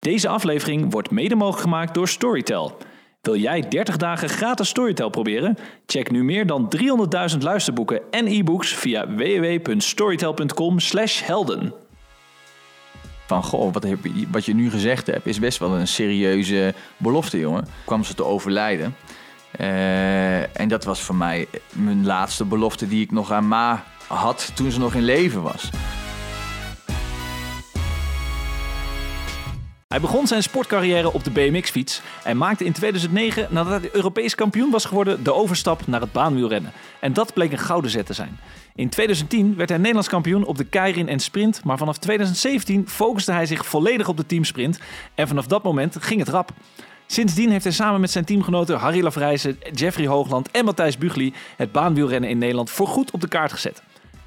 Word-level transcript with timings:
Deze 0.00 0.28
aflevering 0.28 0.92
wordt 0.92 1.10
mede 1.10 1.34
mogelijk 1.34 1.62
gemaakt 1.62 1.94
door 1.94 2.08
Storytel. 2.08 2.76
Wil 3.20 3.36
jij 3.36 3.68
30 3.68 3.96
dagen 3.96 4.28
gratis 4.28 4.68
Storytel 4.68 5.10
proberen? 5.10 5.56
Check 5.86 6.10
nu 6.10 6.24
meer 6.24 6.46
dan 6.46 6.72
300.000 7.32 7.38
luisterboeken 7.38 8.00
en 8.10 8.26
e-books 8.26 8.74
via 8.74 9.14
www.storytel.com/helden. 9.14 11.74
Van, 13.26 13.42
goh, 13.42 13.72
wat, 13.72 13.82
heb 13.82 14.04
je, 14.04 14.26
wat 14.30 14.44
je 14.44 14.54
nu 14.54 14.70
gezegd 14.70 15.06
hebt, 15.06 15.26
is 15.26 15.38
best 15.38 15.58
wel 15.58 15.74
een 15.74 15.88
serieuze 15.88 16.74
belofte, 16.96 17.38
jongen. 17.38 17.66
Kwam 17.84 18.04
ze 18.04 18.14
te 18.14 18.24
overlijden. 18.24 18.96
Eh, 19.50 20.60
en 20.60 20.68
dat 20.68 20.84
was 20.84 21.00
voor 21.00 21.14
mij 21.14 21.46
mijn 21.72 22.06
laatste 22.06 22.44
belofte 22.44 22.88
die 22.88 23.02
ik 23.02 23.10
nog 23.10 23.32
aan 23.32 23.48
Ma 23.48 23.84
had 24.08 24.50
toen 24.54 24.70
ze 24.70 24.78
nog 24.78 24.94
in 24.94 25.04
leven 25.04 25.42
was. 25.42 25.70
Hij 29.90 30.00
begon 30.00 30.26
zijn 30.26 30.42
sportcarrière 30.42 31.12
op 31.12 31.24
de 31.24 31.30
BMX-fiets 31.30 32.02
en 32.24 32.36
maakte 32.36 32.64
in 32.64 32.72
2009, 32.72 33.46
nadat 33.50 33.80
hij 33.80 33.90
Europees 33.92 34.34
kampioen 34.34 34.70
was 34.70 34.84
geworden, 34.84 35.24
de 35.24 35.34
overstap 35.34 35.86
naar 35.86 36.00
het 36.00 36.12
baanwielrennen. 36.12 36.72
En 37.00 37.12
dat 37.12 37.34
bleek 37.34 37.52
een 37.52 37.58
gouden 37.58 37.90
zet 37.90 38.06
te 38.06 38.12
zijn. 38.12 38.38
In 38.74 38.88
2010 38.88 39.56
werd 39.56 39.68
hij 39.68 39.78
Nederlands 39.78 40.08
kampioen 40.08 40.44
op 40.44 40.56
de 40.56 40.64
keirin 40.64 41.08
en 41.08 41.20
sprint, 41.20 41.64
maar 41.64 41.78
vanaf 41.78 41.98
2017 41.98 42.88
focuste 42.88 43.32
hij 43.32 43.46
zich 43.46 43.66
volledig 43.66 44.08
op 44.08 44.16
de 44.16 44.26
teamsprint 44.26 44.78
en 45.14 45.28
vanaf 45.28 45.46
dat 45.46 45.62
moment 45.62 45.96
ging 46.00 46.20
het 46.20 46.28
rap. 46.28 46.50
Sindsdien 47.06 47.50
heeft 47.50 47.64
hij 47.64 47.72
samen 47.72 48.00
met 48.00 48.10
zijn 48.10 48.24
teamgenoten 48.24 48.78
Harry 48.78 49.02
Lafrijzen, 49.02 49.58
Jeffrey 49.72 50.06
Hoogland 50.06 50.50
en 50.50 50.64
Matthijs 50.64 50.98
Bugli 50.98 51.34
het 51.56 51.72
baanwielrennen 51.72 52.30
in 52.30 52.38
Nederland 52.38 52.70
voorgoed 52.70 53.10
op 53.10 53.20
de 53.20 53.28
kaart 53.28 53.52
gezet. 53.52 53.82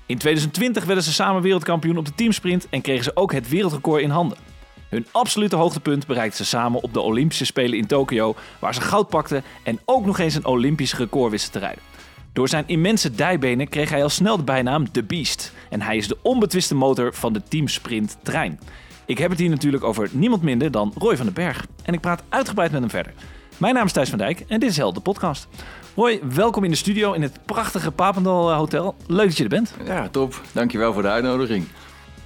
In 0.05 0.18
2020 0.18 0.85
werden 0.85 1.04
ze 1.04 1.13
samen 1.13 1.41
wereldkampioen 1.41 1.98
op 1.98 2.05
de 2.05 2.16
teamsprint 2.16 2.68
en 2.70 2.82
kregen 2.82 3.04
ze 3.04 3.16
ook 3.16 3.32
het 3.32 3.49
wereldrecord 3.49 4.02
in 4.02 4.09
handen. 4.09 4.52
Hun 4.94 5.08
absolute 5.12 5.56
hoogtepunt 5.56 6.08
bereikten 6.08 6.46
ze 6.46 6.46
samen 6.46 6.82
op 6.82 6.94
de 6.94 7.00
Olympische 7.00 7.46
Spelen 7.46 7.78
in 7.78 7.88
Tokio, 7.88 8.36
waar 8.60 8.74
ze 8.74 8.82
goud 8.82 9.10
pakten 9.10 9.44
en 9.64 9.80
ook 9.85 10.05
nog 10.05 10.20
eens 10.20 10.35
een 10.35 10.46
Olympisch 10.46 10.96
record 10.96 11.32
wisten 11.32 11.52
te 11.52 11.60
rijden. 11.60 11.84
Door 12.34 12.50
zijn 12.50 12.63
immense 12.68 13.12
dijbenen 13.12 13.70
kreeg 13.70 13.90
hij 13.90 14.04
al 14.04 14.10
snel 14.10 14.38
de 14.38 14.44
bijnaam 14.44 14.91
The 14.91 15.04
Beast. 15.04 15.54
En 15.70 15.82
hij 15.82 15.98
is 15.98 16.08
de 16.08 16.18
onbetwiste 16.22 16.76
motor 16.76 17.13
van 17.13 17.34
de 17.34 17.44
teamsprint 17.44 18.18
trein. 18.24 18.60
Ik 19.05 19.18
heb 19.18 19.30
het 19.30 19.40
hier 19.40 19.50
natuurlijk 19.50 19.84
over 19.84 20.10
niemand 20.12 20.41
minder 20.41 20.72
dan 20.72 20.94
Roy 20.98 21.18
van 21.18 21.26
den 21.26 21.35
Berg. 21.35 21.66
En 21.84 21.94
ik 21.94 22.02
praat 22.02 22.24
uitgebreid 22.30 22.72
met 22.72 22.80
hem 22.80 22.90
verder. 22.90 23.13
Mijn 23.57 23.74
naam 23.74 23.85
is 23.85 23.91
Thijs 23.91 24.10
van 24.10 24.18
Dijk 24.18 24.44
en 24.48 24.60
dit 24.60 24.70
is 24.70 24.78
Hel, 24.78 24.94
de 24.94 25.00
podcast. 25.00 25.48
Roy, 25.96 26.20
welkom 26.34 26.63
in 26.63 26.72
de 26.72 26.78
studio 26.78 27.13
in 27.13 27.22
het 27.22 27.40
prachtige 27.46 27.91
Papendal 27.91 28.50
eh, 28.50 28.57
Hotel. 28.57 28.96
Leuk 29.07 29.28
dat 29.28 29.38
je 29.38 29.44
er 29.44 29.50
bent. 29.50 29.74
Ja, 29.85 30.07
top. 30.10 30.41
Dankjewel 30.52 30.94
voor 30.94 31.02
de 31.02 31.07
uitnodiging. 31.07 31.68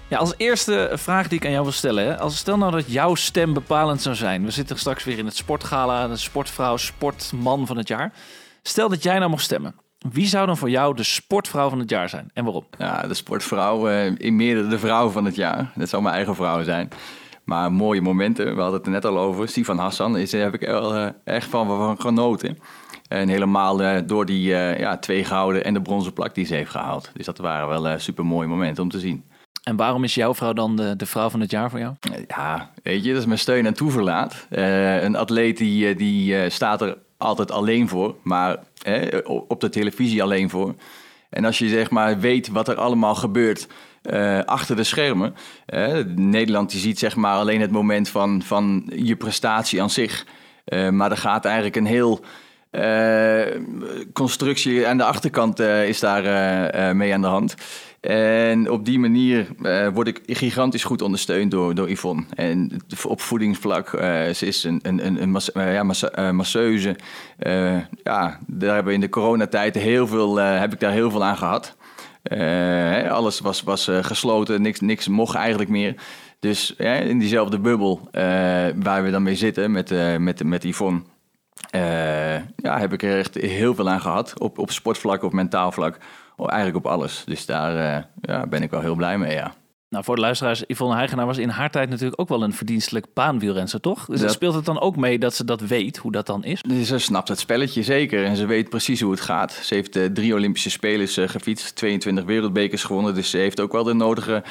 Ja, 0.09 0.17
als 0.17 0.33
eerste 0.37 0.91
vraag 0.93 1.27
die 1.27 1.37
ik 1.37 1.45
aan 1.45 1.51
jou 1.51 1.63
wil 1.63 1.71
stellen. 1.71 2.05
Hè. 2.05 2.19
Als 2.19 2.37
stel 2.37 2.57
nou 2.57 2.71
dat 2.71 2.91
jouw 2.91 3.15
stem 3.15 3.53
bepalend 3.53 4.01
zou 4.01 4.15
zijn. 4.15 4.43
We 4.43 4.51
zitten 4.51 4.77
straks 4.77 5.03
weer 5.03 5.17
in 5.17 5.25
het 5.25 5.35
sportgala, 5.35 6.07
de 6.07 6.17
sportvrouw, 6.17 6.77
sportman 6.77 7.67
van 7.67 7.77
het 7.77 7.87
jaar. 7.87 8.13
Stel 8.61 8.89
dat 8.89 9.03
jij 9.03 9.17
nou 9.17 9.29
mocht 9.29 9.43
stemmen. 9.43 9.75
Wie 10.11 10.25
zou 10.25 10.45
dan 10.45 10.57
voor 10.57 10.69
jou 10.69 10.95
de 10.95 11.03
sportvrouw 11.03 11.69
van 11.69 11.79
het 11.79 11.89
jaar 11.89 12.09
zijn 12.09 12.29
en 12.33 12.43
waarom? 12.43 12.67
Ja, 12.77 13.01
de 13.07 13.13
sportvrouw, 13.13 13.89
uh, 13.89 14.05
in 14.05 14.35
meerdere 14.35 14.67
de 14.67 14.79
vrouw 14.79 15.09
van 15.09 15.25
het 15.25 15.35
jaar. 15.35 15.71
Dat 15.75 15.89
zou 15.89 16.01
mijn 16.01 16.15
eigen 16.15 16.35
vrouw 16.35 16.63
zijn. 16.63 16.89
Maar 17.43 17.71
mooie 17.71 18.01
momenten, 18.01 18.55
we 18.55 18.61
hadden 18.61 18.77
het 18.77 18.85
er 18.85 18.91
net 18.91 19.05
al 19.05 19.17
over. 19.17 19.49
Sivan 19.49 19.77
Hassan, 19.77 20.17
is, 20.17 20.31
daar 20.31 20.41
heb 20.41 20.53
ik 20.53 20.67
wel, 20.67 20.95
uh, 20.95 21.07
echt 21.23 21.49
van, 21.49 21.67
van 21.67 22.01
genoten. 22.01 22.57
En 23.07 23.27
helemaal 23.27 23.81
uh, 23.81 23.97
door 24.05 24.25
die 24.25 24.41
ja, 24.49 24.97
twee 24.97 25.23
gouden 25.23 25.63
en 25.63 25.73
de 25.73 25.81
bronzen 25.81 26.13
plak 26.13 26.35
die 26.35 26.45
ze 26.45 26.55
heeft 26.55 26.71
gehaald. 26.71 27.11
Dus 27.13 27.25
dat 27.25 27.37
waren 27.37 27.81
wel 27.81 27.99
super 27.99 28.25
mooie 28.25 28.47
momenten 28.47 28.83
om 28.83 28.89
te 28.89 28.99
zien. 28.99 29.23
En 29.67 29.75
waarom 29.75 30.03
is 30.03 30.15
jouw 30.15 30.35
vrouw 30.35 30.53
dan 30.53 30.75
de, 30.75 30.95
de 30.95 31.05
vrouw 31.05 31.29
van 31.29 31.39
het 31.39 31.51
jaar 31.51 31.69
voor 31.69 31.79
jou? 31.79 31.93
Ja, 32.27 32.71
weet 32.83 33.03
je, 33.03 33.09
dat 33.09 33.19
is 33.19 33.25
mijn 33.25 33.39
steun 33.39 33.65
en 33.65 33.73
toeverlaat. 33.73 34.47
Uh, 34.49 35.03
een 35.03 35.15
atleet 35.15 35.57
die, 35.57 35.95
die 35.95 36.49
staat 36.49 36.81
er 36.81 36.97
altijd 37.17 37.51
alleen 37.51 37.87
voor, 37.87 38.15
maar 38.23 38.57
op 39.47 39.61
de 39.61 39.69
televisie 39.69 40.23
alleen 40.23 40.49
voor. 40.49 40.75
En 41.29 41.45
als 41.45 41.57
je 41.57 41.69
zeg 41.69 41.89
maar 41.89 42.19
weet 42.19 42.47
wat 42.47 42.67
er 42.67 42.75
allemaal 42.75 43.15
gebeurt 43.15 43.67
achter 44.45 44.75
de 44.75 44.83
schermen. 44.83 45.35
Nederland 46.15 46.71
die 46.71 46.79
ziet 46.79 46.99
zeg 46.99 47.15
maar 47.15 47.35
alleen 47.35 47.61
het 47.61 47.71
moment 47.71 48.09
van, 48.09 48.41
van 48.41 48.91
je 48.95 49.15
prestatie 49.15 49.81
aan 49.81 49.89
zich. 49.89 50.25
Maar 50.91 51.11
er 51.11 51.17
gaat 51.17 51.45
eigenlijk 51.45 51.75
een 51.75 51.85
heel 51.85 52.25
constructie 54.13 54.87
aan 54.87 54.97
de 54.97 55.03
achterkant 55.03 55.59
is 55.59 55.99
daar 55.99 56.23
mee 56.95 57.13
aan 57.13 57.21
de 57.21 57.27
hand. 57.27 57.55
En 58.01 58.69
op 58.69 58.85
die 58.85 58.99
manier 58.99 59.47
uh, 59.61 59.87
word 59.87 60.07
ik 60.07 60.21
gigantisch 60.25 60.83
goed 60.83 61.01
ondersteund 61.01 61.51
door, 61.51 61.75
door 61.75 61.89
Yvonne. 61.89 62.23
En 62.35 62.71
op 63.07 63.21
voedingsvlak, 63.21 63.93
uh, 63.93 64.01
ze 64.29 64.45
is 64.45 64.63
een, 64.63 64.79
een, 64.83 65.21
een, 65.21 65.31
mas, 65.31 65.51
masseuse. 66.31 66.95
ja, 68.03 68.39
daar 68.47 68.73
hebben 68.73 68.85
we 68.85 68.93
in 68.93 68.99
de 68.99 69.09
coronatijd 69.09 69.75
heel 69.75 70.07
veel, 70.07 70.35
heb 70.35 70.73
ik 70.73 70.79
daar 70.79 70.91
heel 70.91 71.11
veel 71.11 71.23
aan 71.23 71.37
gehad. 71.37 71.75
alles 73.09 73.39
was, 73.39 73.61
was 73.61 73.89
gesloten, 74.01 74.61
niks, 74.61 74.79
niks 74.79 75.07
mocht 75.07 75.35
eigenlijk 75.35 75.69
meer. 75.69 75.95
Dus 76.39 76.75
in 76.75 77.19
diezelfde 77.19 77.59
bubbel 77.59 78.09
waar 78.75 79.03
we 79.03 79.09
dan 79.11 79.23
mee 79.23 79.35
zitten 79.35 79.71
met, 79.71 80.19
met, 80.19 80.43
met 80.43 80.63
Yvonne... 80.63 81.01
ja, 82.55 82.79
heb 82.79 82.93
ik 82.93 83.03
er 83.03 83.17
echt 83.17 83.35
heel 83.35 83.75
veel 83.75 83.89
aan 83.89 84.01
gehad. 84.01 84.39
Op, 84.39 84.57
op 84.57 84.71
sportvlak, 84.71 85.23
op 85.23 85.33
mentaal 85.33 85.71
vlak 85.71 85.97
eigenlijk 86.45 86.85
op 86.85 86.91
alles. 86.91 87.23
Dus 87.25 87.45
daar 87.45 87.97
uh, 87.97 88.03
ja, 88.21 88.47
ben 88.47 88.63
ik 88.63 88.71
wel 88.71 88.81
heel 88.81 88.95
blij 88.95 89.17
mee, 89.17 89.33
ja. 89.33 89.53
Nou, 89.89 90.03
voor 90.03 90.15
de 90.15 90.21
luisteraars, 90.21 90.63
Yvonne 90.67 90.95
Heigenaar 90.95 91.25
was 91.25 91.37
in 91.37 91.49
haar 91.49 91.69
tijd 91.69 91.89
natuurlijk 91.89 92.21
ook 92.21 92.29
wel 92.29 92.43
een 92.43 92.53
verdienstelijk 92.53 93.05
baanwielrenser, 93.13 93.81
toch? 93.81 94.05
Dus 94.05 94.19
dat... 94.19 94.31
speelt 94.31 94.55
het 94.55 94.65
dan 94.65 94.79
ook 94.79 94.95
mee 94.95 95.19
dat 95.19 95.35
ze 95.35 95.45
dat 95.45 95.61
weet, 95.61 95.97
hoe 95.97 96.11
dat 96.11 96.25
dan 96.25 96.43
is? 96.43 96.61
Ze 96.83 96.97
snapt 96.97 97.27
het 97.27 97.39
spelletje 97.39 97.83
zeker 97.83 98.25
en 98.25 98.35
ze 98.35 98.45
weet 98.45 98.69
precies 98.69 99.01
hoe 99.01 99.11
het 99.11 99.21
gaat. 99.21 99.51
Ze 99.51 99.73
heeft 99.73 99.95
uh, 99.95 100.05
drie 100.05 100.33
Olympische 100.33 100.69
Spelen 100.69 101.07
uh, 101.19 101.29
gefietst, 101.29 101.75
22 101.75 102.25
wereldbekers 102.25 102.83
gewonnen. 102.83 103.13
Dus 103.13 103.29
ze 103.29 103.37
heeft 103.37 103.59
ook 103.59 103.71
wel 103.71 103.83
de 103.83 103.93
nodige 103.93 104.43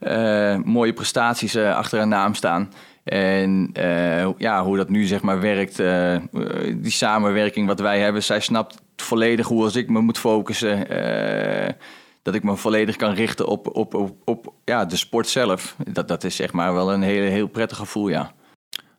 uh, 0.00 0.56
mooie 0.64 0.92
prestaties 0.92 1.56
achter 1.56 1.98
haar 1.98 2.08
naam 2.08 2.34
staan. 2.34 2.72
En 3.04 3.70
ja, 4.38 4.64
hoe 4.64 4.76
dat 4.76 4.88
nu 4.88 5.04
zeg 5.04 5.22
maar 5.22 5.40
werkt, 5.40 5.76
die 6.82 6.92
samenwerking 6.92 7.66
wat 7.66 7.80
wij 7.80 8.00
hebben. 8.00 8.22
Zij 8.22 8.40
snapt 8.40 8.82
volledig 8.96 9.46
hoe 9.46 9.62
als 9.62 9.76
ik 9.76 9.88
me 9.88 10.00
moet 10.00 10.18
focussen. 10.18 10.92
Uh, 10.92 11.68
dat 12.22 12.34
ik 12.34 12.42
me 12.42 12.56
volledig 12.56 12.96
kan 12.96 13.12
richten 13.12 13.46
op, 13.46 13.76
op, 13.76 13.94
op, 13.94 14.16
op 14.24 14.52
ja, 14.64 14.84
de 14.84 14.96
sport 14.96 15.28
zelf. 15.28 15.76
Dat, 15.92 16.08
dat 16.08 16.24
is 16.24 16.36
zeg 16.36 16.52
maar 16.52 16.74
wel 16.74 16.92
een 16.92 17.02
heel, 17.02 17.30
heel 17.30 17.46
prettig 17.46 17.76
gevoel, 17.76 18.08
ja. 18.08 18.32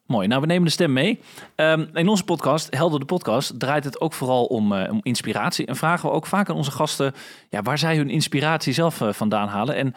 Mooi. 0.06 0.28
Nou, 0.28 0.41
we 0.41 0.47
nemen 0.47 0.66
de 0.66 0.72
stem 0.72 0.94
mee. 0.94 1.19
Um, 1.56 1.90
in 1.94 2.08
onze 2.08 2.24
podcast, 2.24 2.75
Helder 2.75 3.00
de 3.00 3.06
Podcast, 3.06 3.59
draait 3.59 3.84
het 3.84 4.02
ook 4.02 4.13
vooral 4.13 4.46
om, 4.46 4.74
uh, 4.74 4.91
om 4.91 5.00
inspiratie. 5.03 5.66
En 5.66 5.75
vragen 5.75 6.09
we 6.09 6.16
ook 6.16 6.25
vaak 6.25 6.50
aan 6.50 6.56
onze 6.56 6.72
gasten 6.72 7.14
ja, 7.50 7.62
waar 7.62 7.78
zij 7.78 7.97
hun 7.97 8.09
inspiratie 8.09 8.74
zelf 8.74 9.02
uh, 9.02 9.14
vandaan 9.14 9.47
halen. 9.47 9.75
En 9.75 9.88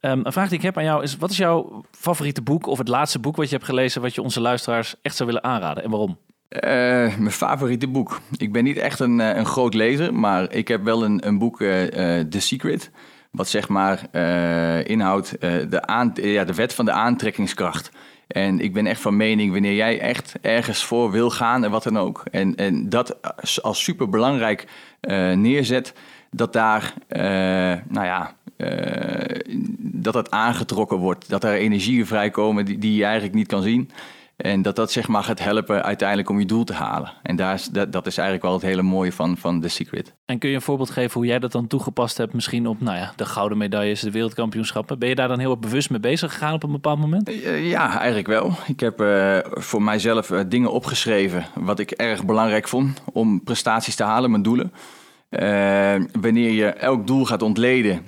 um, 0.00 0.20
een 0.26 0.32
vraag 0.32 0.48
die 0.48 0.58
ik 0.58 0.64
heb 0.64 0.76
aan 0.76 0.84
jou 0.84 1.02
is: 1.02 1.16
wat 1.16 1.30
is 1.30 1.36
jouw 1.36 1.84
favoriete 1.90 2.42
boek 2.42 2.66
of 2.66 2.78
het 2.78 2.88
laatste 2.88 3.18
boek 3.18 3.36
wat 3.36 3.48
je 3.48 3.54
hebt 3.54 3.68
gelezen, 3.68 4.02
wat 4.02 4.14
je 4.14 4.22
onze 4.22 4.40
luisteraars 4.40 4.94
echt 5.02 5.16
zou 5.16 5.28
willen 5.28 5.44
aanraden 5.44 5.84
en 5.84 5.90
waarom? 5.90 6.18
Uh, 6.50 6.60
mijn 7.16 7.30
favoriete 7.30 7.88
boek. 7.88 8.20
Ik 8.36 8.52
ben 8.52 8.64
niet 8.64 8.76
echt 8.76 9.00
een, 9.00 9.18
een 9.18 9.46
groot 9.46 9.74
lezer, 9.74 10.14
maar 10.14 10.52
ik 10.52 10.68
heb 10.68 10.82
wel 10.84 11.04
een, 11.04 11.26
een 11.26 11.38
boek, 11.38 11.60
uh, 11.60 11.68
The 12.20 12.40
Secret. 12.40 12.90
Wat 13.30 13.48
zeg 13.48 13.68
maar 13.68 14.08
inhoudt 14.86 15.40
de, 15.40 16.10
ja, 16.14 16.44
de 16.44 16.54
wet 16.54 16.74
van 16.74 16.84
de 16.84 16.92
aantrekkingskracht. 16.92 17.90
En 18.26 18.60
ik 18.60 18.72
ben 18.72 18.86
echt 18.86 19.00
van 19.00 19.16
mening, 19.16 19.52
wanneer 19.52 19.74
jij 19.74 20.00
echt 20.00 20.34
ergens 20.40 20.84
voor 20.84 21.10
wil 21.10 21.30
gaan 21.30 21.64
en 21.64 21.70
wat 21.70 21.82
dan 21.82 21.98
ook. 21.98 22.22
En, 22.30 22.56
en 22.56 22.88
dat 22.88 23.16
als 23.62 23.84
super 23.84 24.08
belangrijk 24.08 24.66
neerzet, 25.34 25.94
dat 26.30 26.52
daar, 26.52 26.94
nou 27.88 28.06
ja, 28.06 28.34
dat 29.78 30.14
het 30.14 30.30
aangetrokken 30.30 30.96
wordt. 30.96 31.28
Dat 31.28 31.44
er 31.44 31.54
energieën 31.54 32.06
vrijkomen 32.06 32.64
die, 32.64 32.78
die 32.78 32.94
je 32.96 33.04
eigenlijk 33.04 33.34
niet 33.34 33.48
kan 33.48 33.62
zien. 33.62 33.90
En 34.40 34.62
dat 34.62 34.76
dat 34.76 34.92
zeg 34.92 35.08
maar 35.08 35.24
gaat 35.24 35.38
helpen 35.38 35.82
uiteindelijk 35.82 36.28
om 36.28 36.38
je 36.38 36.46
doel 36.46 36.64
te 36.64 36.72
halen. 36.72 37.12
En 37.22 37.36
daar 37.36 37.54
is, 37.54 37.66
dat, 37.66 37.92
dat 37.92 38.06
is 38.06 38.16
eigenlijk 38.16 38.46
wel 38.46 38.56
het 38.56 38.66
hele 38.66 38.82
mooie 38.82 39.12
van, 39.12 39.36
van 39.36 39.60
The 39.60 39.68
Secret. 39.68 40.14
En 40.24 40.38
kun 40.38 40.48
je 40.48 40.54
een 40.54 40.62
voorbeeld 40.62 40.90
geven 40.90 41.12
hoe 41.12 41.26
jij 41.26 41.38
dat 41.38 41.52
dan 41.52 41.66
toegepast 41.66 42.16
hebt? 42.16 42.32
Misschien 42.32 42.66
op 42.66 42.80
nou 42.80 42.96
ja, 42.96 43.12
de 43.16 43.24
gouden 43.24 43.58
medailles, 43.58 44.00
de 44.00 44.10
wereldkampioenschappen. 44.10 44.98
Ben 44.98 45.08
je 45.08 45.14
daar 45.14 45.28
dan 45.28 45.38
heel 45.38 45.58
bewust 45.58 45.90
mee 45.90 46.00
bezig 46.00 46.32
gegaan 46.32 46.54
op 46.54 46.62
een 46.62 46.72
bepaald 46.72 46.98
moment? 46.98 47.28
Eh, 47.28 47.70
ja, 47.70 47.98
eigenlijk 47.98 48.26
wel. 48.26 48.52
Ik 48.66 48.80
heb 48.80 49.00
uh, 49.00 49.38
voor 49.42 49.82
mijzelf 49.82 50.30
uh, 50.30 50.40
dingen 50.46 50.72
opgeschreven 50.72 51.44
wat 51.54 51.78
ik 51.78 51.90
erg 51.90 52.24
belangrijk 52.24 52.68
vond 52.68 53.02
om 53.12 53.44
prestaties 53.44 53.94
te 53.94 54.04
halen, 54.04 54.30
mijn 54.30 54.42
doelen. 54.42 54.72
wanneer 56.20 56.50
je 56.50 56.66
elk 56.66 57.06
doel 57.06 57.24
gaat 57.24 57.42
ontleden 57.42 58.04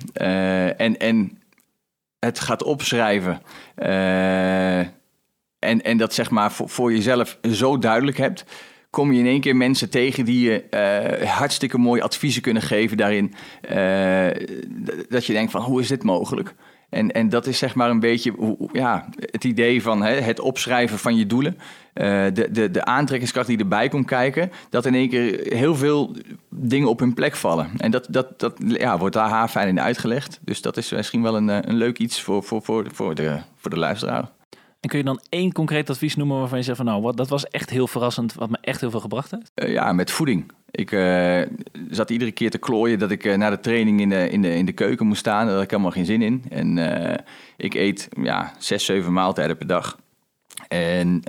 en, 0.77 0.97
en 0.97 1.37
het 2.19 2.39
gaat 2.39 2.63
opschrijven 2.63 3.41
en, 5.63 5.81
en 5.81 5.97
dat 5.97 6.13
zeg 6.13 6.29
maar 6.29 6.51
voor, 6.51 6.93
jezelf 6.93 7.37
zo 7.51 7.77
duidelijk 7.77 8.17
hebt, 8.17 8.45
kom 8.89 9.11
je 9.11 9.19
in 9.19 9.25
één 9.25 9.41
keer 9.41 9.55
mensen 9.55 9.89
tegen 9.89 10.25
die 10.25 10.49
je 10.49 10.63
uh, 11.21 11.29
hartstikke 11.29 11.77
mooie 11.77 12.03
adviezen 12.03 12.41
kunnen 12.41 12.61
geven 12.61 12.97
daarin. 12.97 13.33
Uh, 13.71 14.27
dat 15.09 15.25
je 15.25 15.33
denkt 15.33 15.51
van 15.51 15.61
hoe 15.61 15.81
is 15.81 15.87
dit 15.87 16.03
mogelijk? 16.03 16.53
En, 16.89 17.11
en 17.11 17.29
dat 17.29 17.47
is 17.47 17.57
zeg 17.57 17.75
maar 17.75 17.89
een 17.89 17.99
beetje 17.99 18.57
ja, 18.71 19.09
het 19.19 19.43
idee 19.43 19.81
van 19.81 20.03
hè, 20.03 20.13
het 20.13 20.39
opschrijven 20.39 20.99
van 20.99 21.15
je 21.15 21.25
doelen. 21.25 21.57
Uh, 21.93 22.25
de, 22.33 22.51
de, 22.51 22.71
de 22.71 22.85
aantrekkingskracht 22.85 23.47
die 23.47 23.57
erbij 23.57 23.89
komt 23.89 24.05
kijken, 24.05 24.51
dat 24.69 24.85
in 24.85 24.95
één 24.95 25.09
keer 25.09 25.53
heel 25.57 25.75
veel 25.75 26.15
dingen 26.49 26.89
op 26.89 26.99
hun 26.99 27.13
plek 27.13 27.35
vallen. 27.35 27.69
En 27.77 27.91
dat, 27.91 28.07
dat, 28.09 28.39
dat 28.39 28.53
ja, 28.67 28.97
wordt 28.97 29.15
daar 29.15 29.29
haarfijn 29.29 29.67
in 29.67 29.81
uitgelegd. 29.81 30.39
Dus 30.41 30.61
dat 30.61 30.77
is 30.77 30.91
misschien 30.91 31.21
wel 31.21 31.35
een, 31.35 31.47
een 31.47 31.75
leuk 31.75 31.99
iets 31.99 32.21
voor, 32.21 32.43
voor, 32.43 32.61
voor, 32.61 32.85
voor, 32.93 33.15
de, 33.15 33.39
voor 33.55 33.71
de 33.71 33.79
luisteraar. 33.79 34.29
En 34.83 34.89
kun 34.89 34.97
je 34.97 35.05
dan 35.05 35.19
één 35.29 35.51
concreet 35.51 35.89
advies 35.89 36.15
noemen 36.15 36.39
waarvan 36.39 36.57
je 36.57 36.63
zegt 36.63 36.77
van 36.77 36.85
nou, 36.85 37.01
wat, 37.01 37.17
dat 37.17 37.29
was 37.29 37.47
echt 37.47 37.69
heel 37.69 37.87
verrassend, 37.87 38.33
wat 38.33 38.49
me 38.49 38.57
echt 38.61 38.81
heel 38.81 38.91
veel 38.91 38.99
gebracht 38.99 39.31
heeft? 39.31 39.51
Uh, 39.55 39.73
ja, 39.73 39.93
met 39.93 40.11
voeding. 40.11 40.51
Ik 40.71 40.91
uh, 40.91 41.41
zat 41.89 42.09
iedere 42.09 42.31
keer 42.31 42.49
te 42.49 42.57
klooien 42.57 42.99
dat 42.99 43.11
ik 43.11 43.25
uh, 43.25 43.35
na 43.35 43.49
de 43.49 43.59
training 43.59 44.01
in 44.01 44.09
de, 44.09 44.29
in, 44.29 44.41
de, 44.41 44.55
in 44.55 44.65
de 44.65 44.71
keuken 44.71 45.07
moest 45.07 45.19
staan. 45.19 45.45
Daar 45.45 45.53
had 45.53 45.63
ik 45.63 45.69
helemaal 45.69 45.91
geen 45.91 46.05
zin 46.05 46.21
in. 46.21 46.43
En 46.49 46.77
ik 47.57 47.73
eet 47.73 48.09
ja, 48.21 48.53
zes, 48.57 48.85
zeven 48.85 49.13
maaltijden 49.13 49.57
per 49.57 49.67
dag. 49.67 49.97
En 50.67 51.23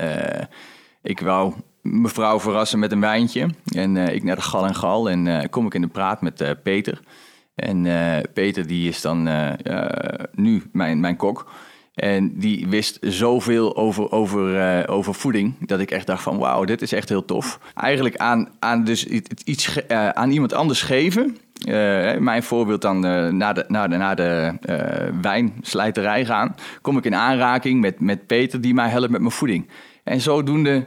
ik 1.03 1.21
wou 1.21 1.55
mevrouw 1.83 2.41
verrassen 2.41 2.79
met 2.79 2.93
een 2.93 3.01
wijntje. 3.01 3.49
En 3.65 3.97
ik 3.97 4.23
naar 4.23 4.37
de 4.37 4.43
gal 4.43 4.67
en 4.67 4.75
gal 4.75 5.11
en 5.11 5.51
kom 5.51 5.67
ik 5.67 5.75
in 5.75 5.81
de 5.81 5.89
praat 5.89 6.23
met 6.23 6.63
Peter. 6.63 7.01
En 7.55 7.83
Peter 8.33 8.67
die 8.67 8.89
is 8.89 9.01
dan 9.01 9.29
nu 10.33 10.63
mijn, 10.73 11.01
mijn 11.01 11.17
kok. 11.17 11.51
En 11.95 12.39
die 12.39 12.69
wist 12.69 12.99
zoveel 13.01 13.77
over, 13.77 14.13
over, 14.13 14.55
uh, 14.55 14.95
over 14.95 15.15
voeding, 15.15 15.55
dat 15.61 15.81
ik 15.81 15.91
echt 15.91 16.07
dacht 16.07 16.23
van 16.23 16.39
wauw, 16.39 16.65
dit 16.65 16.83
is 16.83 16.93
echt 16.93 17.09
heel 17.09 17.25
tof. 17.25 17.59
Eigenlijk 17.75 18.17
aan, 18.17 18.49
aan, 18.59 18.85
dus 18.85 19.07
iets, 19.45 19.79
uh, 19.89 20.09
aan 20.09 20.31
iemand 20.31 20.53
anders 20.53 20.83
geven. 20.83 21.37
Uh, 21.69 22.17
mijn 22.17 22.43
voorbeeld 22.43 22.83
dan 22.83 23.01
naar 23.37 23.55
de, 23.55 23.65
naar 23.69 23.89
de, 23.89 23.97
naar 23.97 24.17
de 24.17 24.55
wijnslijterij 25.21 26.25
gaan. 26.25 26.55
Kom 26.81 26.97
ik 26.97 27.05
in 27.05 27.15
aanraking 27.15 27.81
met, 27.81 28.01
met 28.01 28.27
Peter 28.27 28.61
die 28.61 28.75
mij 28.75 28.89
helpt 28.89 29.11
met 29.11 29.21
mijn 29.21 29.33
voeding. 29.33 29.69
En 30.05 30.21
zodoende, 30.21 30.85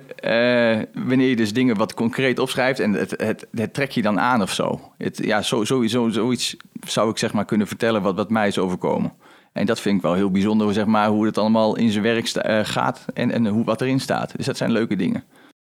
wanneer 0.94 1.30
je 1.30 1.36
dus 1.36 1.54
dingen 1.54 1.78
wat 1.78 1.94
concreet 1.94 2.40
opschrijft 2.40 2.80
en 2.80 2.94
het, 2.94 3.14
het, 3.52 3.74
trek 3.74 3.92
je 3.92 4.02
dan 4.02 4.20
aan 4.20 4.42
of 4.42 4.52
zo. 4.52 4.92
Het, 4.98 5.20
ja, 5.24 5.42
sowieso, 5.42 6.10
zoiets 6.10 6.58
zou 6.88 7.10
ik 7.10 7.18
zeg 7.18 7.34
maar 7.34 7.46
kunnen 7.46 7.68
vertellen 7.68 8.02
wat, 8.02 8.16
wat 8.16 8.30
mij 8.30 8.48
is 8.48 8.60
overkomen. 8.60 9.14
En 9.58 9.66
dat 9.66 9.80
vind 9.80 9.96
ik 9.96 10.02
wel 10.02 10.14
heel 10.14 10.32
bijzonder, 10.32 10.74
zeg 10.74 10.86
maar, 10.86 11.08
hoe 11.08 11.26
het 11.26 11.38
allemaal 11.38 11.76
in 11.76 11.92
zijn 11.92 12.04
werk 12.04 12.36
uh, 12.36 12.60
gaat 12.64 13.06
en, 13.14 13.32
en 13.32 13.48
hoe, 13.48 13.64
wat 13.64 13.82
erin 13.82 14.00
staat. 14.00 14.34
Dus 14.38 14.46
dat 14.46 14.58
zijn 14.58 14.72
leuke 14.72 14.96
dingen. 14.96 15.24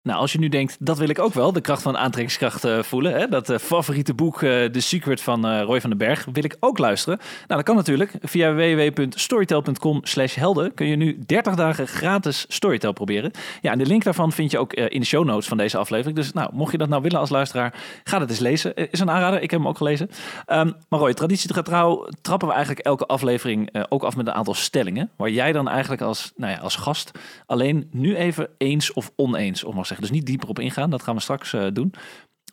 Nou, 0.09 0.21
als 0.21 0.33
je 0.33 0.39
nu 0.39 0.49
denkt, 0.49 0.77
dat 0.81 0.99
wil 0.99 1.09
ik 1.09 1.19
ook 1.19 1.35
wel, 1.35 1.53
de 1.53 1.61
kracht 1.61 1.83
van 1.83 1.97
aantrekkingskracht 1.97 2.65
uh, 2.65 2.83
voelen. 2.83 3.13
Hè? 3.13 3.29
Dat 3.29 3.51
uh, 3.51 3.59
favoriete 3.59 4.15
boek, 4.15 4.43
uh, 4.43 4.65
The 4.65 4.81
Secret 4.81 5.21
van 5.21 5.61
Roy 5.61 5.81
van 5.81 5.91
den 5.91 5.99
Berg, 5.99 6.27
wil 6.33 6.45
ik 6.45 6.57
ook 6.61 6.79
luisteren. 6.79 7.19
Nou, 7.19 7.47
dat 7.47 7.63
kan 7.63 7.77
natuurlijk. 7.77 8.13
Via 8.23 8.55
www.storytel.com 8.55 10.01
slash 10.03 10.35
helden 10.35 10.75
kun 10.75 10.87
je 10.87 10.97
nu 10.97 11.19
30 11.27 11.55
dagen 11.55 11.89
gratis 11.89 12.45
Storytel 12.49 12.93
proberen. 12.93 13.31
Ja, 13.61 13.73
en 13.73 13.79
de 13.79 13.87
link 13.87 14.05
daarvan 14.05 14.33
vind 14.33 14.51
je 14.51 14.59
ook 14.59 14.73
in 14.73 15.01
de 15.01 15.07
show 15.07 15.25
notes 15.25 15.49
van 15.49 15.57
deze 15.57 15.79
aflevering. 15.79 16.17
Dus 16.17 16.33
nou, 16.33 16.51
mocht 16.53 16.73
je 16.73 16.79
dat 16.79 16.89
nou 16.89 17.03
willen 17.03 17.19
als 17.19 17.31
luisteraar, 17.31 17.75
ga 18.05 18.19
dat 18.19 18.31
eens 18.31 18.39
lezen. 18.39 18.75
Is 18.91 19.01
een 19.01 19.11
aanrader, 19.11 19.43
ik 19.43 19.51
heb 19.51 19.61
hem 19.61 19.69
ook 19.69 19.77
gelezen. 19.77 20.11
Um, 20.47 20.75
maar 20.89 21.01
Roy, 21.01 21.15
traditie 21.15 21.63
trouw 21.63 22.09
trappen 22.23 22.49
we 22.49 22.55
eigenlijk 22.55 22.87
elke 22.87 23.07
aflevering 23.07 23.85
ook 23.89 24.03
af 24.03 24.17
met 24.17 24.27
een 24.27 24.33
aantal 24.33 24.55
stellingen. 24.55 25.11
Waar 25.17 25.31
jij 25.31 25.53
dan 25.53 25.69
eigenlijk 25.69 26.03
als, 26.03 26.33
nou 26.37 26.53
ja, 26.53 26.59
als 26.59 26.77
gast 26.77 27.11
alleen 27.47 27.89
nu 27.91 28.17
even 28.17 28.49
eens 28.59 28.93
of 28.93 29.13
oneens 29.17 29.65
of 29.65 29.75
mag 29.75 29.87
zeggen. 29.87 29.98
Dus 30.01 30.11
niet 30.11 30.27
dieper 30.27 30.49
op 30.49 30.59
ingaan, 30.59 30.91
dat 30.91 31.03
gaan 31.03 31.15
we 31.15 31.21
straks 31.21 31.53
uh, 31.53 31.67
doen. 31.73 31.91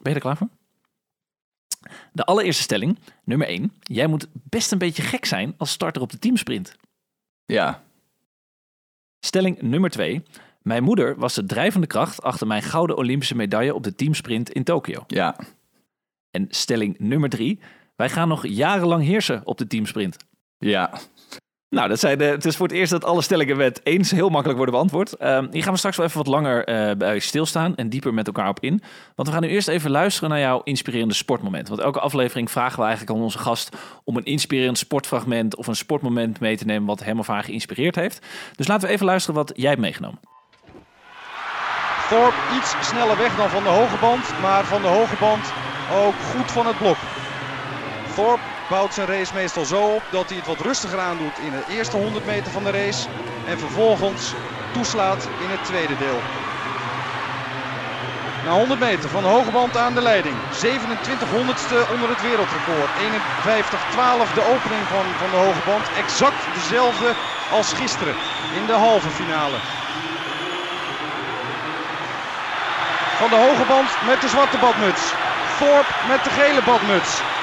Ben 0.01 0.11
je 0.11 0.13
er 0.13 0.19
klaar 0.19 0.37
voor? 0.37 0.49
De 2.11 2.23
allereerste 2.23 2.63
stelling, 2.63 2.99
nummer 3.23 3.47
1. 3.47 3.73
Jij 3.81 4.07
moet 4.07 4.27
best 4.33 4.71
een 4.71 4.77
beetje 4.77 5.01
gek 5.01 5.25
zijn 5.25 5.53
als 5.57 5.71
starter 5.71 6.01
op 6.01 6.11
de 6.11 6.19
teamsprint. 6.19 6.75
Ja. 7.45 7.83
Stelling 9.19 9.61
nummer 9.61 9.89
2. 9.89 10.23
Mijn 10.61 10.83
moeder 10.83 11.17
was 11.17 11.33
de 11.33 11.45
drijvende 11.45 11.87
kracht 11.87 12.21
achter 12.21 12.47
mijn 12.47 12.61
gouden 12.61 12.97
Olympische 12.97 13.35
medaille 13.35 13.75
op 13.75 13.83
de 13.83 13.95
teamsprint 13.95 14.49
in 14.49 14.63
Tokio. 14.63 15.03
Ja. 15.07 15.35
En 16.31 16.47
stelling 16.49 16.99
nummer 16.99 17.29
3. 17.29 17.59
Wij 17.95 18.09
gaan 18.09 18.27
nog 18.27 18.47
jarenlang 18.47 19.03
heersen 19.03 19.45
op 19.45 19.57
de 19.57 19.67
teamsprint. 19.67 20.17
Ja. 20.57 20.99
Nou, 21.75 21.87
dat 21.87 21.99
zijn 21.99 22.17
de, 22.17 22.23
het 22.23 22.45
is 22.45 22.55
voor 22.55 22.67
het 22.67 22.75
eerst 22.75 22.91
dat 22.91 23.05
alle 23.05 23.21
stellingen 23.21 23.57
met 23.57 23.81
eens 23.83 24.11
heel 24.11 24.29
makkelijk 24.29 24.57
worden 24.57 24.75
beantwoord. 24.75 25.15
Uh, 25.19 25.39
hier 25.51 25.63
gaan 25.63 25.71
we 25.71 25.77
straks 25.77 25.97
wel 25.97 26.05
even 26.05 26.17
wat 26.17 26.27
langer 26.27 26.69
uh, 26.69 26.95
bij 26.97 27.19
stilstaan 27.19 27.75
en 27.75 27.89
dieper 27.89 28.13
met 28.13 28.27
elkaar 28.27 28.49
op 28.49 28.59
in. 28.59 28.81
Want 29.15 29.27
we 29.27 29.33
gaan 29.33 29.43
nu 29.43 29.49
eerst 29.49 29.67
even 29.67 29.91
luisteren 29.91 30.29
naar 30.29 30.39
jouw 30.39 30.61
inspirerende 30.63 31.13
sportmoment. 31.13 31.67
Want 31.67 31.81
elke 31.81 31.99
aflevering 31.99 32.51
vragen 32.51 32.79
we 32.79 32.85
eigenlijk 32.85 33.17
aan 33.17 33.23
onze 33.23 33.37
gast 33.37 33.75
om 34.03 34.17
een 34.17 34.23
inspirerend 34.23 34.77
sportfragment 34.77 35.55
of 35.55 35.67
een 35.67 35.75
sportmoment 35.75 36.39
mee 36.39 36.57
te 36.57 36.65
nemen 36.65 36.87
wat 36.87 37.03
hem 37.03 37.19
of 37.19 37.27
haar 37.27 37.43
geïnspireerd 37.43 37.95
heeft. 37.95 38.25
Dus 38.55 38.67
laten 38.67 38.87
we 38.87 38.93
even 38.93 39.05
luisteren 39.05 39.35
wat 39.35 39.51
jij 39.55 39.69
hebt 39.69 39.81
meegenomen. 39.81 40.19
Thorpe 42.09 42.35
iets 42.57 42.87
sneller 42.87 43.17
weg 43.17 43.35
dan 43.35 43.49
van 43.49 43.63
de 43.63 43.69
hoge 43.69 43.97
band, 44.01 44.41
maar 44.41 44.65
van 44.65 44.81
de 44.81 44.87
hoge 44.87 45.15
band 45.19 45.53
ook 46.05 46.15
goed 46.15 46.51
van 46.51 46.65
het 46.65 46.77
blok. 46.77 46.97
Thorpe 48.15 48.54
bouwt 48.69 48.93
zijn 48.93 49.07
race 49.07 49.33
meestal 49.33 49.65
zo 49.65 49.81
op 49.81 50.03
dat 50.09 50.29
hij 50.29 50.37
het 50.37 50.47
wat 50.47 50.59
rustiger 50.59 50.99
aandoet 50.99 51.39
in 51.39 51.51
de 51.51 51.63
eerste 51.75 51.97
100 51.97 52.25
meter 52.25 52.51
van 52.51 52.63
de 52.63 52.71
race. 52.71 53.07
En 53.47 53.59
vervolgens 53.59 54.33
toeslaat 54.73 55.27
in 55.43 55.49
het 55.49 55.63
tweede 55.63 55.97
deel. 55.97 56.19
Na 58.45 58.51
100 58.51 58.79
meter 58.79 59.09
van 59.09 59.23
de 59.23 59.29
hoge 59.29 59.51
band 59.51 59.77
aan 59.77 59.93
de 59.93 60.01
leiding. 60.01 60.35
27 60.51 61.29
honderdste 61.29 61.85
onder 61.93 62.09
het 62.09 62.21
wereldrecord. 62.21 62.89
51-12 64.29 64.33
de 64.33 64.45
opening 64.53 64.83
van, 64.93 65.05
van 65.21 65.29
de 65.29 65.41
hoge 65.45 65.63
band. 65.65 65.85
Exact 65.97 66.41
dezelfde 66.53 67.09
als 67.51 67.73
gisteren 67.73 68.15
in 68.59 68.65
de 68.65 68.73
halve 68.73 69.09
finale. 69.09 69.57
Van 73.19 73.29
de 73.29 73.39
hoge 73.45 73.65
band 73.67 73.89
met 74.07 74.21
de 74.21 74.27
zwarte 74.27 74.57
badmuts. 74.57 75.03
Thorpe 75.59 75.93
met 76.07 76.23
de 76.23 76.29
gele 76.29 76.61
badmuts. 76.65 77.34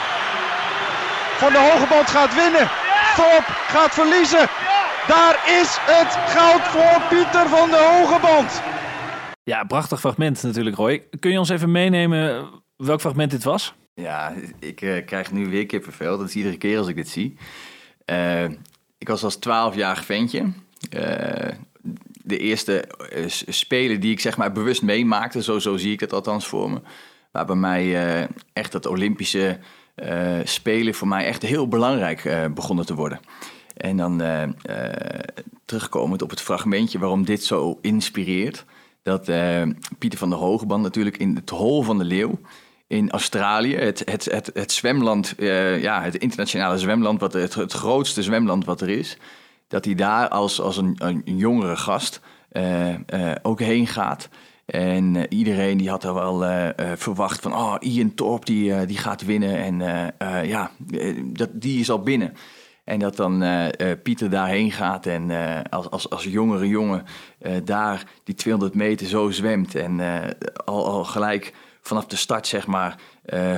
Van 1.42 1.52
de 1.52 1.70
hoge 1.70 1.86
band 1.88 2.10
gaat 2.10 2.34
winnen. 2.34 2.70
Thorpe 3.16 3.52
gaat 3.74 3.94
verliezen. 3.94 4.48
Daar 5.06 5.60
is 5.60 5.78
het 5.80 6.12
goud 6.34 6.60
voor 6.60 7.02
Pieter 7.08 7.48
van 7.48 7.70
de 7.70 7.76
hoge 7.90 8.20
band. 8.20 8.62
Ja, 9.44 9.64
prachtig 9.64 10.00
fragment 10.00 10.42
natuurlijk, 10.42 10.76
Roy. 10.76 11.02
Kun 11.20 11.30
je 11.30 11.38
ons 11.38 11.48
even 11.48 11.70
meenemen 11.70 12.50
welk 12.76 13.00
fragment 13.00 13.30
dit 13.30 13.44
was? 13.44 13.74
Ja, 13.94 14.34
ik 14.58 14.80
uh, 14.80 15.04
krijg 15.06 15.32
nu 15.32 15.48
weer 15.48 15.66
kippenvel. 15.66 16.18
Dat 16.18 16.28
is 16.28 16.34
iedere 16.34 16.56
keer 16.56 16.78
als 16.78 16.88
ik 16.88 16.96
dit 16.96 17.08
zie. 17.08 17.36
Uh, 18.06 18.44
ik 18.98 19.08
was 19.08 19.24
als 19.24 19.36
12-jarig 19.36 20.04
ventje. 20.04 20.40
Uh, 20.40 21.48
de 22.24 22.38
eerste 22.38 22.84
spelen 23.48 24.00
die 24.00 24.12
ik 24.12 24.20
zeg 24.20 24.36
maar 24.36 24.52
bewust 24.52 24.82
meemaakte, 24.82 25.42
zo, 25.42 25.58
zo 25.58 25.76
zie 25.76 25.92
ik 25.92 26.00
het 26.00 26.12
althans 26.12 26.46
voor 26.46 26.70
me. 26.70 26.80
Waar 27.32 27.46
bij 27.46 27.56
mij 27.56 28.28
echt 28.52 28.72
dat 28.72 28.86
Olympische 28.86 29.58
uh, 29.58 29.64
spelen 30.44 30.94
voor 30.94 31.08
mij 31.08 31.26
echt 31.26 31.42
heel 31.42 31.68
belangrijk 31.68 32.24
uh, 32.24 32.44
begonnen 32.54 32.86
te 32.86 32.94
worden. 32.94 33.20
En 33.76 33.96
dan 33.96 34.22
uh, 34.22 34.42
terugkomend 35.64 36.22
op 36.22 36.30
het 36.30 36.40
fragmentje 36.40 36.98
waarom 36.98 37.24
dit 37.24 37.44
zo 37.44 37.78
inspireert. 37.80 38.64
Dat 39.02 39.30
Pieter 39.98 40.18
van 40.18 40.30
der 40.30 40.38
Hogeband 40.38 40.82
natuurlijk 40.82 41.16
in 41.16 41.34
het 41.36 41.50
Hol 41.50 41.82
van 41.82 41.98
de 41.98 42.04
Leeuw 42.04 42.40
in 42.86 43.10
Australië, 43.10 43.76
het, 43.76 44.02
het, 44.04 44.50
het, 44.54 44.72
zwemland, 44.72 45.34
ja, 45.80 46.02
het 46.02 46.16
internationale 46.16 46.78
zwemland, 46.78 47.20
wat, 47.20 47.32
het, 47.32 47.54
het 47.54 47.72
grootste 47.72 48.22
zwemland 48.22 48.64
wat 48.64 48.80
er 48.80 48.88
is. 48.88 49.16
Dat 49.68 49.84
hij 49.84 49.94
daar 49.94 50.28
als, 50.28 50.60
als 50.60 50.76
een, 50.76 50.96
een 50.98 51.22
jongere 51.24 51.76
gast 51.76 52.20
ook 53.42 53.60
heen 53.60 53.86
gaat. 53.86 54.28
En 54.72 55.14
uh, 55.14 55.22
iedereen 55.28 55.78
die 55.78 55.90
had 55.90 56.04
er 56.04 56.14
wel 56.14 56.44
uh, 56.44 56.64
uh, 56.64 56.92
verwacht 56.96 57.40
van, 57.40 57.54
oh, 57.54 57.74
Ian 57.80 58.14
Torp 58.14 58.46
die, 58.46 58.86
die 58.86 58.98
gaat 58.98 59.24
winnen. 59.24 59.56
En 59.56 59.78
ja, 60.46 60.70
dat, 61.24 61.48
die 61.52 61.80
is 61.80 61.90
al 61.90 62.02
binnen. 62.02 62.34
En 62.84 62.98
dat 62.98 63.16
dan 63.16 63.44
Pieter 64.02 64.30
daarheen 64.30 64.72
gaat 64.72 65.06
en 65.06 65.30
als, 65.70 65.90
als, 65.90 66.10
als 66.10 66.24
jongere 66.24 66.68
jongen 66.68 67.04
daar 67.64 68.04
die 68.24 68.34
200 68.34 68.74
meter 68.74 69.06
zo 69.06 69.30
zwemt. 69.30 69.74
En 69.74 70.00
al, 70.64 70.86
al 70.86 71.04
gelijk 71.04 71.52
vanaf 71.80 72.06
de 72.06 72.16
start, 72.16 72.46
zeg 72.46 72.66
maar, 72.66 72.96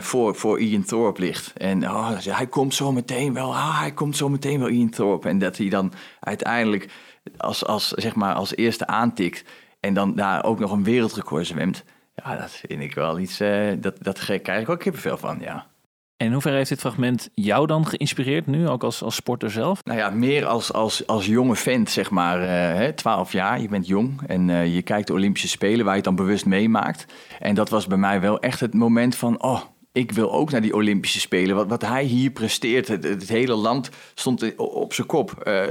voor, 0.00 0.35
voor 0.35 0.61
Ian 0.61 0.85
Thorpe 0.85 1.21
ligt. 1.21 1.52
En 1.52 1.90
oh, 1.90 2.11
hij 2.18 2.47
komt 2.47 2.75
zo 2.75 2.92
meteen 2.92 3.33
wel, 3.33 3.54
ah, 3.54 3.80
hij 3.80 3.92
komt 3.92 4.16
zo 4.16 4.28
meteen 4.28 4.59
wel 4.59 4.68
Ian 4.68 4.90
Thorpe. 4.90 5.28
En 5.28 5.38
dat 5.38 5.56
hij 5.56 5.68
dan 5.68 5.92
uiteindelijk 6.21 6.88
als, 7.37 7.66
als, 7.66 7.88
zeg 7.88 8.14
maar, 8.14 8.35
als 8.35 8.56
eerste 8.56 8.87
aantikt 8.87 9.44
en 9.84 9.94
dan 9.94 10.14
daar 10.14 10.44
ook 10.44 10.58
nog 10.58 10.70
een 10.70 10.84
wereldrecord 10.84 11.46
zwemt. 11.46 11.84
Ja, 12.14 12.36
dat 12.36 12.50
vind 12.50 12.82
ik 12.82 12.94
wel 12.94 13.18
iets, 13.18 13.40
uh, 13.40 13.72
dat, 13.78 13.94
dat 14.00 14.18
krijg 14.18 14.60
ik 14.60 14.68
ook 14.68 14.80
kippenvel 14.80 15.16
van, 15.16 15.38
ja. 15.40 15.66
En 16.16 16.26
in 16.26 16.32
hoeverre 16.32 16.56
heeft 16.56 16.68
dit 16.68 16.80
fragment 16.80 17.30
jou 17.34 17.66
dan 17.66 17.86
geïnspireerd 17.86 18.46
nu, 18.46 18.68
ook 18.68 18.84
als, 18.84 19.02
als 19.02 19.14
sporter 19.14 19.50
zelf? 19.50 19.84
Nou 19.84 19.98
ja, 19.98 20.10
meer 20.10 20.46
als, 20.46 20.72
als, 20.72 21.06
als 21.06 21.26
jonge 21.26 21.56
vent, 21.56 21.90
zeg 21.90 22.10
maar, 22.10 22.42
uh, 22.82 22.88
12 22.88 23.32
jaar, 23.32 23.60
je 23.60 23.68
bent 23.68 23.86
jong 23.86 24.20
en 24.26 24.48
uh, 24.48 24.74
je 24.74 24.82
kijkt 24.82 25.06
de 25.06 25.12
Olympische 25.12 25.48
Spelen 25.48 25.84
waar 25.84 25.96
je 25.96 26.00
het 26.00 26.04
dan 26.04 26.16
bewust 26.16 26.46
meemaakt. 26.46 27.06
En 27.40 27.54
dat 27.54 27.68
was 27.68 27.86
bij 27.86 27.98
mij 27.98 28.20
wel 28.20 28.40
echt 28.40 28.60
het 28.60 28.74
moment 28.74 29.16
van, 29.16 29.42
oh, 29.42 29.60
ik 29.92 30.12
wil 30.12 30.32
ook 30.32 30.50
naar 30.50 30.60
die 30.60 30.74
Olympische 30.74 31.20
Spelen. 31.20 31.56
Wat, 31.56 31.68
wat 31.68 31.82
hij 31.82 32.04
hier 32.04 32.30
presteert, 32.30 32.88
het, 32.88 33.04
het 33.04 33.28
hele 33.28 33.54
land 33.54 33.90
stond 34.14 34.56
op 34.56 34.92
zijn 34.92 35.06
kop. 35.06 35.42
Uh, 35.46 35.62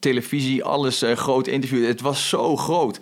televisie, 0.00 0.64
alles, 0.64 1.04
groot 1.14 1.46
interview. 1.46 1.86
Het 1.86 2.00
was 2.00 2.28
zo 2.28 2.56
groot. 2.56 3.00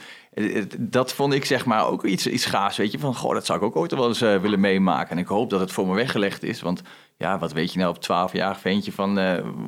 Dat 0.78 1.12
vond 1.12 1.32
ik 1.32 1.44
zeg 1.44 1.66
maar 1.66 1.86
ook 1.86 2.04
iets, 2.04 2.26
iets 2.26 2.44
gaafs, 2.44 2.76
weet 2.76 2.92
je. 2.92 2.98
Van, 2.98 3.14
goh, 3.14 3.34
dat 3.34 3.46
zou 3.46 3.58
ik 3.58 3.64
ook 3.64 3.76
ooit 3.76 3.94
wel 3.94 4.08
eens 4.08 4.22
uh, 4.22 4.36
willen 4.36 4.60
meemaken. 4.60 5.10
En 5.10 5.18
ik 5.18 5.26
hoop 5.26 5.50
dat 5.50 5.60
het 5.60 5.72
voor 5.72 5.86
me 5.86 5.94
weggelegd 5.94 6.42
is. 6.42 6.60
Want 6.60 6.82
ja, 7.16 7.38
wat 7.38 7.52
weet 7.52 7.72
je 7.72 7.78
nou 7.78 7.90
op 7.90 8.00
12 8.00 8.32
jaar 8.32 8.56
ventje 8.56 8.92
van 8.92 9.18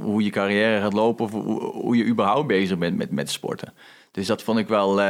hoe 0.01 0.23
je 0.25 0.31
carrière 0.31 0.81
gaat 0.81 0.93
lopen... 0.93 1.25
of 1.25 1.31
hoe, 1.31 1.61
hoe, 1.63 1.97
je 1.97 2.05
überhaupt 2.05 2.47
bezig 2.47 2.79
bent 2.79 2.97
met, 2.97 3.11
met 3.11 3.31
sporten. 3.31 3.73
Dus 4.11 4.27
dat 4.27 4.43
vond 4.43 4.59
ik 4.59 4.69
wel 4.69 5.01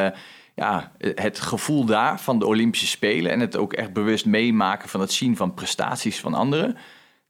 ja, 0.54 0.92
het 0.98 1.40
gevoel 1.40 1.84
daar 1.84 2.20
van 2.20 2.38
de 2.38 2.46
Olympische 2.46 2.86
Spelen 2.86 3.32
en 3.32 3.40
het 3.40 3.56
ook 3.56 3.72
echt 3.72 3.92
bewust 3.92 4.26
meemaken 4.26 4.88
van 4.88 5.00
het 5.00 5.12
zien 5.12 5.36
van 5.36 5.54
prestaties 5.54 6.20
van 6.20 6.34
anderen, 6.34 6.76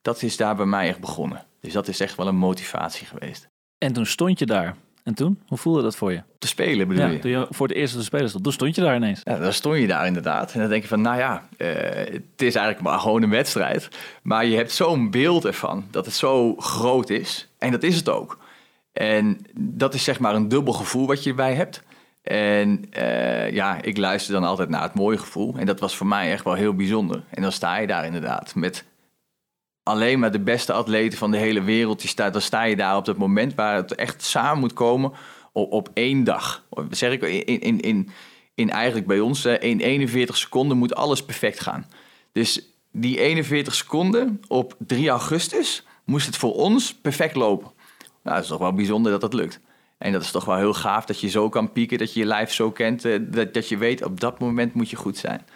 dat 0.02 0.22
is 0.22 0.36
daar 0.36 0.56
bij 0.56 0.66
mij 0.66 0.88
echt 0.88 1.00
begonnen. 1.00 1.46
Dus 1.60 1.72
dat 1.72 1.88
is 1.88 2.00
echt 2.00 2.16
wel 2.16 2.26
een 2.26 2.36
motivatie 2.36 3.06
geweest. 3.06 3.48
En 3.78 3.92
toen 3.92 4.06
stond 4.06 4.38
je 4.38 4.46
daar. 4.46 4.76
En 5.04 5.14
toen? 5.14 5.40
Hoe 5.46 5.58
voelde 5.58 5.82
dat 5.82 5.96
voor 5.96 6.12
je? 6.12 6.22
Te 6.38 6.46
spelen 6.46 6.88
bedoel 6.88 7.04
ja, 7.04 7.10
je? 7.10 7.18
Toen 7.18 7.30
je 7.30 7.46
voor 7.50 7.68
het 7.68 7.76
eerst 7.76 7.92
op 7.92 7.98
de 7.98 8.06
spelen 8.06 8.28
stond. 8.28 8.44
Toen 8.44 8.52
stond 8.52 8.74
je 8.74 8.80
daar 8.80 8.96
ineens. 8.96 9.20
Ja, 9.24 9.38
dan 9.38 9.52
stond 9.52 9.78
je 9.78 9.86
daar 9.86 10.06
inderdaad. 10.06 10.52
En 10.52 10.60
dan 10.60 10.68
denk 10.68 10.82
je 10.82 10.88
van, 10.88 11.00
nou 11.00 11.18
ja, 11.18 11.48
uh, 11.58 11.68
het 11.94 12.22
is 12.36 12.54
eigenlijk 12.54 12.80
maar 12.80 12.98
gewoon 12.98 13.22
een 13.22 13.30
wedstrijd. 13.30 13.88
Maar 14.22 14.46
je 14.46 14.56
hebt 14.56 14.72
zo'n 14.72 15.10
beeld 15.10 15.44
ervan 15.44 15.84
dat 15.90 16.04
het 16.04 16.14
zo 16.14 16.54
groot 16.56 17.10
is. 17.10 17.48
En 17.58 17.70
dat 17.70 17.82
is 17.82 17.96
het 17.96 18.08
ook. 18.08 18.38
En 18.92 19.46
dat 19.58 19.94
is 19.94 20.04
zeg 20.04 20.18
maar 20.18 20.34
een 20.34 20.48
dubbel 20.48 20.72
gevoel 20.72 21.06
wat 21.06 21.22
je 21.22 21.30
erbij 21.30 21.54
hebt. 21.54 21.82
En 22.22 22.84
uh, 22.98 23.50
ja, 23.50 23.82
ik 23.82 23.96
luister 23.96 24.32
dan 24.32 24.44
altijd 24.44 24.68
naar 24.68 24.82
het 24.82 24.94
mooie 24.94 25.18
gevoel. 25.18 25.54
En 25.56 25.66
dat 25.66 25.80
was 25.80 25.96
voor 25.96 26.06
mij 26.06 26.32
echt 26.32 26.44
wel 26.44 26.54
heel 26.54 26.74
bijzonder. 26.74 27.22
En 27.30 27.42
dan 27.42 27.52
sta 27.52 27.76
je 27.76 27.86
daar 27.86 28.04
inderdaad 28.04 28.54
met 28.54 28.84
alleen 29.82 30.18
maar 30.18 30.30
de 30.30 30.40
beste 30.40 30.72
atleten 30.72 31.18
van 31.18 31.30
de 31.30 31.36
hele 31.36 31.62
wereld. 31.62 32.00
Die 32.00 32.08
staat, 32.08 32.32
dan 32.32 32.42
sta 32.42 32.62
je 32.62 32.76
daar 32.76 32.96
op 32.96 33.06
het 33.06 33.16
moment 33.16 33.54
waar 33.54 33.76
het 33.76 33.94
echt 33.94 34.22
samen 34.22 34.58
moet 34.58 34.72
komen 34.72 35.12
op, 35.52 35.72
op 35.72 35.88
één 35.94 36.24
dag. 36.24 36.64
Zeg 36.90 37.12
ik, 37.12 37.22
in, 37.22 37.60
in, 37.60 37.80
in, 37.80 38.08
in 38.54 38.70
eigenlijk 38.70 39.06
bij 39.06 39.20
ons, 39.20 39.44
in 39.44 39.80
41 39.80 40.36
seconden 40.36 40.76
moet 40.76 40.94
alles 40.94 41.24
perfect 41.24 41.60
gaan. 41.60 41.86
Dus 42.32 42.66
die 42.92 43.18
41 43.18 43.74
seconden 43.74 44.40
op 44.48 44.74
3 44.78 45.08
augustus 45.08 45.84
moest 46.04 46.26
het 46.26 46.36
voor 46.36 46.54
ons 46.54 46.94
perfect 46.94 47.36
lopen. 47.36 47.70
Nou, 48.22 48.36
dat 48.36 48.42
is 48.44 48.50
toch 48.50 48.58
wel 48.58 48.72
bijzonder 48.72 49.12
dat 49.12 49.20
dat 49.20 49.32
lukt. 49.32 49.60
En 49.98 50.12
dat 50.12 50.22
is 50.22 50.30
toch 50.30 50.44
wel 50.44 50.56
heel 50.56 50.74
gaaf 50.74 51.04
dat 51.04 51.20
je 51.20 51.28
zo 51.28 51.48
kan 51.48 51.72
pieken, 51.72 51.98
dat 51.98 52.12
je 52.14 52.20
je 52.20 52.26
lijf 52.26 52.52
zo 52.52 52.70
kent, 52.70 53.04
eh, 53.04 53.18
dat, 53.20 53.54
dat 53.54 53.68
je 53.68 53.76
weet 53.76 54.04
op 54.04 54.20
dat 54.20 54.38
moment 54.38 54.74
moet 54.74 54.90
je 54.90 54.96
goed 54.96 55.16
zijn. 55.16 55.46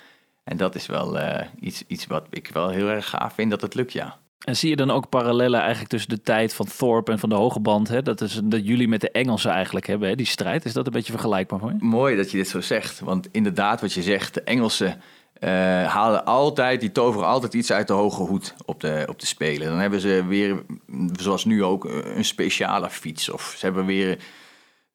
En 0.46 0.56
dat 0.56 0.74
is 0.74 0.86
wel 0.86 1.16
uh, 1.16 1.40
iets, 1.60 1.84
iets 1.86 2.06
wat 2.06 2.26
ik 2.30 2.50
wel 2.52 2.68
heel 2.68 2.88
erg 2.88 3.08
gaaf 3.08 3.34
vind 3.34 3.50
dat 3.50 3.60
het 3.60 3.74
lukt, 3.74 3.92
ja. 3.92 4.16
En 4.44 4.56
zie 4.56 4.70
je 4.70 4.76
dan 4.76 4.90
ook 4.90 5.08
parallellen 5.08 5.60
eigenlijk 5.60 5.90
tussen 5.90 6.10
de 6.10 6.20
tijd 6.20 6.54
van 6.54 6.66
Thorpe 6.76 7.12
en 7.12 7.18
van 7.18 7.28
de 7.28 7.34
hoge 7.34 7.60
band? 7.60 7.88
Hè? 7.88 8.02
Dat 8.02 8.20
is 8.20 8.40
dat 8.44 8.66
jullie 8.66 8.88
met 8.88 9.00
de 9.00 9.10
Engelsen 9.10 9.50
eigenlijk 9.50 9.86
hebben, 9.86 10.08
hè? 10.08 10.14
die 10.14 10.26
strijd. 10.26 10.64
Is 10.64 10.72
dat 10.72 10.86
een 10.86 10.92
beetje 10.92 11.12
vergelijkbaar 11.12 11.58
voor 11.58 11.70
je? 11.70 11.76
Mooi 11.80 12.16
dat 12.16 12.30
je 12.30 12.36
dit 12.36 12.48
zo 12.48 12.60
zegt. 12.60 13.00
Want 13.00 13.28
inderdaad, 13.32 13.80
wat 13.80 13.92
je 13.92 14.02
zegt, 14.02 14.34
de 14.34 14.42
Engelsen 14.42 15.00
uh, 15.40 15.50
halen 15.84 16.24
altijd, 16.24 16.80
die 16.80 16.92
toveren 16.92 17.26
altijd 17.26 17.54
iets 17.54 17.72
uit 17.72 17.86
de 17.86 17.92
hoge 17.92 18.22
hoed 18.22 18.54
op 18.64 18.80
de, 18.80 19.04
op 19.08 19.20
de 19.20 19.26
Spelen. 19.26 19.68
Dan 19.68 19.78
hebben 19.78 20.00
ze 20.00 20.24
weer, 20.26 20.64
zoals 21.12 21.44
nu 21.44 21.64
ook, 21.64 21.84
een 21.84 22.24
speciale 22.24 22.90
fiets. 22.90 23.30
Of 23.30 23.54
ze 23.58 23.64
hebben 23.64 23.86
weer 23.86 24.18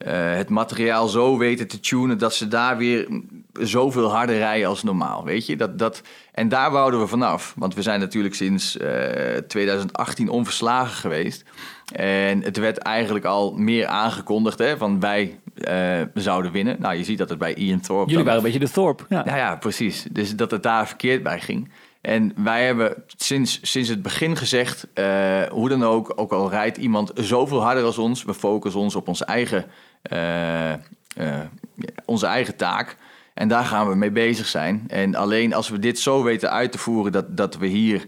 uh, 0.08 0.36
het 0.36 0.50
materiaal 0.50 1.08
zo 1.08 1.38
weten 1.38 1.67
te 1.67 1.79
tunen 1.79 2.17
dat 2.17 2.34
ze 2.34 2.48
daar 2.48 2.77
weer 2.77 3.08
zoveel 3.53 4.12
harder 4.12 4.38
rijden 4.38 4.67
als 4.67 4.84
normaal. 4.84 5.24
Weet 5.24 5.46
je? 5.46 5.55
Dat, 5.55 5.79
dat, 5.79 6.01
en 6.31 6.50
daar 6.50 6.72
wouden 6.72 7.00
we 7.00 7.08
vanaf. 7.08 7.53
Want 7.58 7.75
we 7.75 7.81
zijn 7.81 8.00
natuurlijk 8.00 8.36
sinds 8.36 8.77
uh, 8.77 9.38
eh, 9.38 9.43
2018 9.43 10.29
onverslagen 10.29 10.96
geweest. 10.96 11.43
En 11.93 12.43
het 12.43 12.58
werd 12.58 12.77
eigenlijk 12.77 13.25
al 13.25 13.53
meer 13.53 13.88
aangekondigd 13.88 14.60
hè, 14.60 14.77
van 14.77 15.00
wij 15.00 15.39
uh, 15.55 16.01
zouden 16.13 16.51
winnen. 16.51 16.75
Nou, 16.79 16.96
je 16.96 17.03
ziet 17.03 17.17
dat 17.17 17.29
het 17.29 17.38
bij 17.38 17.53
Ian 17.53 17.79
Thorpe... 17.79 18.10
Jullie 18.10 18.25
waren 18.25 18.39
een 18.39 18.51
beetje 18.51 18.65
de 18.65 18.72
Thorpe. 18.72 19.03
Ja. 19.10 19.24
Nou 19.24 19.38
ja, 19.38 19.55
precies. 19.55 20.05
Dus 20.12 20.36
dat 20.36 20.51
het 20.51 20.63
daar 20.63 20.88
verkeerd 20.88 21.24
bij 21.24 21.39
ging. 21.39 21.72
En 22.01 22.34
wij 22.36 22.65
hebben 22.65 23.03
sinds, 23.08 23.60
sinds 23.62 23.89
het 23.89 24.01
begin 24.01 24.38
gezegd, 24.38 24.88
hoe 25.51 25.70
dan 25.70 25.84
ook, 25.84 26.13
ook 26.15 26.31
al 26.31 26.50
rijdt 26.50 26.77
iemand 26.77 27.12
zoveel 27.15 27.62
harder 27.62 27.84
als 27.84 27.98
ons, 27.98 28.24
we 28.24 28.34
focussen 28.34 28.81
ons 28.81 28.96
op 28.96 29.08
onze 29.08 29.25
eigen, 29.25 29.65
onze 32.05 32.25
eigen 32.25 32.55
taak. 32.55 32.98
En 33.34 33.48
daar 33.48 33.65
gaan 33.65 33.89
we 33.89 33.96
mee 33.96 34.12
bezig 34.12 34.48
zijn. 34.48 34.84
En 34.88 35.15
alleen 35.15 35.53
als 35.53 35.70
we 35.70 35.79
dit 35.79 36.00
zo 36.00 36.24
weten 36.24 36.51
uit 36.51 36.72
te 36.72 36.77
voeren, 36.77 37.12
dat, 37.12 37.38
dat 37.38 37.58
we 37.58 37.67
hier 37.67 38.05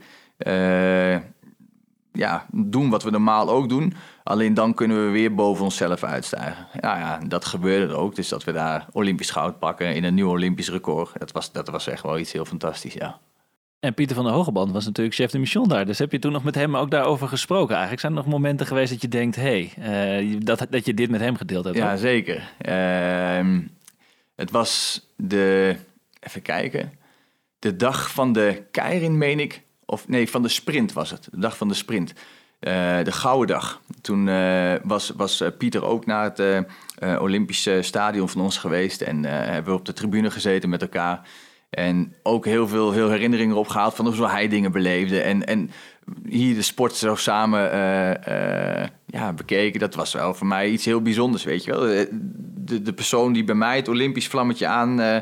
ja, 2.13 2.45
doen 2.51 2.89
wat 2.89 3.03
we 3.03 3.09
normaal 3.09 3.49
ook 3.49 3.69
doen, 3.69 3.93
alleen 4.23 4.53
dan 4.53 4.73
kunnen 4.73 5.05
we 5.05 5.11
weer 5.11 5.35
boven 5.35 5.63
onszelf 5.63 6.03
uitstijgen. 6.03 6.67
Ja, 6.81 6.97
ja, 6.97 7.19
dat 7.27 7.45
gebeurde 7.45 7.95
ook. 7.95 8.15
Dus 8.15 8.27
dat 8.27 8.43
we 8.43 8.51
daar 8.51 8.87
Olympisch 8.91 9.29
goud 9.29 9.59
pakken 9.59 9.95
in 9.95 10.03
een 10.03 10.13
nieuw 10.13 10.29
Olympisch 10.29 10.69
record, 10.69 11.19
dat 11.19 11.31
was, 11.31 11.51
dat 11.51 11.69
was 11.69 11.87
echt 11.87 12.03
wel 12.03 12.19
iets 12.19 12.31
heel 12.31 12.45
fantastisch, 12.45 12.93
ja. 12.93 13.19
En 13.83 13.93
Pieter 13.93 14.15
van 14.15 14.25
der 14.25 14.33
Hogeband 14.33 14.71
was 14.71 14.85
natuurlijk 14.85 15.15
chef 15.15 15.31
de 15.31 15.39
mission 15.39 15.67
daar. 15.67 15.85
Dus 15.85 15.99
heb 15.99 16.11
je 16.11 16.19
toen 16.19 16.31
nog 16.31 16.43
met 16.43 16.55
hem 16.55 16.77
ook 16.77 16.91
daarover 16.91 17.27
gesproken? 17.27 17.71
Eigenlijk 17.71 17.99
zijn 17.99 18.11
er 18.11 18.17
nog 18.17 18.27
momenten 18.27 18.65
geweest 18.65 18.91
dat 18.91 19.01
je 19.01 19.07
denkt... 19.07 19.35
hé, 19.35 19.71
hey, 19.75 20.21
uh, 20.21 20.39
dat, 20.39 20.67
dat 20.69 20.85
je 20.85 20.93
dit 20.93 21.09
met 21.09 21.19
hem 21.19 21.35
gedeeld 21.35 21.65
hebt. 21.65 21.77
Ja, 21.77 21.95
zeker. 21.95 22.51
Uh, 22.65 23.59
het 24.35 24.51
was 24.51 25.01
de... 25.15 25.75
Even 26.19 26.41
kijken. 26.41 26.91
De 27.59 27.75
dag 27.75 28.11
van 28.11 28.33
de 28.33 28.63
Keirin, 28.71 29.17
meen 29.17 29.39
ik. 29.39 29.61
Of 29.85 30.07
nee, 30.07 30.29
van 30.29 30.41
de 30.41 30.49
sprint 30.49 30.93
was 30.93 31.11
het. 31.11 31.27
De 31.31 31.39
dag 31.39 31.57
van 31.57 31.67
de 31.67 31.73
sprint. 31.73 32.13
Uh, 32.13 33.03
de 33.03 33.11
Gouden 33.11 33.47
Dag. 33.55 33.81
Toen 34.01 34.27
uh, 34.27 34.73
was, 34.83 35.09
was 35.09 35.43
Pieter 35.57 35.83
ook 35.85 36.05
naar 36.05 36.31
het 36.35 36.65
Olympische 37.19 37.81
stadion 37.81 38.29
van 38.29 38.41
ons 38.41 38.57
geweest. 38.57 39.01
En 39.01 39.23
hebben 39.23 39.73
we 39.73 39.79
op 39.79 39.85
de 39.85 39.93
tribune 39.93 40.31
gezeten 40.31 40.69
met 40.69 40.81
elkaar. 40.81 41.27
En 41.73 42.13
ook 42.23 42.45
heel 42.45 42.67
veel 42.67 42.91
heel 42.91 43.09
herinneringen 43.09 43.55
opgehaald 43.55 43.95
van 43.95 44.07
hoe 44.07 44.29
hij 44.29 44.47
dingen 44.47 44.71
beleefde. 44.71 45.21
En, 45.21 45.47
en 45.47 45.71
hier 46.27 46.55
de 46.55 46.61
sport 46.61 46.93
zo 46.93 47.15
samen 47.15 47.75
uh, 47.75 48.09
uh, 48.09 48.87
ja, 49.05 49.33
bekeken. 49.33 49.79
Dat 49.79 49.95
was 49.95 50.13
wel 50.13 50.33
voor 50.33 50.47
mij 50.47 50.69
iets 50.69 50.85
heel 50.85 51.01
bijzonders, 51.01 51.43
weet 51.43 51.63
je 51.63 51.71
wel. 51.71 52.07
De, 52.55 52.81
de 52.81 52.93
persoon 52.93 53.33
die 53.33 53.43
bij 53.43 53.55
mij 53.55 53.75
het 53.75 53.87
Olympisch 53.87 54.27
vlammetje 54.27 54.67
aan 54.67 54.99
uh, 54.99 55.17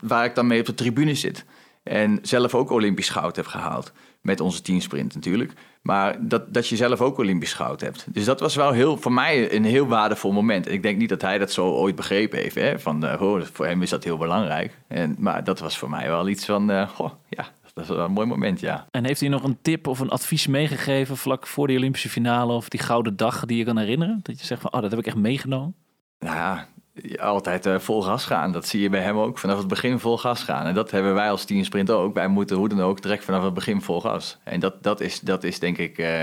waar 0.00 0.24
ik 0.24 0.34
dan 0.34 0.46
mee 0.46 0.60
op 0.60 0.66
de 0.66 0.74
tribune 0.74 1.14
zit. 1.14 1.44
En 1.84 2.18
zelf 2.22 2.54
ook 2.54 2.70
Olympisch 2.70 3.08
goud 3.08 3.36
heb 3.36 3.46
gehaald. 3.46 3.92
Met 4.20 4.40
onze 4.40 4.62
teamsprint 4.62 5.14
natuurlijk. 5.14 5.52
Maar 5.82 6.28
dat, 6.28 6.54
dat 6.54 6.68
je 6.68 6.76
zelf 6.76 7.00
ook 7.00 7.18
Olympisch 7.18 7.52
goud 7.52 7.80
hebt. 7.80 8.06
Dus 8.08 8.24
dat 8.24 8.40
was 8.40 8.54
wel 8.54 8.72
heel, 8.72 8.96
voor 8.96 9.12
mij 9.12 9.54
een 9.54 9.64
heel 9.64 9.86
waardevol 9.86 10.32
moment. 10.32 10.70
Ik 10.70 10.82
denk 10.82 10.98
niet 10.98 11.08
dat 11.08 11.22
hij 11.22 11.38
dat 11.38 11.52
zo 11.52 11.66
ooit 11.66 11.94
begrepen 11.94 12.38
heeft. 12.38 12.54
Hè? 12.54 12.78
Van, 12.78 13.04
uh, 13.04 13.22
oh, 13.22 13.42
voor 13.52 13.66
hem 13.66 13.82
is 13.82 13.90
dat 13.90 14.04
heel 14.04 14.16
belangrijk. 14.16 14.78
En, 14.88 15.16
maar 15.18 15.44
dat 15.44 15.58
was 15.58 15.78
voor 15.78 15.90
mij 15.90 16.08
wel 16.08 16.28
iets 16.28 16.44
van, 16.44 16.70
uh, 16.70 16.88
goh, 16.88 17.10
ja, 17.28 17.46
dat 17.62 17.72
was 17.74 17.96
wel 17.96 18.04
een 18.04 18.12
mooi 18.12 18.26
moment, 18.26 18.60
ja. 18.60 18.86
En 18.90 19.04
heeft 19.04 19.20
hij 19.20 19.28
nog 19.28 19.42
een 19.42 19.58
tip 19.62 19.86
of 19.86 19.98
een 19.98 20.10
advies 20.10 20.46
meegegeven 20.46 21.16
vlak 21.16 21.46
voor 21.46 21.66
de 21.66 21.76
Olympische 21.76 22.08
finale 22.08 22.52
of 22.52 22.68
die 22.68 22.80
gouden 22.80 23.16
dag 23.16 23.44
die 23.44 23.58
je 23.58 23.64
kan 23.64 23.78
herinneren? 23.78 24.20
Dat 24.22 24.40
je 24.40 24.46
zegt 24.46 24.60
van, 24.60 24.72
oh, 24.72 24.80
dat 24.80 24.90
heb 24.90 25.00
ik 25.00 25.06
echt 25.06 25.16
meegenomen? 25.16 25.74
Nou 26.18 26.36
ja, 26.36 26.68
altijd 27.16 27.66
uh, 27.66 27.78
vol 27.78 28.02
gas 28.02 28.24
gaan. 28.24 28.52
Dat 28.52 28.66
zie 28.66 28.80
je 28.80 28.88
bij 28.88 29.02
hem 29.02 29.18
ook. 29.18 29.38
Vanaf 29.38 29.58
het 29.58 29.68
begin 29.68 29.98
vol 29.98 30.18
gas 30.18 30.42
gaan. 30.42 30.66
En 30.66 30.74
dat 30.74 30.90
hebben 30.90 31.14
wij 31.14 31.30
als 31.30 31.44
teamsprint 31.44 31.90
ook. 31.90 32.14
Wij 32.14 32.28
moeten 32.28 32.56
hoe 32.56 32.68
dan 32.68 32.80
ook 32.80 33.02
direct 33.02 33.24
vanaf 33.24 33.44
het 33.44 33.54
begin 33.54 33.82
vol 33.82 34.00
gas. 34.00 34.38
En 34.42 34.60
dat, 34.60 34.82
dat, 34.82 35.00
is, 35.00 35.20
dat 35.20 35.44
is 35.44 35.58
denk 35.58 35.78
ik 35.78 35.98
uh, 35.98 36.22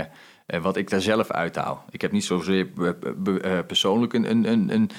wat 0.61 0.77
ik 0.77 0.89
daar 0.89 1.01
zelf 1.01 1.31
uithaal. 1.31 1.85
Ik 1.89 2.01
heb 2.01 2.11
niet 2.11 2.25
zozeer 2.25 2.67
persoonlijk 3.67 4.13
een, 4.13 4.29
een, 4.29 4.51
een, 4.51 4.73
een, 4.73 4.89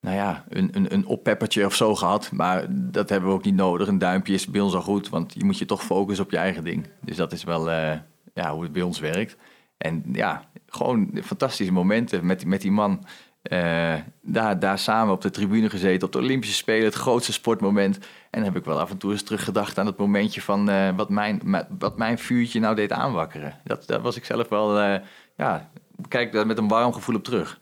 nou 0.00 0.16
ja, 0.16 0.44
een, 0.48 0.68
een, 0.72 0.92
een 0.94 1.06
oppeppertje 1.06 1.66
of 1.66 1.74
zo 1.74 1.94
gehad. 1.94 2.32
Maar 2.32 2.66
dat 2.68 3.08
hebben 3.08 3.28
we 3.28 3.34
ook 3.34 3.44
niet 3.44 3.54
nodig. 3.54 3.88
Een 3.88 3.98
duimpje 3.98 4.34
is 4.34 4.46
bij 4.46 4.60
ons 4.60 4.74
al 4.74 4.82
goed. 4.82 5.08
Want 5.08 5.34
je 5.34 5.44
moet 5.44 5.58
je 5.58 5.64
toch 5.64 5.84
focussen 5.84 6.24
op 6.24 6.30
je 6.30 6.36
eigen 6.36 6.64
ding. 6.64 6.86
Dus 7.00 7.16
dat 7.16 7.32
is 7.32 7.44
wel 7.44 7.70
ja, 7.70 8.52
hoe 8.52 8.62
het 8.62 8.72
bij 8.72 8.82
ons 8.82 9.00
werkt. 9.00 9.36
En 9.76 10.04
ja, 10.12 10.44
gewoon 10.66 11.10
fantastische 11.24 11.72
momenten 11.72 12.26
met, 12.26 12.46
met 12.46 12.60
die 12.60 12.70
man. 12.70 13.04
Uh, 13.52 13.94
daar, 14.22 14.58
daar 14.58 14.78
samen 14.78 15.14
op 15.14 15.20
de 15.20 15.30
tribune 15.30 15.70
gezeten, 15.70 16.06
op 16.06 16.12
de 16.12 16.18
Olympische 16.18 16.56
Spelen, 16.56 16.84
het 16.84 16.94
grootste 16.94 17.32
sportmoment. 17.32 17.96
En 17.96 18.04
dan 18.30 18.44
heb 18.44 18.56
ik 18.56 18.64
wel 18.64 18.80
af 18.80 18.90
en 18.90 18.98
toe 18.98 19.12
eens 19.12 19.22
teruggedacht 19.22 19.78
aan 19.78 19.86
het 19.86 19.96
momentje 19.96 20.42
van 20.42 20.70
uh, 20.70 20.88
wat, 20.96 21.08
mijn, 21.08 21.66
wat 21.78 21.98
mijn 21.98 22.18
vuurtje 22.18 22.60
nou 22.60 22.74
deed 22.74 22.92
aanwakkeren. 22.92 23.60
Dat, 23.64 23.86
daar 23.86 24.00
was 24.00 24.16
ik 24.16 24.24
zelf 24.24 24.48
wel, 24.48 24.82
uh, 24.82 24.96
ja, 25.36 25.70
kijk 26.08 26.32
daar 26.32 26.46
met 26.46 26.58
een 26.58 26.68
warm 26.68 26.92
gevoel 26.92 27.14
op 27.14 27.24
terug. 27.24 27.60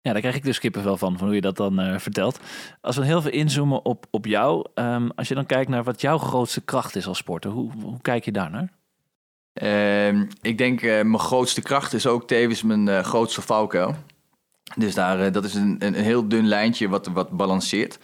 Ja, 0.00 0.12
daar 0.12 0.20
krijg 0.20 0.36
ik 0.36 0.44
dus 0.44 0.58
kippenvel 0.58 0.96
van, 0.96 1.18
van 1.18 1.26
hoe 1.26 1.34
je 1.34 1.40
dat 1.40 1.56
dan 1.56 2.00
vertelt. 2.00 2.40
Als 2.80 2.96
we 2.96 3.04
heel 3.04 3.22
veel 3.22 3.30
inzoomen 3.30 3.84
op, 3.84 4.06
op 4.10 4.26
jou, 4.26 4.66
um, 4.74 5.10
als 5.10 5.28
je 5.28 5.34
dan 5.34 5.46
kijkt 5.46 5.70
naar 5.70 5.84
wat 5.84 6.00
jouw 6.00 6.18
grootste 6.18 6.60
kracht 6.60 6.96
is 6.96 7.06
als 7.06 7.18
sporter, 7.18 7.50
hoe, 7.50 7.72
hoe 7.82 8.00
kijk 8.00 8.24
je 8.24 8.32
daar 8.32 8.50
naar? 8.50 8.72
Ehm, 9.52 10.26
ik 10.40 10.58
denk 10.58 10.82
mijn 10.82 11.18
grootste 11.18 11.62
kracht 11.62 11.92
is 11.92 12.06
ook 12.06 12.26
tevens 12.26 12.62
mijn 12.62 13.04
grootste 13.04 13.42
valkuil. 13.42 13.94
Dus 14.76 14.94
daar, 14.94 15.20
eh, 15.20 15.32
dat 15.32 15.44
is 15.44 15.54
een, 15.54 15.76
een, 15.78 15.94
heel 15.94 16.28
dun 16.28 16.46
lijntje 16.46 16.88
wat, 16.88 17.06
wat 17.06 17.30
balanceert. 17.30 17.98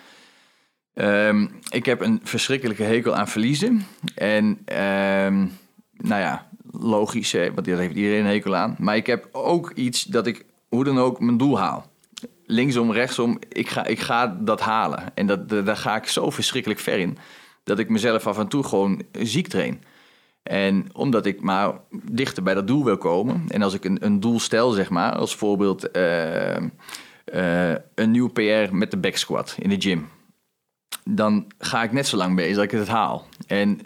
Ehm, 0.95 1.47
ik 1.71 1.87
heb 1.87 2.01
een 2.01 2.21
verschrikkelijke 2.23 2.83
hekel 2.83 3.15
aan 3.15 3.29
verliezen. 3.29 3.87
En 4.15 4.59
ehm, 4.65 5.47
nou 5.93 6.21
ja, 6.21 6.49
logisch, 6.71 7.33
want 7.33 7.65
daar 7.65 7.79
heeft 7.79 7.95
iedereen 7.95 8.21
een 8.21 8.31
hekel 8.31 8.57
aan. 8.57 8.77
Maar 8.79 8.97
ik 8.97 9.07
heb 9.07 9.29
ook 9.33 9.73
iets 9.75 10.05
dat 10.05 10.27
ik 10.27 10.45
hoe 10.69 10.85
dan 10.85 10.99
ook 10.99 11.21
mijn 11.21 11.37
doel 11.37 11.59
haal. 11.59 11.91
Linksom, 12.45 12.93
rechtsom, 12.93 13.39
ik 13.49 13.69
ga, 13.69 13.87
ik 13.87 14.01
ga 14.01 14.27
dat 14.41 14.61
halen. 14.61 15.05
En 15.15 15.27
dat, 15.27 15.49
daar 15.49 15.77
ga 15.77 15.97
ik 15.97 16.07
zo 16.07 16.31
verschrikkelijk 16.31 16.81
ver 16.81 16.99
in. 16.99 17.19
Dat 17.65 17.79
ik 17.79 17.89
mezelf 17.89 18.27
af 18.27 18.39
en 18.39 18.49
toe 18.49 18.65
gewoon 18.65 19.03
ziek 19.13 19.49
train. 19.49 19.83
En 20.43 20.87
omdat 20.93 21.27
ik 21.27 21.41
maar 21.41 21.81
dichter 22.03 22.43
bij 22.43 22.55
dat 22.55 22.67
doel 22.67 22.85
wil 22.85 22.97
komen. 22.97 23.45
En 23.49 23.63
als 23.63 23.75
ik 23.75 23.85
een, 23.85 24.05
een 24.05 24.21
doel 24.21 24.41
stel, 24.41 24.71
zeg 24.71 24.91
maar, 24.91 25.13
als 25.13 25.37
voorbeeld 25.37 25.97
uh, 25.97 26.57
uh, 27.35 27.75
een 27.95 28.11
nieuw 28.11 28.29
PR 28.29 28.75
met 28.75 28.91
de 28.91 28.97
back 28.97 29.17
squat 29.17 29.57
in 29.59 29.69
de 29.69 29.81
gym. 29.81 30.09
Dan 31.05 31.47
ga 31.59 31.83
ik 31.83 31.93
net 31.93 32.07
zo 32.07 32.17
lang 32.17 32.37
bezig 32.37 32.55
dat 32.55 32.65
ik 32.65 32.71
het 32.71 32.89
haal. 32.89 33.27
En 33.47 33.81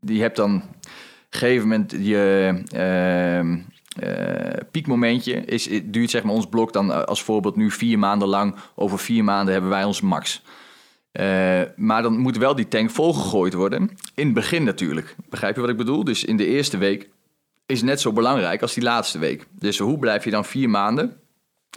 je 0.00 0.20
hebt 0.20 0.36
dan 0.36 0.54
op 0.54 0.62
een 0.62 1.38
gegeven 1.38 1.68
moment 1.68 1.90
je 1.90 2.62
uh, 2.74 4.60
piekmomentje. 4.70 5.34
Is, 5.44 5.68
duurt 5.84 6.10
zeg 6.10 6.22
maar 6.22 6.34
ons 6.34 6.48
blok 6.48 6.72
dan 6.72 7.06
als 7.06 7.22
voorbeeld 7.22 7.56
nu 7.56 7.70
vier 7.70 7.98
maanden 7.98 8.28
lang. 8.28 8.56
Over 8.74 8.98
vier 8.98 9.24
maanden 9.24 9.52
hebben 9.52 9.70
wij 9.70 9.84
ons 9.84 10.00
max. 10.00 10.42
Uh, 11.20 11.62
maar 11.76 12.02
dan 12.02 12.18
moet 12.18 12.36
wel 12.36 12.54
die 12.54 12.68
tank 12.68 12.90
volgegooid 12.90 13.54
worden. 13.54 13.90
In 14.14 14.24
het 14.24 14.34
begin 14.34 14.64
natuurlijk. 14.64 15.14
Begrijp 15.28 15.54
je 15.54 15.60
wat 15.60 15.70
ik 15.70 15.76
bedoel? 15.76 16.04
Dus 16.04 16.24
in 16.24 16.36
de 16.36 16.46
eerste 16.46 16.78
week 16.78 17.08
is 17.66 17.82
net 17.82 18.00
zo 18.00 18.12
belangrijk 18.12 18.62
als 18.62 18.74
die 18.74 18.82
laatste 18.82 19.18
week. 19.18 19.46
Dus 19.50 19.78
hoe 19.78 19.98
blijf 19.98 20.24
je 20.24 20.30
dan 20.30 20.44
vier 20.44 20.70
maanden 20.70 21.16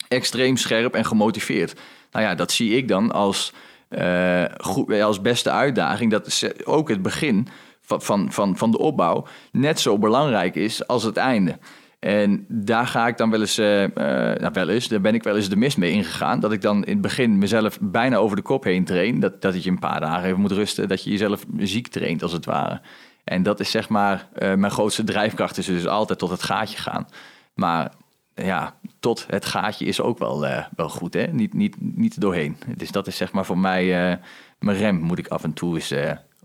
extreem 0.07 0.57
scherp 0.57 0.93
en 0.93 1.05
gemotiveerd? 1.05 1.79
Nou 2.11 2.25
ja, 2.25 2.35
dat 2.35 2.51
zie 2.51 2.77
ik 2.77 2.87
dan 2.87 3.11
als, 3.11 3.53
uh, 3.89 4.45
goed, 4.57 5.01
als 5.01 5.21
beste 5.21 5.51
uitdaging. 5.51 6.11
Dat 6.11 6.51
ook 6.63 6.89
het 6.89 7.01
begin 7.01 7.47
van, 7.81 8.01
van, 8.01 8.31
van, 8.31 8.57
van 8.57 8.71
de 8.71 8.77
opbouw 8.77 9.27
net 9.51 9.79
zo 9.79 9.97
belangrijk 9.97 10.55
is 10.55 10.87
als 10.87 11.03
het 11.03 11.17
einde. 11.17 11.57
En 11.99 12.45
daar 12.47 12.87
ga 12.87 13.07
ik 13.07 13.17
dan 13.17 13.29
wel 13.29 13.39
eens, 13.39 13.59
uh, 13.59 13.85
nou 13.95 14.49
wel 14.53 14.69
eens, 14.69 14.87
daar 14.87 15.01
ben 15.01 15.13
ik 15.13 15.23
wel 15.23 15.35
eens 15.35 15.49
de 15.49 15.55
mis 15.55 15.75
mee 15.75 15.91
ingegaan. 15.91 16.39
Dat 16.39 16.51
ik 16.51 16.61
dan 16.61 16.83
in 16.83 16.93
het 16.93 17.01
begin 17.01 17.37
mezelf 17.37 17.77
bijna 17.81 18.17
over 18.17 18.35
de 18.35 18.41
kop 18.41 18.63
heen 18.63 18.85
train. 18.85 19.19
Dat, 19.19 19.41
dat 19.41 19.63
je 19.63 19.69
een 19.69 19.79
paar 19.79 19.99
dagen 19.99 20.23
even 20.23 20.41
moet 20.41 20.51
rusten. 20.51 20.87
Dat 20.87 21.03
je 21.03 21.09
jezelf 21.09 21.45
ziek 21.57 21.87
traint 21.87 22.23
als 22.23 22.31
het 22.31 22.45
ware. 22.45 22.81
En 23.23 23.43
dat 23.43 23.59
is 23.59 23.71
zeg 23.71 23.89
maar, 23.89 24.27
uh, 24.33 24.53
mijn 24.53 24.71
grootste 24.71 25.03
drijfkracht 25.03 25.57
is 25.57 25.65
dus 25.65 25.87
altijd 25.87 26.19
tot 26.19 26.29
het 26.29 26.43
gaatje 26.43 26.77
gaan. 26.77 27.07
Maar 27.53 27.91
ja, 28.35 28.75
tot 28.99 29.25
het 29.29 29.45
gaatje 29.45 29.85
is 29.85 30.01
ook 30.01 30.17
wel, 30.17 30.45
wel 30.75 30.89
goed, 30.89 31.13
hè? 31.13 31.27
Niet, 31.27 31.53
niet, 31.53 31.75
niet 31.79 32.21
doorheen. 32.21 32.57
Dus 32.77 32.91
dat 32.91 33.07
is 33.07 33.17
zeg 33.17 33.31
maar 33.31 33.45
voor 33.45 33.57
mij 33.57 34.19
mijn 34.59 34.77
rem. 34.77 34.95
Moet 34.95 35.19
ik 35.19 35.27
af 35.27 35.43
en 35.43 35.53
toe 35.53 35.75
eens 35.75 35.93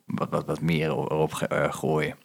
wat, 0.07 0.29
wat, 0.31 0.47
wat 0.47 0.61
meer 0.61 0.89
erop 0.89 1.33
gooien. 1.71 2.17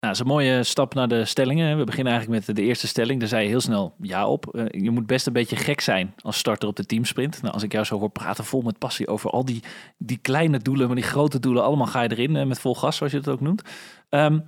Nou, 0.00 0.12
dat 0.12 0.26
is 0.26 0.28
een 0.28 0.36
mooie 0.36 0.62
stap 0.62 0.94
naar 0.94 1.08
de 1.08 1.24
stellingen. 1.24 1.78
We 1.78 1.84
beginnen 1.84 2.12
eigenlijk 2.12 2.46
met 2.46 2.56
de 2.56 2.62
eerste 2.62 2.86
stelling. 2.86 3.20
Daar 3.20 3.28
zei 3.28 3.42
je 3.42 3.48
heel 3.48 3.60
snel 3.60 3.94
ja 4.00 4.26
op. 4.26 4.46
Uh, 4.52 4.64
je 4.68 4.90
moet 4.90 5.06
best 5.06 5.26
een 5.26 5.32
beetje 5.32 5.56
gek 5.56 5.80
zijn 5.80 6.14
als 6.22 6.38
starter 6.38 6.68
op 6.68 6.76
de 6.76 6.86
teamsprint. 6.86 7.42
Nou, 7.42 7.54
als 7.54 7.62
ik 7.62 7.72
jou 7.72 7.84
zo 7.84 7.98
hoor 7.98 8.10
praten 8.10 8.44
vol 8.44 8.62
met 8.62 8.78
passie 8.78 9.08
over 9.08 9.30
al 9.30 9.44
die, 9.44 9.62
die 9.96 10.18
kleine 10.22 10.58
doelen, 10.58 10.86
maar 10.86 10.96
die 10.96 11.04
grote 11.04 11.40
doelen, 11.40 11.62
allemaal 11.62 11.86
ga 11.86 12.02
je 12.02 12.10
erin 12.10 12.34
uh, 12.34 12.44
met 12.44 12.60
vol 12.60 12.74
gas, 12.74 12.96
zoals 12.96 13.12
je 13.12 13.18
het 13.18 13.28
ook 13.28 13.40
noemt. 13.40 13.62
Um, 14.10 14.44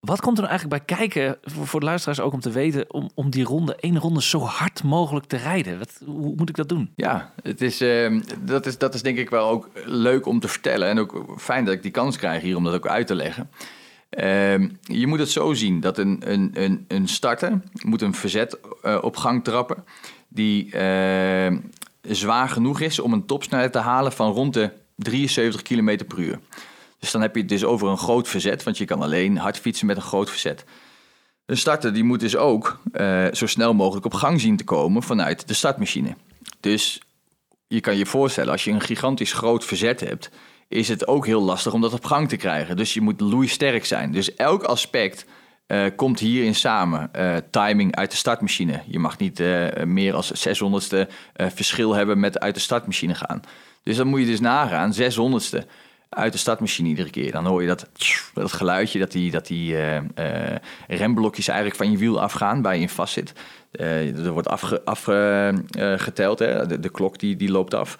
wat 0.00 0.20
komt 0.20 0.38
er 0.38 0.42
nou 0.42 0.56
eigenlijk 0.56 0.86
bij 0.86 0.96
kijken, 0.96 1.38
voor, 1.42 1.66
voor 1.66 1.80
de 1.80 1.86
luisteraars 1.86 2.20
ook 2.20 2.32
om 2.32 2.40
te 2.40 2.50
weten, 2.50 2.92
om, 2.92 3.10
om 3.14 3.30
die 3.30 3.44
ronde, 3.44 3.76
één 3.76 3.98
ronde 3.98 4.22
zo 4.22 4.40
hard 4.40 4.82
mogelijk 4.82 5.26
te 5.26 5.36
rijden? 5.36 5.78
Wat, 5.78 6.00
hoe 6.04 6.34
moet 6.36 6.48
ik 6.48 6.56
dat 6.56 6.68
doen? 6.68 6.92
Ja, 6.94 7.32
het 7.42 7.60
is, 7.60 7.82
uh, 7.82 8.22
dat, 8.40 8.66
is, 8.66 8.78
dat 8.78 8.94
is 8.94 9.02
denk 9.02 9.18
ik 9.18 9.30
wel 9.30 9.48
ook 9.48 9.70
leuk 9.84 10.26
om 10.26 10.40
te 10.40 10.48
vertellen. 10.48 10.88
En 10.88 10.98
ook 10.98 11.34
fijn 11.36 11.64
dat 11.64 11.74
ik 11.74 11.82
die 11.82 11.90
kans 11.90 12.16
krijg 12.16 12.42
hier 12.42 12.56
om 12.56 12.64
dat 12.64 12.74
ook 12.74 12.86
uit 12.86 13.06
te 13.06 13.14
leggen. 13.14 13.50
Uh, 14.10 14.68
je 14.82 15.06
moet 15.06 15.18
het 15.18 15.30
zo 15.30 15.54
zien 15.54 15.80
dat 15.80 15.98
een, 15.98 16.32
een, 16.32 16.50
een, 16.54 16.84
een 16.88 17.08
starter 17.08 17.60
moet 17.84 18.02
een 18.02 18.14
verzet 18.14 18.58
uh, 18.82 18.98
op 19.00 19.16
gang 19.16 19.44
trappen 19.44 19.84
die 20.28 20.66
uh, 20.74 21.56
zwaar 22.00 22.48
genoeg 22.48 22.80
is 22.80 22.98
om 22.98 23.12
een 23.12 23.26
topsnelheid 23.26 23.72
te 23.72 23.78
halen 23.78 24.12
van 24.12 24.32
rond 24.32 24.54
de 24.54 24.72
73 24.96 25.62
km 25.62 26.04
per 26.06 26.18
uur. 26.18 26.38
Dus 26.98 27.10
dan 27.10 27.20
heb 27.20 27.34
je 27.34 27.40
het 27.40 27.48
dus 27.48 27.64
over 27.64 27.88
een 27.88 27.98
groot 27.98 28.28
verzet, 28.28 28.62
want 28.62 28.78
je 28.78 28.84
kan 28.84 29.02
alleen 29.02 29.36
hard 29.36 29.58
fietsen 29.58 29.86
met 29.86 29.96
een 29.96 30.02
groot 30.02 30.30
verzet. 30.30 30.64
Een 31.46 31.56
starter 31.56 31.92
die 31.92 32.04
moet 32.04 32.20
dus 32.20 32.36
ook 32.36 32.80
uh, 32.92 33.26
zo 33.32 33.46
snel 33.46 33.74
mogelijk 33.74 34.06
op 34.06 34.14
gang 34.14 34.40
zien 34.40 34.56
te 34.56 34.64
komen 34.64 35.02
vanuit 35.02 35.48
de 35.48 35.54
startmachine. 35.54 36.16
Dus 36.60 37.00
je 37.66 37.80
kan 37.80 37.96
je 37.96 38.06
voorstellen, 38.06 38.52
als 38.52 38.64
je 38.64 38.70
een 38.70 38.80
gigantisch 38.80 39.32
groot 39.32 39.64
verzet 39.64 40.00
hebt, 40.00 40.30
is 40.68 40.88
het 40.88 41.06
ook 41.06 41.26
heel 41.26 41.42
lastig 41.42 41.72
om 41.72 41.80
dat 41.80 41.92
op 41.92 42.04
gang 42.04 42.28
te 42.28 42.36
krijgen. 42.36 42.76
Dus 42.76 42.94
je 42.94 43.00
moet 43.00 43.48
sterk 43.50 43.84
zijn. 43.84 44.12
Dus 44.12 44.34
elk 44.34 44.62
aspect 44.62 45.26
uh, 45.68 45.86
komt 45.96 46.18
hierin 46.18 46.54
samen. 46.54 47.10
Uh, 47.16 47.36
timing 47.50 47.94
uit 47.94 48.10
de 48.10 48.16
startmachine. 48.16 48.82
Je 48.86 48.98
mag 48.98 49.18
niet 49.18 49.40
uh, 49.40 49.66
meer 49.84 50.14
als 50.14 50.48
600ste 50.48 51.10
verschil 51.36 51.94
hebben 51.94 52.20
met 52.20 52.38
uit 52.38 52.54
de 52.54 52.60
startmachine 52.60 53.14
gaan. 53.14 53.40
Dus 53.82 53.96
dan 53.96 54.06
moet 54.06 54.20
je 54.20 54.26
dus 54.26 54.40
nagaan, 54.40 54.94
600ste 54.94 55.66
uit 56.08 56.32
de 56.32 56.38
startmachine 56.38 56.88
iedere 56.88 57.10
keer. 57.10 57.32
Dan 57.32 57.46
hoor 57.46 57.60
je 57.60 57.68
dat, 57.68 57.88
dat 58.34 58.52
geluidje, 58.52 58.98
dat 58.98 59.12
die, 59.12 59.30
dat 59.30 59.46
die 59.46 59.76
remblokjes 60.88 61.48
eigenlijk 61.48 61.78
van 61.78 61.90
je 61.90 61.96
wiel 61.96 62.20
afgaan 62.20 62.62
waar 62.62 62.74
je 62.74 62.80
in 62.80 62.88
vast 62.88 63.12
zit. 63.12 63.32
er 63.70 64.30
wordt 64.30 64.48
afgeteld, 64.48 64.84
afge, 64.84 66.64
de, 66.68 66.80
de 66.80 66.88
klok 66.88 67.18
die, 67.18 67.36
die 67.36 67.50
loopt 67.50 67.74
af. 67.74 67.98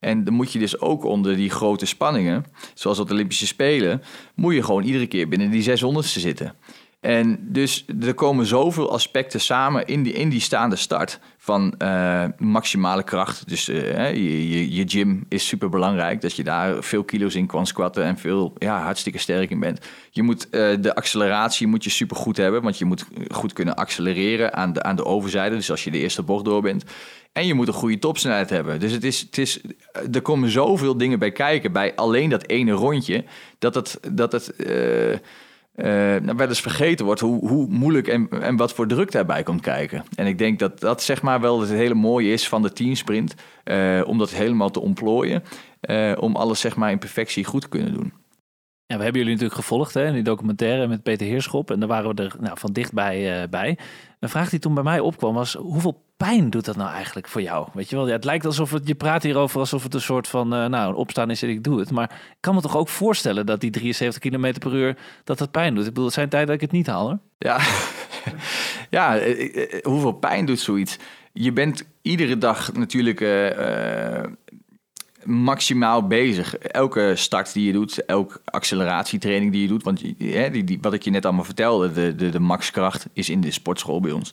En 0.00 0.24
dan 0.24 0.34
moet 0.34 0.52
je 0.52 0.58
dus 0.58 0.80
ook 0.80 1.04
onder 1.04 1.36
die 1.36 1.50
grote 1.50 1.86
spanningen, 1.86 2.44
zoals 2.74 2.98
op 2.98 3.08
de 3.08 3.14
Olympische 3.14 3.46
Spelen, 3.46 4.02
moet 4.34 4.54
je 4.54 4.62
gewoon 4.62 4.82
iedere 4.82 5.06
keer 5.06 5.28
binnen 5.28 5.50
die 5.50 5.70
600ste 5.70 6.20
zitten. 6.20 6.54
En 7.00 7.38
dus 7.40 7.84
er 8.00 8.14
komen 8.14 8.46
zoveel 8.46 8.92
aspecten 8.92 9.40
samen 9.40 9.86
in 9.86 10.02
die, 10.02 10.12
in 10.12 10.28
die 10.28 10.40
staande 10.40 10.76
start 10.76 11.20
van 11.36 11.74
uh, 11.78 12.24
maximale 12.38 13.02
kracht. 13.02 13.48
Dus 13.48 13.68
uh, 13.68 14.14
je, 14.14 14.48
je, 14.48 14.74
je, 14.74 14.88
gym 14.88 15.24
is 15.28 15.46
super 15.46 15.68
belangrijk, 15.68 16.20
dat 16.20 16.36
je 16.36 16.44
daar 16.44 16.82
veel 16.82 17.04
kilo's 17.04 17.34
in 17.34 17.46
kan 17.46 17.66
squatten 17.66 18.04
en 18.04 18.18
veel 18.18 18.52
ja, 18.58 18.82
hartstikke 18.82 19.18
sterk 19.18 19.50
in 19.50 19.60
bent. 19.60 19.86
Je 20.10 20.22
moet 20.22 20.46
uh, 20.50 20.76
de 20.80 20.94
acceleratie 20.94 21.66
moet 21.66 21.84
je 21.84 21.90
super 21.90 22.16
goed 22.16 22.36
hebben, 22.36 22.62
want 22.62 22.78
je 22.78 22.84
moet 22.84 23.06
goed 23.28 23.52
kunnen 23.52 23.76
accelereren 23.76 24.54
aan 24.54 24.72
de, 24.72 24.82
aan 24.82 24.96
de 24.96 25.04
overzijde. 25.04 25.56
Dus 25.56 25.70
als 25.70 25.84
je 25.84 25.90
de 25.90 25.98
eerste 25.98 26.22
bocht 26.22 26.44
door 26.44 26.62
bent. 26.62 26.84
En 27.38 27.46
je 27.46 27.54
moet 27.54 27.68
een 27.68 27.74
goede 27.74 27.98
topsnelheid 27.98 28.50
hebben. 28.50 28.80
Dus 28.80 28.92
het 28.92 29.04
is, 29.04 29.20
het 29.20 29.38
is, 29.38 29.60
er 30.12 30.22
komen 30.22 30.50
zoveel 30.50 30.96
dingen 30.96 31.18
bij 31.18 31.32
kijken 31.32 31.72
bij 31.72 31.94
alleen 31.94 32.30
dat 32.30 32.46
ene 32.46 32.72
rondje, 32.72 33.24
dat 33.58 33.74
het. 33.74 34.00
Dat 34.12 34.32
het 34.32 34.54
uh, 34.56 35.16
nou, 36.20 36.36
wel 36.36 36.48
eens 36.48 36.60
vergeten 36.60 37.04
wordt 37.04 37.20
hoe, 37.20 37.48
hoe 37.48 37.66
moeilijk 37.68 38.08
en, 38.08 38.28
en 38.40 38.56
wat 38.56 38.72
voor 38.72 38.86
druk 38.86 39.12
daarbij 39.12 39.42
komt 39.42 39.60
kijken. 39.60 40.04
En 40.14 40.26
ik 40.26 40.38
denk 40.38 40.58
dat 40.58 40.80
dat 40.80 41.02
zeg 41.02 41.22
maar 41.22 41.40
wel 41.40 41.60
het 41.60 41.70
hele 41.70 41.94
mooie 41.94 42.32
is 42.32 42.48
van 42.48 42.62
de 42.62 42.72
teamsprint. 42.72 43.34
Uh, 43.64 44.02
om 44.06 44.18
dat 44.18 44.30
helemaal 44.30 44.70
te 44.70 44.80
ontplooien. 44.80 45.42
Om 46.18 46.36
alles 46.36 46.60
zeg 46.60 46.76
maar 46.76 46.90
in 46.90 46.98
perfectie 46.98 47.44
goed 47.44 47.60
te 47.60 47.68
kunnen 47.68 47.92
doen. 47.92 48.12
Ja, 48.90 48.96
we 48.96 49.02
hebben 49.02 49.20
jullie 49.20 49.36
natuurlijk 49.36 49.60
gevolgd 49.60 49.94
hè, 49.94 50.06
in 50.06 50.12
die 50.12 50.22
documentaire 50.22 50.86
met 50.86 51.02
Peter 51.02 51.26
Heerschop. 51.26 51.70
En 51.70 51.78
daar 51.78 51.88
waren 51.88 52.14
we 52.14 52.22
er 52.22 52.34
nou, 52.40 52.58
van 52.58 52.72
dichtbij 52.72 53.42
uh, 53.42 53.48
bij. 53.48 53.78
Een 54.20 54.28
vraag 54.28 54.50
die 54.50 54.58
toen 54.58 54.74
bij 54.74 54.82
mij 54.82 55.00
opkwam 55.00 55.34
was: 55.34 55.54
hoeveel 55.54 56.02
pijn 56.16 56.50
doet 56.50 56.64
dat 56.64 56.76
nou 56.76 56.90
eigenlijk 56.90 57.28
voor 57.28 57.42
jou? 57.42 57.68
Weet 57.72 57.90
je 57.90 57.96
wel, 57.96 58.06
ja, 58.06 58.12
het 58.12 58.24
lijkt 58.24 58.44
alsof 58.44 58.70
het, 58.70 58.88
je 58.88 58.94
praat 58.94 59.22
hierover 59.22 59.60
alsof 59.60 59.82
het 59.82 59.94
een 59.94 60.00
soort 60.00 60.28
van, 60.28 60.54
uh, 60.54 60.66
nou, 60.66 60.94
opstaan 60.94 61.30
is 61.30 61.42
en 61.42 61.48
ik 61.48 61.64
doe 61.64 61.78
het. 61.78 61.90
Maar 61.90 62.10
ik 62.30 62.36
kan 62.40 62.54
me 62.54 62.60
toch 62.60 62.76
ook 62.76 62.88
voorstellen 62.88 63.46
dat 63.46 63.60
die 63.60 63.70
73 63.70 64.22
km 64.22 64.58
per 64.58 64.74
uur, 64.74 64.96
dat 65.24 65.38
dat 65.38 65.50
pijn 65.50 65.74
doet. 65.74 65.82
Ik 65.84 65.88
bedoel, 65.88 66.04
het 66.04 66.14
zijn 66.14 66.28
tijden 66.28 66.48
dat 66.48 66.56
ik 66.56 66.62
het 66.62 66.72
niet 66.72 66.86
haal 66.86 67.06
hoor. 67.06 67.18
Ja, 67.38 67.60
ja 68.98 69.18
eh, 69.18 69.82
hoeveel 69.82 70.12
pijn 70.12 70.46
doet 70.46 70.60
zoiets? 70.60 70.96
Je 71.32 71.52
bent 71.52 71.88
iedere 72.02 72.38
dag 72.38 72.72
natuurlijk 72.72 73.20
maximaal 75.28 76.06
bezig. 76.06 76.56
Elke 76.56 77.12
start 77.16 77.52
die 77.52 77.66
je 77.66 77.72
doet, 77.72 78.04
elke 78.04 78.40
acceleratietraining 78.44 79.52
die 79.52 79.62
je 79.62 79.68
doet. 79.68 79.82
Want 79.82 80.02
hè, 80.18 80.50
die, 80.50 80.64
die, 80.64 80.78
wat 80.80 80.92
ik 80.92 81.02
je 81.02 81.10
net 81.10 81.24
allemaal 81.24 81.44
vertelde, 81.44 81.92
de, 81.92 82.14
de, 82.14 82.28
de 82.28 82.40
maxkracht 82.40 83.06
is 83.12 83.28
in 83.28 83.40
de 83.40 83.50
sportschool 83.50 84.00
bij 84.00 84.12
ons. 84.12 84.32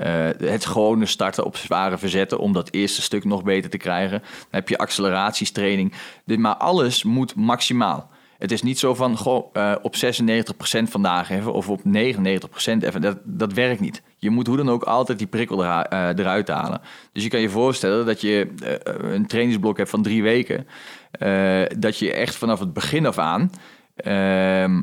Uh, 0.00 0.28
het 0.38 0.66
gewone 0.66 1.06
starten 1.06 1.44
op 1.44 1.56
zware 1.56 1.98
verzetten 1.98 2.38
om 2.38 2.52
dat 2.52 2.72
eerste 2.72 3.02
stuk 3.02 3.24
nog 3.24 3.42
beter 3.42 3.70
te 3.70 3.76
krijgen. 3.76 4.18
Dan 4.20 4.48
heb 4.50 4.68
je 4.68 4.78
acceleratiestraining. 4.78 5.92
Maar 6.24 6.56
alles 6.56 7.04
moet 7.04 7.34
maximaal. 7.34 8.10
Het 8.38 8.52
is 8.52 8.62
niet 8.62 8.78
zo 8.78 8.94
van 8.94 9.16
goh, 9.16 9.50
uh, 9.52 9.74
op 9.82 9.94
96% 9.96 9.98
vandaag 10.82 11.30
even 11.30 11.52
of 11.52 11.68
op 11.68 11.80
99% 11.80 11.84
even. 12.80 13.00
Dat, 13.00 13.18
dat 13.24 13.52
werkt 13.52 13.80
niet. 13.80 14.02
Je 14.16 14.30
moet 14.30 14.46
hoe 14.46 14.56
dan 14.56 14.70
ook 14.70 14.82
altijd 14.82 15.18
die 15.18 15.26
prikkel 15.26 15.64
er, 15.64 15.92
uh, 15.92 16.08
eruit 16.08 16.48
halen. 16.48 16.80
Dus 17.12 17.22
je 17.22 17.28
kan 17.28 17.40
je 17.40 17.48
voorstellen 17.48 18.06
dat 18.06 18.20
je 18.20 18.48
uh, 18.62 19.12
een 19.12 19.26
trainingsblok 19.26 19.76
hebt 19.76 19.90
van 19.90 20.02
drie 20.02 20.22
weken. 20.22 20.66
dat 21.78 21.98
je 21.98 22.12
echt 22.12 22.36
vanaf 22.36 22.58
het 22.58 22.72
begin 22.72 23.06
af 23.06 23.18
aan, 23.18 23.50
ehm, 23.94 24.80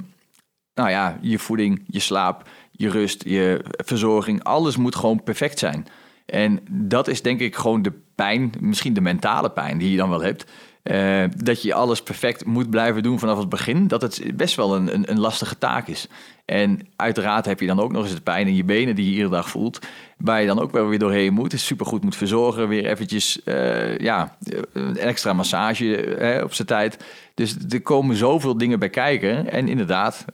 nou 0.74 0.90
ja, 0.90 1.18
je 1.22 1.40
voeding, 1.40 1.84
je 1.88 2.00
slaap, 2.00 2.50
je 2.72 2.90
rust, 2.90 3.24
je 3.24 3.66
verzorging, 3.78 4.44
alles 4.44 4.78
moet 4.78 4.96
gewoon 4.96 5.24
perfect 5.24 5.60
zijn. 5.60 5.88
En 6.26 6.60
dat 6.72 7.08
is 7.08 7.22
denk 7.22 7.40
ik 7.40 7.56
gewoon 7.56 7.82
de 7.82 7.94
pijn, 8.16 8.52
misschien 8.60 8.94
de 8.94 9.02
mentale 9.02 9.52
pijn 9.52 9.78
die 9.78 9.92
je 9.92 9.98
dan 9.98 10.10
wel 10.10 10.22
hebt. 10.22 10.46
Eh, 10.84 11.24
dat 11.38 11.62
je 11.62 11.74
alles 11.74 12.04
perfect 12.04 12.46
moet 12.46 12.70
blijven 12.70 13.04
doen 13.04 13.20
vanaf 13.20 13.38
het 13.38 13.50
begin, 13.50 13.88
dat 13.88 14.02
het 14.02 14.22
best 14.36 14.56
wel 14.56 14.76
een, 14.76 14.94
een, 14.94 15.12
een, 15.12 15.20
lastige 15.20 15.58
taak 15.58 15.88
is. 15.88 16.08
En 16.46 16.80
uiteraard 16.96 17.46
heb 17.46 17.60
je 17.60 17.68
dan 17.68 17.80
ook 17.80 17.92
nog 17.92 18.04
eens 18.04 18.16
de 18.16 18.22
pijn 18.22 18.48
in 18.48 18.56
je 18.56 18.64
benen 18.64 18.96
die 18.96 19.06
je 19.06 19.12
iedere 19.12 19.30
dag 19.30 19.50
voelt, 19.50 19.80
waar 20.18 20.42
je 20.42 20.48
dan 20.48 20.60
ook 20.60 20.72
wel 20.72 20.88
weer 20.88 21.00
doorheen 21.00 21.34
moet. 21.34 21.52
Dus 21.52 21.66
supergoed 21.66 22.04
moet 22.04 22.16
verzorgen, 22.16 22.68
weer 22.68 22.86
eventjes 22.86 23.42
uh, 23.46 23.98
ja, 23.98 24.38
een 24.74 24.98
extra 24.98 25.34
massage 25.34 26.42
op 26.44 26.54
zijn 26.54 26.68
tijd. 26.68 27.06
Dus 27.34 27.56
er 27.70 27.82
komen 27.82 28.16
zoveel 28.16 28.58
dingen 28.58 28.80
bij 28.80 28.90
kijken. 28.90 29.52
En 29.52 29.68
inderdaad, 29.68 30.26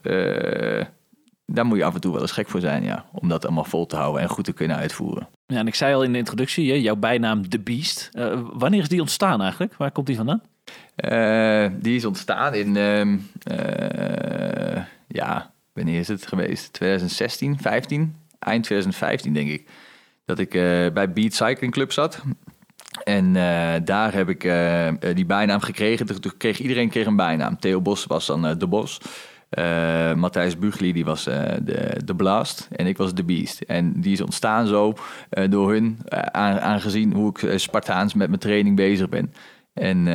daar 1.51 1.65
moet 1.65 1.77
je 1.77 1.83
af 1.83 1.93
en 1.93 2.01
toe 2.01 2.11
wel 2.11 2.21
eens 2.21 2.31
gek 2.31 2.47
voor 2.47 2.59
zijn, 2.59 2.83
ja. 2.83 3.05
Om 3.11 3.29
dat 3.29 3.45
allemaal 3.45 3.63
vol 3.63 3.85
te 3.85 3.95
houden 3.95 4.21
en 4.21 4.29
goed 4.29 4.45
te 4.45 4.53
kunnen 4.53 4.77
uitvoeren. 4.77 5.27
Ja, 5.45 5.57
en 5.57 5.67
ik 5.67 5.75
zei 5.75 5.93
al 5.93 6.03
in 6.03 6.11
de 6.11 6.17
introductie, 6.17 6.81
jouw 6.81 6.95
bijnaam 6.95 7.49
The 7.49 7.59
Beast. 7.59 8.09
Uh, 8.13 8.39
wanneer 8.53 8.81
is 8.81 8.89
die 8.89 8.99
ontstaan 8.99 9.41
eigenlijk? 9.41 9.75
Waar 9.75 9.91
komt 9.91 10.07
die 10.07 10.15
vandaan? 10.15 10.41
Uh, 10.95 11.67
die 11.81 11.95
is 11.95 12.05
ontstaan 12.05 12.53
in, 12.53 12.75
uh, 12.75 13.17
ja, 15.07 15.51
wanneer 15.73 15.99
is 15.99 16.07
het 16.07 16.27
geweest? 16.27 16.73
2016, 16.73 17.59
15? 17.59 18.15
Eind 18.39 18.63
2015 18.63 19.33
denk 19.33 19.49
ik. 19.49 19.69
Dat 20.25 20.39
ik 20.39 20.49
bij 20.93 21.11
Beat 21.13 21.33
Cycling 21.33 21.73
Club 21.73 21.91
zat. 21.91 22.21
En 23.03 23.33
daar 23.85 24.13
heb 24.13 24.29
ik 24.29 24.41
die 25.15 25.25
bijnaam 25.25 25.59
gekregen. 25.59 26.21
Toen 26.21 26.37
kreeg 26.37 26.59
iedereen 26.59 26.89
kreeg 26.89 27.05
een 27.05 27.15
bijnaam. 27.15 27.59
Theo 27.59 27.81
Bos 27.81 28.05
was 28.05 28.25
dan 28.25 28.57
De 28.57 28.67
Bos. 28.67 28.99
Uh, 29.57 30.13
Matthijs 30.13 30.57
Bugli 30.57 30.93
die 30.93 31.05
was 31.05 31.27
uh, 31.27 31.41
de, 31.61 32.01
de 32.05 32.15
Blast 32.15 32.67
en 32.71 32.87
ik 32.87 32.97
was 32.97 33.13
de 33.13 33.23
Beast. 33.23 33.61
En 33.61 34.01
die 34.01 34.11
is 34.11 34.21
ontstaan 34.21 34.67
zo 34.67 34.93
uh, 35.31 35.49
door 35.49 35.71
hun, 35.71 35.99
aangezien 36.61 37.13
hoe 37.13 37.33
ik 37.39 37.59
Spartaans 37.59 38.13
met 38.13 38.27
mijn 38.27 38.39
training 38.39 38.75
bezig 38.75 39.09
ben. 39.09 39.33
En 39.73 40.07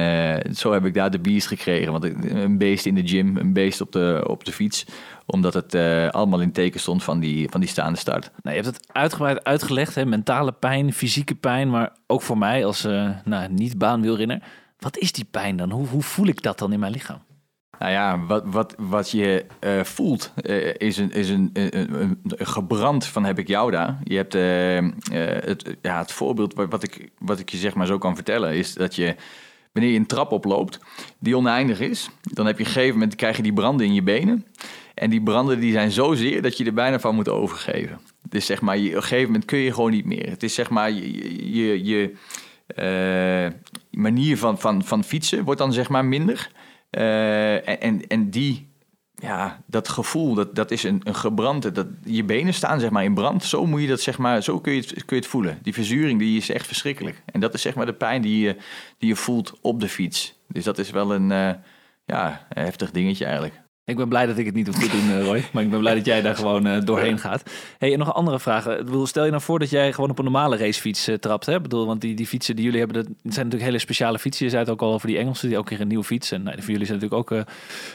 zo 0.54 0.72
heb 0.72 0.84
ik 0.84 0.94
daar 0.94 1.10
de 1.10 1.18
Beast 1.18 1.46
gekregen. 1.46 1.92
Want 1.92 2.04
een 2.04 2.58
beest 2.58 2.86
in 2.86 2.94
de 2.94 3.06
gym, 3.08 3.36
een 3.36 3.52
beest 3.52 3.80
op 3.80 3.92
de, 3.92 4.24
op 4.26 4.44
de 4.44 4.52
fiets. 4.52 4.86
Omdat 5.26 5.54
het 5.54 5.74
allemaal 6.12 6.40
in 6.40 6.52
teken 6.52 6.80
stond 6.80 7.02
van 7.02 7.20
die, 7.20 7.48
van 7.50 7.60
die 7.60 7.68
staande 7.68 7.98
start. 7.98 8.30
Nou, 8.42 8.56
je 8.56 8.62
hebt 8.62 8.76
het 8.76 8.92
uitgebreid 8.92 9.44
uitgelegd, 9.44 9.94
hè? 9.94 10.04
mentale 10.04 10.52
pijn, 10.52 10.92
fysieke 10.92 11.34
pijn. 11.34 11.70
Maar 11.70 11.92
ook 12.06 12.22
voor 12.22 12.38
mij 12.38 12.64
als 12.64 12.82
nou, 13.24 13.48
niet-baanwielrenner. 13.48 14.42
Wat 14.78 14.98
is 14.98 15.12
die 15.12 15.26
pijn 15.30 15.56
dan? 15.56 15.70
Hoe, 15.70 15.86
hoe 15.86 16.02
voel 16.02 16.26
ik 16.26 16.42
dat 16.42 16.58
dan 16.58 16.72
in 16.72 16.80
mijn 16.80 16.92
lichaam? 16.92 17.22
Nou 17.78 17.92
ja, 17.92 18.20
wat, 18.26 18.42
wat, 18.46 18.74
wat 18.78 19.10
je 19.10 19.44
uh, 19.60 19.84
voelt 19.84 20.32
uh, 20.42 20.74
is, 20.76 20.96
een, 20.96 21.12
is 21.12 21.30
een, 21.30 21.50
een, 21.52 22.18
gebrand 22.28 23.06
van 23.06 23.24
heb 23.24 23.38
ik 23.38 23.48
jou 23.48 23.70
daar. 23.70 23.98
Je 24.04 24.16
hebt 24.16 24.34
uh, 24.34 24.78
het, 25.44 25.76
ja, 25.82 25.98
het 25.98 26.12
voorbeeld 26.12 26.54
wat 26.54 26.82
ik, 26.82 27.10
wat 27.18 27.38
ik 27.38 27.48
je 27.48 27.56
zeg 27.56 27.74
maar 27.74 27.86
zo 27.86 27.98
kan 27.98 28.14
vertellen 28.14 28.54
is 28.54 28.74
dat 28.74 28.94
je 28.94 29.16
wanneer 29.72 29.92
je 29.92 29.98
een 29.98 30.06
trap 30.06 30.32
oploopt 30.32 30.80
die 31.18 31.36
oneindig 31.36 31.80
is, 31.80 32.10
dan 32.22 32.46
heb 32.46 32.58
je 32.58 32.62
op 32.62 32.68
een 32.68 32.74
gegeven 32.74 32.98
moment 32.98 33.14
krijg 33.14 33.36
je 33.36 33.42
die 33.42 33.52
branden 33.52 33.86
in 33.86 33.94
je 33.94 34.02
benen. 34.02 34.46
En 34.94 35.10
die 35.10 35.22
branden 35.22 35.60
die 35.60 35.72
zijn 35.72 35.90
zo 35.90 36.14
zeer 36.14 36.42
dat 36.42 36.56
je 36.56 36.64
er 36.64 36.74
bijna 36.74 37.00
van 37.00 37.14
moet 37.14 37.28
overgeven. 37.28 38.00
Dus 38.28 38.46
zeg 38.46 38.60
maar, 38.60 38.78
je, 38.78 38.88
op 38.88 38.94
een 38.94 39.02
gegeven 39.02 39.26
moment 39.26 39.44
kun 39.44 39.58
je 39.58 39.72
gewoon 39.72 39.90
niet 39.90 40.04
meer. 40.04 40.30
Het 40.30 40.42
is 40.42 40.54
zeg 40.54 40.70
maar 40.70 40.90
je, 40.90 41.52
je, 41.52 41.84
je 41.84 42.14
manier 43.90 44.38
van, 44.38 44.58
van, 44.58 44.84
van 44.84 45.04
fietsen 45.04 45.44
wordt 45.44 45.60
dan 45.60 45.72
zeg 45.72 45.88
maar 45.88 46.04
minder. 46.04 46.50
Uh, 46.98 47.82
en, 47.82 48.06
en 48.06 48.30
die, 48.30 48.68
ja, 49.14 49.62
dat 49.66 49.88
gevoel, 49.88 50.34
dat, 50.34 50.54
dat 50.54 50.70
is 50.70 50.82
een, 50.82 51.00
een 51.04 51.14
gebrande, 51.14 51.72
dat, 51.72 51.86
je 52.04 52.24
benen 52.24 52.54
staan 52.54 52.80
zeg 52.80 52.90
maar 52.90 53.04
in 53.04 53.14
brand. 53.14 53.44
Zo 53.44 53.66
moet 53.66 53.80
je 53.80 53.86
dat 53.86 54.00
zeg 54.00 54.18
maar, 54.18 54.42
zo 54.42 54.60
kun 54.60 54.72
je, 54.72 54.80
het, 54.80 54.92
kun 54.92 55.16
je 55.16 55.22
het 55.22 55.26
voelen. 55.26 55.58
Die 55.62 55.74
verzuring, 55.74 56.18
die 56.18 56.36
is 56.36 56.50
echt 56.50 56.66
verschrikkelijk. 56.66 57.22
En 57.32 57.40
dat 57.40 57.54
is 57.54 57.62
zeg 57.62 57.74
maar 57.74 57.86
de 57.86 57.94
pijn 57.94 58.22
die 58.22 58.46
je, 58.46 58.56
die 58.98 59.08
je 59.08 59.16
voelt 59.16 59.58
op 59.60 59.80
de 59.80 59.88
fiets. 59.88 60.34
Dus 60.48 60.64
dat 60.64 60.78
is 60.78 60.90
wel 60.90 61.14
een, 61.14 61.30
uh, 61.30 61.50
ja, 62.04 62.46
heftig 62.48 62.90
dingetje 62.90 63.24
eigenlijk. 63.24 63.63
Ik 63.86 63.96
ben 63.96 64.08
blij 64.08 64.26
dat 64.26 64.38
ik 64.38 64.46
het 64.46 64.54
niet 64.54 64.66
hoef 64.66 64.78
te 64.78 64.88
doen, 64.88 65.10
eh, 65.10 65.24
Roy. 65.24 65.44
Maar 65.52 65.62
ik 65.62 65.70
ben 65.70 65.80
blij 65.80 65.94
dat 65.94 66.04
jij 66.04 66.22
daar 66.22 66.36
gewoon 66.36 66.66
uh, 66.66 66.80
doorheen 66.80 67.18
gaat. 67.18 67.42
Hey, 67.78 67.92
en 67.92 67.98
nog 67.98 68.08
een 68.08 68.14
andere 68.14 68.40
vraag. 68.40 68.62
Stel 69.04 69.24
je 69.24 69.30
nou 69.30 69.42
voor 69.42 69.58
dat 69.58 69.70
jij 69.70 69.92
gewoon 69.92 70.10
op 70.10 70.18
een 70.18 70.24
normale 70.24 70.56
racefiets 70.56 71.10
trapt. 71.20 71.46
Hè? 71.46 71.54
Ik 71.54 71.62
bedoel, 71.62 71.86
want 71.86 72.00
die, 72.00 72.14
die 72.14 72.26
fietsen 72.26 72.56
die 72.56 72.64
jullie 72.64 72.80
hebben, 72.80 72.96
dat 72.96 73.06
zijn 73.06 73.22
natuurlijk 73.22 73.62
hele 73.62 73.78
speciale 73.78 74.18
fietsen. 74.18 74.44
Je 74.44 74.50
zei 74.50 74.62
het 74.62 74.72
ook 74.72 74.82
al 74.82 74.92
over 74.92 75.06
die 75.06 75.18
Engelsen, 75.18 75.48
die 75.48 75.58
ook 75.58 75.66
keer 75.66 75.80
een 75.80 75.88
nieuwe 75.88 76.04
fiets. 76.04 76.30
En 76.30 76.42
nou, 76.42 76.62
voor 76.62 76.70
jullie 76.70 76.86
zijn 76.86 76.98
natuurlijk 77.00 77.32
ook 77.32 77.44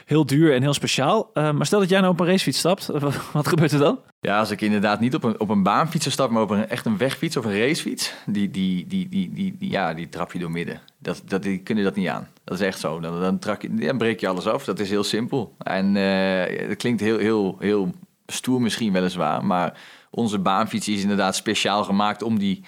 heel 0.05 0.25
duur 0.25 0.53
en 0.53 0.61
heel 0.61 0.73
speciaal. 0.73 1.29
maar 1.33 1.65
stel 1.65 1.79
dat 1.79 1.89
jij 1.89 1.99
nou 1.99 2.11
op 2.11 2.19
een 2.19 2.25
racefiets 2.25 2.59
stapt. 2.59 2.85
wat 3.31 3.47
gebeurt 3.47 3.71
er 3.71 3.79
dan? 3.79 3.99
Ja, 4.21 4.39
als 4.39 4.51
ik 4.51 4.61
inderdaad 4.61 4.99
niet 4.99 5.15
op 5.15 5.23
een, 5.23 5.39
op 5.39 5.49
een 5.49 5.63
baanfiets 5.63 6.11
stap, 6.11 6.29
maar 6.29 6.41
op 6.41 6.49
een 6.49 6.69
echt 6.69 6.85
een 6.85 6.97
wegfiets 6.97 7.37
of 7.37 7.45
een 7.45 7.59
racefiets. 7.59 8.13
Die, 8.25 8.51
die, 8.51 8.87
die, 8.87 9.09
die, 9.09 9.33
die, 9.33 9.55
die 9.57 9.71
ja, 9.71 9.93
die 9.93 10.09
trap 10.09 10.31
je 10.31 10.39
door 10.39 10.51
midden. 10.51 10.81
Dat, 11.01 11.21
dat, 11.25 11.43
die 11.43 11.59
kunnen 11.59 11.83
dat 11.83 11.95
niet 11.95 12.07
aan. 12.07 12.27
Dat 12.43 12.59
is 12.59 12.65
echt 12.65 12.79
zo. 12.79 12.99
Dan, 12.99 13.21
dan, 13.21 13.39
trak 13.39 13.61
je, 13.61 13.73
dan 13.73 13.97
breek 13.97 14.19
je 14.19 14.27
alles 14.27 14.47
af. 14.47 14.65
Dat 14.65 14.79
is 14.79 14.89
heel 14.89 15.03
simpel. 15.03 15.55
En 15.57 15.95
uh, 15.95 16.67
dat 16.67 16.77
klinkt 16.77 17.01
heel, 17.01 17.17
heel, 17.17 17.55
heel 17.59 17.91
stoer 18.25 18.61
misschien 18.61 18.93
weliswaar. 18.93 19.45
Maar 19.45 19.79
onze 20.09 20.39
baanfiets 20.39 20.87
is 20.87 21.01
inderdaad 21.01 21.35
speciaal 21.35 21.83
gemaakt 21.83 22.21
om 22.21 22.39
die, 22.39 22.63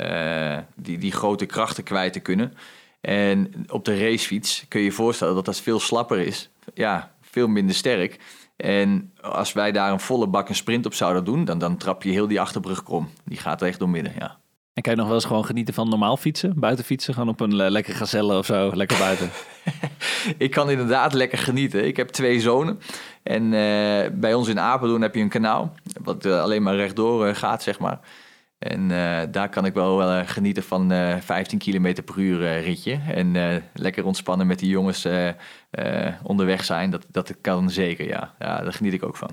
uh, 0.00 0.58
die, 0.76 0.98
die 0.98 1.12
grote 1.12 1.46
krachten 1.46 1.84
kwijt 1.84 2.12
te 2.12 2.20
kunnen. 2.20 2.54
En 3.00 3.52
op 3.68 3.84
de 3.84 3.98
racefiets 3.98 4.64
kun 4.68 4.80
je 4.80 4.86
je 4.86 4.92
voorstellen 4.92 5.34
dat 5.34 5.44
dat 5.44 5.60
veel 5.60 5.80
slapper 5.80 6.18
is. 6.18 6.50
Ja, 6.74 7.14
veel 7.20 7.48
minder 7.48 7.74
sterk. 7.74 8.18
En 8.56 9.12
als 9.20 9.52
wij 9.52 9.72
daar 9.72 9.92
een 9.92 10.00
volle 10.00 10.26
bak 10.26 10.48
een 10.48 10.54
sprint 10.54 10.86
op 10.86 10.94
zouden 10.94 11.24
doen, 11.24 11.44
dan, 11.44 11.58
dan 11.58 11.76
trap 11.76 12.02
je 12.02 12.10
heel 12.10 12.26
die 12.26 12.40
achterbrug 12.40 12.82
krom. 12.82 13.08
Die 13.24 13.38
gaat 13.38 13.60
er 13.60 13.68
echt 13.68 13.78
door 13.78 13.88
midden, 13.88 14.12
ja. 14.18 14.38
En 14.80 14.86
kan 14.86 14.94
je 14.94 15.00
nog 15.00 15.08
wel 15.10 15.20
eens 15.20 15.26
gewoon 15.30 15.44
genieten 15.44 15.74
van 15.74 15.88
normaal 15.88 16.16
fietsen? 16.16 16.52
Buiten 16.56 16.84
fietsen? 16.84 17.14
Gewoon 17.14 17.28
op 17.28 17.40
een 17.40 17.54
uh, 17.54 17.68
lekker 17.68 17.94
gazelle 17.94 18.38
of 18.38 18.46
zo? 18.46 18.70
Lekker 18.74 18.98
buiten? 18.98 19.30
ik 20.46 20.50
kan 20.50 20.70
inderdaad 20.70 21.12
lekker 21.12 21.38
genieten. 21.38 21.86
Ik 21.86 21.96
heb 21.96 22.08
twee 22.08 22.40
zonen. 22.40 22.80
En 23.22 23.42
uh, 23.42 24.06
bij 24.12 24.34
ons 24.34 24.48
in 24.48 24.60
Apeldoorn 24.60 25.02
heb 25.02 25.14
je 25.14 25.20
een 25.20 25.28
kanaal. 25.28 25.74
Wat 26.02 26.24
uh, 26.24 26.42
alleen 26.42 26.62
maar 26.62 26.76
rechtdoor 26.76 27.34
gaat, 27.34 27.62
zeg 27.62 27.78
maar. 27.78 28.00
En 28.58 28.88
daar 29.30 29.48
kan 29.48 29.64
ik 29.64 29.74
wel 29.74 30.24
genieten 30.24 30.62
van 30.62 30.90
15 31.20 31.58
km 31.58 32.02
per 32.04 32.18
uur 32.18 32.60
ritje. 32.60 33.00
En 33.08 33.62
lekker 33.74 34.04
ontspannen 34.04 34.46
met 34.46 34.58
die 34.58 34.68
jongens 34.68 35.06
onderweg 36.22 36.64
zijn. 36.64 36.90
Dat, 36.90 37.06
dat 37.10 37.34
kan 37.40 37.70
zeker, 37.70 38.06
ja. 38.06 38.34
ja. 38.38 38.62
Daar 38.62 38.72
geniet 38.72 38.92
ik 38.92 39.04
ook 39.04 39.16
van. 39.16 39.30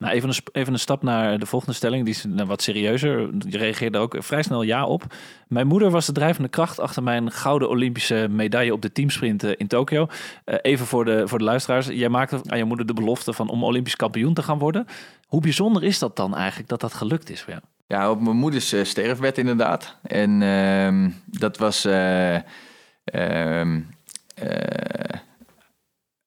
Nou, 0.00 0.14
even, 0.14 0.28
een, 0.28 0.34
even 0.52 0.72
een 0.72 0.78
stap 0.78 1.02
naar 1.02 1.38
de 1.38 1.46
volgende 1.46 1.74
stelling. 1.74 2.04
Die 2.04 2.14
is 2.14 2.24
nou, 2.24 2.48
wat 2.48 2.62
serieuzer. 2.62 3.30
Je 3.48 3.58
reageerde 3.58 3.98
ook 3.98 4.16
vrij 4.18 4.42
snel 4.42 4.62
ja 4.62 4.86
op. 4.86 5.14
Mijn 5.48 5.66
moeder 5.66 5.90
was 5.90 6.06
de 6.06 6.12
drijvende 6.12 6.48
kracht 6.48 6.80
achter 6.80 7.02
mijn 7.02 7.30
gouden 7.30 7.68
Olympische 7.68 8.26
medaille 8.30 8.72
op 8.72 8.82
de 8.82 8.92
teamsprint 8.92 9.42
in 9.42 9.66
Tokio. 9.66 10.06
Uh, 10.46 10.54
even 10.62 10.86
voor 10.86 11.04
de, 11.04 11.28
voor 11.28 11.38
de 11.38 11.44
luisteraars. 11.44 11.86
Jij 11.86 12.08
maakte 12.08 12.40
aan 12.46 12.58
je 12.58 12.64
moeder 12.64 12.86
de 12.86 12.92
belofte 12.92 13.32
van 13.32 13.48
om 13.48 13.64
Olympisch 13.64 13.96
kampioen 13.96 14.34
te 14.34 14.42
gaan 14.42 14.58
worden. 14.58 14.86
Hoe 15.26 15.40
bijzonder 15.40 15.84
is 15.84 15.98
dat 15.98 16.16
dan 16.16 16.36
eigenlijk 16.36 16.68
dat 16.68 16.80
dat 16.80 16.94
gelukt 16.94 17.30
is 17.30 17.42
voor 17.42 17.52
jou? 17.52 17.62
Ja, 17.86 18.10
op 18.10 18.20
mijn 18.20 18.36
moeders 18.36 18.72
uh, 18.72 18.84
sterfbed 18.84 19.38
inderdaad. 19.38 19.96
En 20.02 20.40
uh, 20.40 21.10
dat 21.26 21.58
was... 21.58 21.86
Uh, 21.86 22.36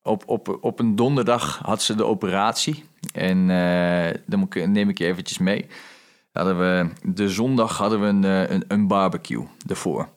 op, 0.02 0.24
op, 0.26 0.58
op 0.62 0.80
een 0.80 0.96
donderdag 0.96 1.60
had 1.64 1.82
ze 1.82 1.96
de 1.96 2.06
operatie. 2.06 2.92
En 3.12 3.50
uh, 3.50 4.10
dan 4.26 4.48
neem 4.72 4.89
ik 4.89 4.98
je 4.98 5.06
eventjes 5.06 5.38
mee. 5.38 5.66
Hadden 6.32 6.60
we, 6.60 6.89
de 7.04 7.30
zondag 7.30 7.78
hadden 7.78 8.02
we 8.02 8.06
een, 8.06 8.24
eh, 8.24 8.60
een, 8.68 8.88
barbecue 8.88 9.48
ervoor. 9.68 10.10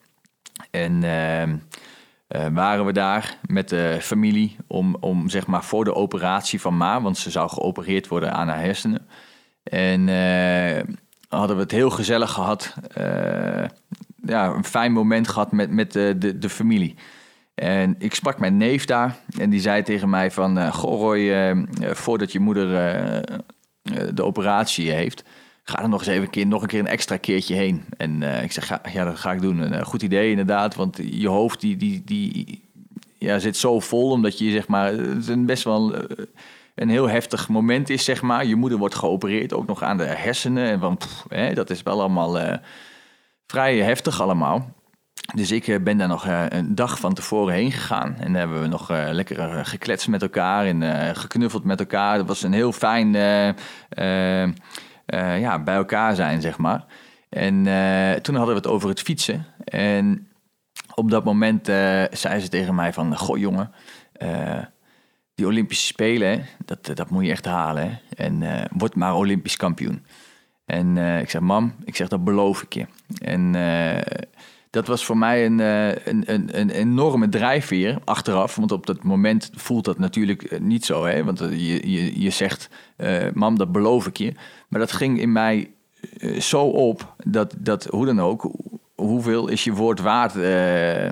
En 0.71 0.93
uh, 0.93 2.45
waren 2.53 2.85
we 2.85 2.91
daar 2.91 3.37
met 3.47 3.69
de 3.69 3.97
familie 4.01 4.55
om, 4.67 4.95
om 4.99 5.29
zeg 5.29 5.47
maar 5.47 5.63
voor 5.63 5.83
de 5.83 5.93
operatie 5.95 6.61
van 6.61 6.77
Ma, 6.77 7.01
want 7.01 7.17
ze 7.17 7.31
zou 7.31 7.49
geopereerd 7.49 8.07
worden 8.07 8.33
aan 8.33 8.47
haar 8.47 8.59
hersenen. 8.59 9.07
En 9.63 9.99
hadden 11.29 11.55
we 11.55 11.61
het 11.61 11.71
heel 11.71 11.89
gezellig 11.89 12.31
gehad. 12.31 12.73
ja, 14.15 14.45
een 14.45 14.63
fijn 14.63 14.91
moment 14.91 15.27
gehad 15.27 15.51
met, 15.51 15.71
met 15.71 15.91
de, 15.91 16.37
de 16.37 16.49
familie. 16.49 16.95
En 17.63 17.95
ik 17.99 18.13
sprak 18.13 18.39
mijn 18.39 18.57
neef 18.57 18.85
daar 18.85 19.15
en 19.37 19.49
die 19.49 19.59
zei 19.59 19.83
tegen 19.83 20.09
mij 20.09 20.31
van... 20.31 20.57
Uh, 20.57 20.73
goh 20.73 20.99
Roy, 20.99 21.19
uh, 21.19 21.65
voordat 21.91 22.31
je 22.31 22.39
moeder 22.39 22.67
de 24.13 24.23
operatie 24.23 24.91
heeft... 24.91 25.23
ga 25.63 25.81
er 25.81 25.89
nog 25.89 25.99
eens 25.99 26.09
even 26.09 26.23
een 26.23 26.29
keer, 26.29 26.47
nog 26.47 26.61
een 26.61 26.67
keer 26.67 26.79
een 26.79 26.87
extra 26.87 27.17
keertje 27.17 27.55
heen. 27.55 27.85
En 27.97 28.23
ik 28.43 28.51
zeg, 28.51 28.79
ja, 28.93 29.03
dat 29.03 29.17
ga 29.17 29.31
ik 29.31 29.41
doen. 29.41 29.73
Een 29.73 29.85
goed 29.85 30.01
idee 30.01 30.29
inderdaad, 30.29 30.75
want 30.75 30.99
je 31.03 31.27
hoofd 31.27 31.61
die, 31.61 31.77
die, 31.77 32.01
die 32.05 32.63
ja, 33.17 33.39
zit 33.39 33.57
zo 33.57 33.79
vol... 33.79 34.11
omdat 34.11 34.39
je 34.39 34.51
zeg 34.51 34.67
maar, 34.67 34.93
het 34.93 35.27
een 35.27 35.45
best 35.45 35.63
wel 35.63 35.95
een 36.75 36.89
heel 36.89 37.09
heftig 37.09 37.49
moment 37.49 37.89
is, 37.89 38.03
zeg 38.03 38.21
maar. 38.21 38.45
Je 38.45 38.55
moeder 38.55 38.77
wordt 38.77 38.95
geopereerd, 38.95 39.53
ook 39.53 39.67
nog 39.67 39.83
aan 39.83 39.97
de 39.97 40.05
hersenen. 40.05 40.81
En 40.81 40.97
hè, 41.27 41.53
dat 41.53 41.69
is 41.69 41.83
wel 41.83 41.99
allemaal 41.99 42.59
vrij 43.47 43.77
heftig 43.77 44.21
allemaal. 44.21 44.75
Dus 45.35 45.51
ik 45.51 45.67
eh, 45.67 45.79
ben 45.79 45.97
daar 45.97 46.07
nog 46.07 46.25
eh, 46.25 46.45
een 46.49 46.75
dag 46.75 46.99
van 46.99 47.13
tevoren 47.13 47.53
heen 47.53 47.71
gegaan. 47.71 48.15
En 48.15 48.25
dan 48.25 48.33
hebben 48.33 48.61
we 48.61 48.67
nog 48.67 48.89
eh, 48.89 49.07
lekker 49.11 49.65
gekletst 49.65 50.07
met 50.07 50.21
elkaar 50.21 50.65
en 50.65 51.15
geknuffeld 51.15 51.63
met 51.63 51.79
elkaar. 51.79 52.17
Dat 52.17 52.27
was 52.27 52.43
een 52.43 52.53
heel 52.53 52.71
fijn 52.71 53.13
ja, 55.39 55.59
bij 55.63 55.75
elkaar 55.75 56.15
zijn, 56.15 56.41
zeg 56.41 56.57
maar. 56.57 56.85
En 57.29 57.63
toen 58.21 58.35
hadden 58.35 58.53
we 58.53 58.61
het 58.61 58.67
over 58.67 58.89
het 58.89 59.01
fietsen. 59.01 59.45
En 59.63 60.27
op 60.95 61.11
dat 61.11 61.23
moment 61.23 61.65
zei 62.11 62.39
ze 62.39 62.49
tegen 62.49 62.75
mij 62.75 62.93
van... 62.93 63.17
Goh 63.17 63.37
jongen, 63.37 63.71
die 65.35 65.45
Olympische 65.45 65.85
Spelen, 65.85 66.45
dat, 66.65 66.91
dat 66.93 67.09
moet 67.09 67.25
je 67.25 67.31
echt 67.31 67.45
halen. 67.45 67.83
Hè? 67.83 68.25
En 68.25 68.67
word 68.71 68.95
maar 68.95 69.15
Olympisch 69.15 69.57
kampioen. 69.57 70.05
En 70.65 70.97
ik 70.97 71.29
zeg, 71.29 71.41
mam, 71.41 71.75
ik 71.85 71.95
zeg, 71.95 72.07
dat 72.07 72.23
beloof 72.23 72.61
ik 72.61 72.73
je. 72.73 72.85
En 73.21 73.55
dat 74.69 74.87
was 74.87 75.05
voor 75.05 75.17
mij 75.17 75.45
een, 75.45 75.59
een, 75.59 76.23
een, 76.25 76.59
een, 76.59 76.69
enorme 76.69 77.29
drijfveer 77.29 77.99
achteraf. 78.03 78.55
Want 78.55 78.71
op 78.71 78.85
dat 78.85 79.03
moment 79.03 79.49
voelt 79.53 79.85
dat 79.85 79.97
natuurlijk 79.97 80.59
niet 80.59 80.85
zo. 80.85 81.05
Hè? 81.05 81.23
Want 81.23 81.39
je, 81.39 81.91
je, 81.91 82.21
je 82.21 82.29
zegt, 82.29 82.69
mam, 83.33 83.57
dat 83.57 83.71
beloof 83.71 84.07
ik 84.07 84.17
je. 84.17 84.33
Maar 84.67 84.79
dat 84.79 84.91
ging 84.91 85.19
in 85.19 85.31
mij 85.31 85.71
zo 86.39 86.61
op 86.63 87.15
dat, 87.25 87.55
dat 87.57 87.83
hoe 87.83 88.05
dan 88.05 88.19
ook, 88.19 88.51
hoeveel 88.95 89.47
is 89.47 89.63
je 89.63 89.73
woord 89.73 89.99
waard? 89.99 90.35
Uh, 90.35 91.09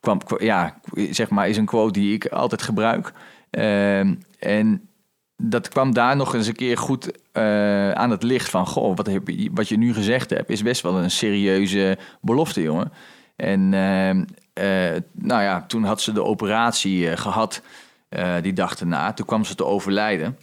kwam, 0.00 0.20
ja, 0.38 0.80
zeg 1.10 1.30
maar, 1.30 1.48
is 1.48 1.56
een 1.56 1.64
quote 1.64 1.92
die 1.92 2.14
ik 2.14 2.26
altijd 2.26 2.62
gebruik. 2.62 3.12
Uh, 3.50 3.98
en 4.38 4.88
dat 5.36 5.68
kwam 5.68 5.94
daar 5.94 6.16
nog 6.16 6.34
eens 6.34 6.46
een 6.46 6.54
keer 6.54 6.78
goed 6.78 7.10
uh, 7.32 7.90
aan 7.92 8.10
het 8.10 8.22
licht 8.22 8.50
van... 8.50 8.66
Goh, 8.66 8.96
wat, 8.96 9.06
heb 9.06 9.28
je, 9.28 9.50
wat 9.54 9.68
je 9.68 9.76
nu 9.76 9.94
gezegd 9.94 10.30
hebt 10.30 10.50
is 10.50 10.62
best 10.62 10.82
wel 10.82 10.98
een 10.98 11.10
serieuze 11.10 11.98
belofte, 12.20 12.62
jongen. 12.62 12.92
En 13.36 13.74
ehm, 13.74 14.24
nou 15.12 15.42
ja, 15.42 15.64
toen 15.66 15.84
had 15.84 16.00
ze 16.00 16.12
de 16.12 16.24
operatie 16.24 17.16
gehad 17.16 17.62
die 18.40 18.52
dag 18.52 18.80
erna. 18.80 19.12
Toen 19.12 19.26
kwam 19.26 19.44
ze 19.44 19.54
te 19.54 19.64
overlijden. 19.64 20.38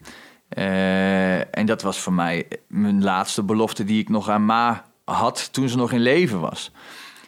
en 1.51 1.65
dat 1.65 1.81
was 1.81 1.99
voor 1.99 2.13
mij 2.13 2.47
mijn 2.67 3.03
laatste 3.03 3.43
belofte 3.43 3.83
die 3.83 4.01
ik 4.01 4.09
nog 4.09 4.29
aan 4.29 4.45
Ma 4.45 4.85
had 5.03 5.53
toen 5.53 5.69
ze 5.69 5.77
nog 5.77 5.91
in 5.91 5.99
leven 5.99 6.39
was. 6.39 6.71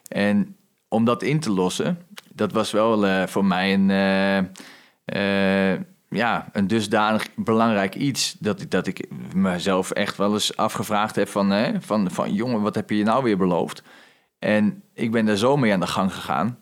En 0.07 0.55
om 0.87 1.05
dat 1.05 1.23
in 1.23 1.39
te 1.39 1.51
lossen, 1.51 1.99
dat 2.33 2.51
was 2.51 2.71
wel 2.71 3.27
voor 3.27 3.45
mij 3.45 3.73
een, 3.73 3.89
ja, 6.13 6.49
een 6.51 6.67
dusdanig 6.67 7.27
belangrijk 7.35 7.95
iets. 7.95 8.35
Dat, 8.39 8.65
dat 8.69 8.87
ik 8.87 9.07
mezelf 9.33 9.91
echt 9.91 10.17
wel 10.17 10.33
eens 10.33 10.57
afgevraagd 10.57 11.15
heb 11.15 11.27
van, 11.27 11.77
van, 11.81 12.11
van 12.11 12.33
jongen, 12.33 12.61
wat 12.61 12.75
heb 12.75 12.89
je 12.89 12.97
je 12.97 13.03
nou 13.03 13.23
weer 13.23 13.37
beloofd? 13.37 13.83
En 14.39 14.83
ik 14.93 15.11
ben 15.11 15.25
daar 15.25 15.35
zo 15.35 15.57
mee 15.57 15.73
aan 15.73 15.79
de 15.79 15.87
gang 15.87 16.13
gegaan. 16.13 16.57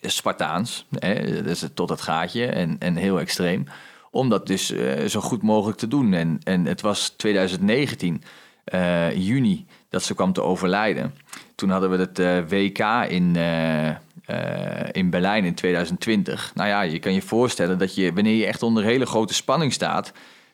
Spartaans, 0.00 0.86
hè, 0.98 1.42
dus 1.42 1.64
tot 1.74 1.88
het 1.88 2.00
gaatje 2.00 2.46
en, 2.46 2.76
en 2.78 2.96
heel 2.96 3.20
extreem. 3.20 3.64
Om 4.10 4.28
dat 4.28 4.46
dus 4.46 4.74
zo 5.06 5.20
goed 5.20 5.42
mogelijk 5.42 5.78
te 5.78 5.88
doen. 5.88 6.12
En, 6.12 6.38
en 6.44 6.66
het 6.66 6.80
was 6.80 7.08
2019, 7.08 8.22
juni 9.14 9.66
dat 9.92 10.02
ze 10.02 10.14
kwam 10.14 10.32
te 10.32 10.42
overlijden. 10.42 11.14
Toen 11.54 11.70
hadden 11.70 11.90
we 11.90 11.96
het 11.96 12.18
eh, 12.18 12.38
WK 12.48 13.10
in, 13.10 13.36
uh, 14.30 14.36
in 14.92 15.10
Berlijn 15.10 15.44
in 15.44 15.54
2020. 15.54 16.52
Nou 16.54 16.68
ja, 16.68 16.82
je 16.82 16.98
kan 16.98 17.14
je 17.14 17.22
voorstellen 17.22 17.78
dat 17.78 17.94
je, 17.94 18.12
wanneer 18.12 18.36
je 18.36 18.46
echt 18.46 18.62
onder 18.62 18.84
hele 18.84 19.06
grote 19.06 19.34
spanning 19.34 19.72
staat, 19.72 20.12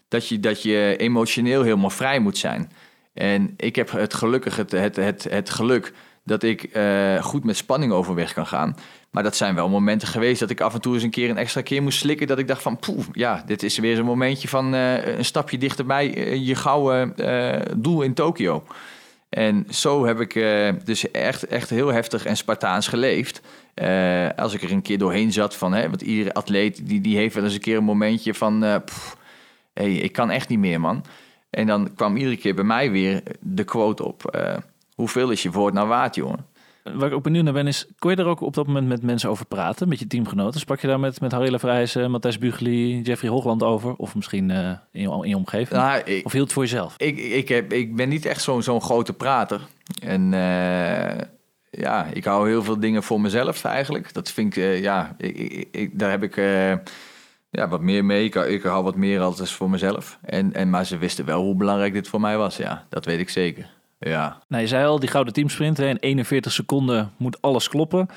dat 0.08 0.28
je, 0.28 0.40
dat 0.40 0.62
je 0.62 0.94
emotioneel 0.96 1.62
helemaal 1.62 1.90
vrij 1.90 2.18
moet 2.18 2.38
zijn. 2.38 2.72
En 3.14 3.54
ik 3.56 3.76
heb 3.76 3.90
het 3.90 4.14
gelukkig 4.14 4.56
het, 4.56 4.70
het, 4.70 4.96
het, 4.96 5.26
het 5.30 5.50
geluk 5.50 5.92
dat 6.24 6.42
ik 6.42 6.70
goed 7.20 7.44
met 7.44 7.56
spanning 7.56 7.92
overweg 7.92 8.32
kan 8.32 8.46
gaan. 8.46 8.76
Maar 9.10 9.22
dat 9.22 9.36
zijn 9.36 9.54
wel 9.54 9.68
momenten 9.68 10.08
geweest 10.08 10.40
dat 10.40 10.50
ik 10.50 10.60
af 10.60 10.74
en 10.74 10.80
toe 10.80 10.94
eens 10.94 11.02
een 11.02 11.10
keer 11.10 11.30
een 11.30 11.36
extra 11.36 11.62
keer 11.62 11.82
moest 11.82 11.98
slikken. 11.98 12.26
Dat 12.26 12.38
ik 12.38 12.48
dacht 12.48 12.62
van, 12.62 12.78
poeh, 12.78 13.04
ja, 13.12 13.42
dit 13.46 13.62
is 13.62 13.78
weer 13.78 13.96
zo'n 13.96 14.04
momentje 14.04 14.48
van 14.48 14.72
een 14.72 15.24
stapje 15.24 15.58
dichterbij 15.58 16.10
je 16.38 16.54
gouden 16.54 17.14
doel 17.82 18.02
in 18.02 18.14
Tokio. 18.14 18.64
En 19.28 19.66
zo 19.70 20.04
heb 20.04 20.20
ik 20.20 20.34
uh, 20.34 20.72
dus 20.84 21.10
echt, 21.10 21.46
echt 21.46 21.70
heel 21.70 21.88
heftig 21.88 22.24
en 22.24 22.36
Spartaans 22.36 22.88
geleefd. 22.88 23.40
Uh, 23.74 24.28
als 24.36 24.54
ik 24.54 24.62
er 24.62 24.72
een 24.72 24.82
keer 24.82 24.98
doorheen 24.98 25.32
zat 25.32 25.56
van, 25.56 25.72
hè, 25.72 25.88
want 25.88 26.02
iedere 26.02 26.34
atleet 26.34 26.88
die, 26.88 27.00
die 27.00 27.16
heeft 27.16 27.34
wel 27.34 27.44
eens 27.44 27.54
een 27.54 27.60
keer 27.60 27.76
een 27.76 27.84
momentje 27.84 28.34
van, 28.34 28.64
uh, 28.64 28.76
hey, 29.74 29.94
ik 29.94 30.12
kan 30.12 30.30
echt 30.30 30.48
niet 30.48 30.58
meer, 30.58 30.80
man. 30.80 31.04
En 31.50 31.66
dan 31.66 31.94
kwam 31.94 32.16
iedere 32.16 32.36
keer 32.36 32.54
bij 32.54 32.64
mij 32.64 32.90
weer 32.90 33.22
de 33.40 33.64
quote 33.64 34.04
op, 34.04 34.38
hoeveel 34.94 35.30
is 35.30 35.42
je 35.42 35.50
woord 35.50 35.74
nou 35.74 35.88
waard, 35.88 36.14
jongen? 36.14 36.46
Waar 36.94 37.08
ik 37.08 37.14
ook 37.14 37.22
benieuwd 37.22 37.44
naar 37.44 37.52
ben 37.52 37.66
is, 37.66 37.86
kon 37.98 38.10
je 38.10 38.16
er 38.16 38.26
ook 38.26 38.40
op 38.40 38.54
dat 38.54 38.66
moment 38.66 38.88
met 38.88 39.02
mensen 39.02 39.30
over 39.30 39.46
praten, 39.46 39.88
met 39.88 39.98
je 39.98 40.06
teamgenoten? 40.06 40.60
Sprak 40.60 40.80
je 40.80 40.86
daar 40.86 41.00
met, 41.00 41.20
met 41.20 41.32
Harry 41.32 41.50
Lefrijzen, 41.50 42.10
Matthijs 42.10 42.38
Bugli, 42.38 43.00
Jeffrey 43.00 43.30
Hoogland 43.30 43.62
over? 43.62 43.94
Of 43.94 44.14
misschien 44.14 44.48
uh, 44.48 44.70
in, 44.92 45.00
je, 45.02 45.08
in 45.22 45.28
je 45.28 45.36
omgeving? 45.36 45.80
Nou, 45.80 46.00
ik, 46.04 46.24
of 46.24 46.32
hield 46.32 46.44
het 46.44 46.52
voor 46.52 46.62
jezelf? 46.62 46.94
Ik, 46.96 47.18
ik, 47.18 47.48
heb, 47.48 47.72
ik 47.72 47.96
ben 47.96 48.08
niet 48.08 48.26
echt 48.26 48.42
zo'n 48.42 48.62
zo'n 48.62 48.80
grote 48.80 49.12
prater. 49.12 49.60
En 50.02 50.32
uh, 50.32 51.18
ja, 51.70 52.06
ik 52.12 52.24
hou 52.24 52.48
heel 52.48 52.62
veel 52.62 52.80
dingen 52.80 53.02
voor 53.02 53.20
mezelf 53.20 53.64
eigenlijk. 53.64 54.12
Dat 54.12 54.30
vind 54.30 54.56
ik, 54.56 54.62
uh, 54.62 54.82
ja, 54.82 55.14
ik, 55.18 55.68
ik, 55.70 55.98
daar 55.98 56.10
heb 56.10 56.22
ik 56.22 56.36
ja, 57.50 57.68
wat 57.68 57.80
meer 57.80 58.04
mee. 58.04 58.24
Ik, 58.24 58.34
ik 58.34 58.62
hou 58.62 58.84
wat 58.84 58.96
meer 58.96 59.20
altijd 59.20 59.50
voor 59.50 59.70
mezelf. 59.70 60.18
En, 60.22 60.52
en, 60.52 60.70
maar 60.70 60.86
ze 60.86 60.98
wisten 60.98 61.24
wel 61.24 61.42
hoe 61.42 61.54
belangrijk 61.54 61.92
dit 61.92 62.08
voor 62.08 62.20
mij 62.20 62.36
was, 62.36 62.56
ja. 62.56 62.86
Dat 62.88 63.04
weet 63.04 63.20
ik 63.20 63.28
zeker. 63.28 63.76
Ja. 63.98 64.42
Nou, 64.48 64.62
je 64.62 64.68
zei 64.68 64.86
al, 64.86 64.98
die 64.98 65.08
gouden 65.08 65.32
teamsprint, 65.32 65.76
hè, 65.76 65.88
in 65.88 65.96
41 65.96 66.52
seconden 66.52 67.12
moet 67.16 67.42
alles 67.42 67.68
kloppen. 67.68 68.08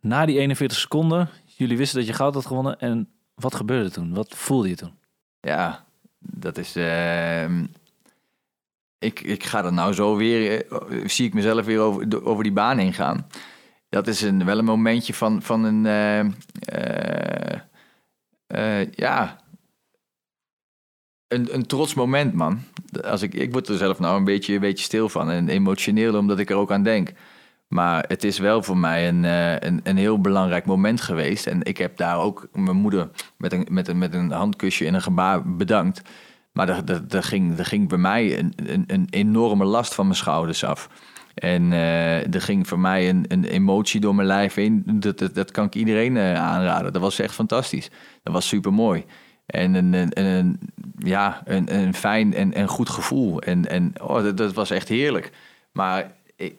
Na 0.00 0.26
die 0.26 0.38
41 0.38 0.78
seconden, 0.78 1.28
jullie 1.44 1.76
wisten 1.76 1.98
dat 1.98 2.06
je 2.06 2.12
goud 2.12 2.34
had 2.34 2.46
gewonnen. 2.46 2.78
En 2.78 3.08
wat 3.34 3.54
gebeurde 3.54 3.90
toen? 3.90 4.14
Wat 4.14 4.34
voelde 4.36 4.68
je 4.68 4.76
toen? 4.76 4.92
Ja, 5.40 5.84
dat 6.18 6.58
is... 6.58 6.76
Uh, 6.76 7.44
ik, 8.98 9.20
ik 9.20 9.44
ga 9.44 9.64
er 9.64 9.72
nou 9.72 9.92
zo 9.92 10.16
weer... 10.16 10.66
Uh, 10.72 11.08
zie 11.08 11.26
ik 11.26 11.34
mezelf 11.34 11.64
weer 11.64 11.80
over, 11.80 12.24
over 12.24 12.42
die 12.42 12.52
baan 12.52 12.78
heen 12.78 12.92
gaan. 12.92 13.26
Dat 13.88 14.06
is 14.06 14.22
een, 14.22 14.44
wel 14.44 14.58
een 14.58 14.64
momentje 14.64 15.14
van, 15.14 15.42
van 15.42 15.64
een... 15.64 15.84
Uh, 18.48 18.92
ja, 18.92 19.43
een, 21.34 21.54
een 21.54 21.66
trots 21.66 21.94
moment, 21.94 22.34
man. 22.34 22.60
Als 23.04 23.22
ik, 23.22 23.34
ik 23.34 23.52
word 23.52 23.68
er 23.68 23.76
zelf 23.76 23.98
nou 23.98 24.16
een 24.16 24.24
beetje, 24.24 24.54
een 24.54 24.60
beetje 24.60 24.84
stil 24.84 25.08
van 25.08 25.30
en 25.30 25.48
emotioneel, 25.48 26.18
omdat 26.18 26.38
ik 26.38 26.50
er 26.50 26.56
ook 26.56 26.72
aan 26.72 26.82
denk. 26.82 27.12
Maar 27.68 28.04
het 28.08 28.24
is 28.24 28.38
wel 28.38 28.62
voor 28.62 28.76
mij 28.76 29.08
een, 29.08 29.24
uh, 29.24 29.58
een, 29.58 29.80
een 29.82 29.96
heel 29.96 30.20
belangrijk 30.20 30.66
moment 30.66 31.00
geweest. 31.00 31.46
En 31.46 31.62
ik 31.62 31.78
heb 31.78 31.96
daar 31.96 32.18
ook 32.18 32.48
mijn 32.52 32.76
moeder 32.76 33.10
met 33.36 33.52
een, 33.52 33.66
met 33.70 33.88
een, 33.88 33.98
met 33.98 34.14
een 34.14 34.30
handkusje 34.30 34.86
en 34.86 34.94
een 34.94 35.02
gebaar 35.02 35.56
bedankt. 35.56 36.02
Maar 36.52 36.68
er, 36.68 37.04
er, 37.08 37.22
ging, 37.22 37.58
er 37.58 37.64
ging 37.64 37.88
bij 37.88 37.98
mij 37.98 38.38
een, 38.38 38.52
een, 38.56 38.84
een 38.86 39.06
enorme 39.10 39.64
last 39.64 39.94
van 39.94 40.04
mijn 40.04 40.16
schouders 40.16 40.64
af. 40.64 40.88
En 41.34 41.62
uh, 41.72 42.34
er 42.34 42.42
ging 42.42 42.68
voor 42.68 42.78
mij 42.78 43.08
een, 43.08 43.24
een 43.28 43.44
emotie 43.44 44.00
door 44.00 44.14
mijn 44.14 44.28
lijf 44.28 44.54
heen. 44.54 44.82
Dat, 44.86 45.18
dat, 45.18 45.34
dat 45.34 45.50
kan 45.50 45.64
ik 45.66 45.74
iedereen 45.74 46.16
uh, 46.16 46.34
aanraden. 46.34 46.92
Dat 46.92 47.02
was 47.02 47.18
echt 47.18 47.34
fantastisch. 47.34 47.90
Dat 48.22 48.32
was 48.32 48.48
super 48.48 48.72
mooi. 48.72 49.04
En 49.46 49.74
een, 49.74 50.58
ja, 50.98 51.42
een, 51.44 51.74
een 51.74 51.94
fijn 51.94 52.34
en, 52.34 52.68
goed 52.68 52.88
gevoel. 52.88 53.40
En, 53.40 53.68
en 53.68 53.92
oh, 54.02 54.22
dat, 54.22 54.36
dat 54.36 54.52
was 54.52 54.70
echt 54.70 54.88
heerlijk. 54.88 55.32
Maar 55.72 56.12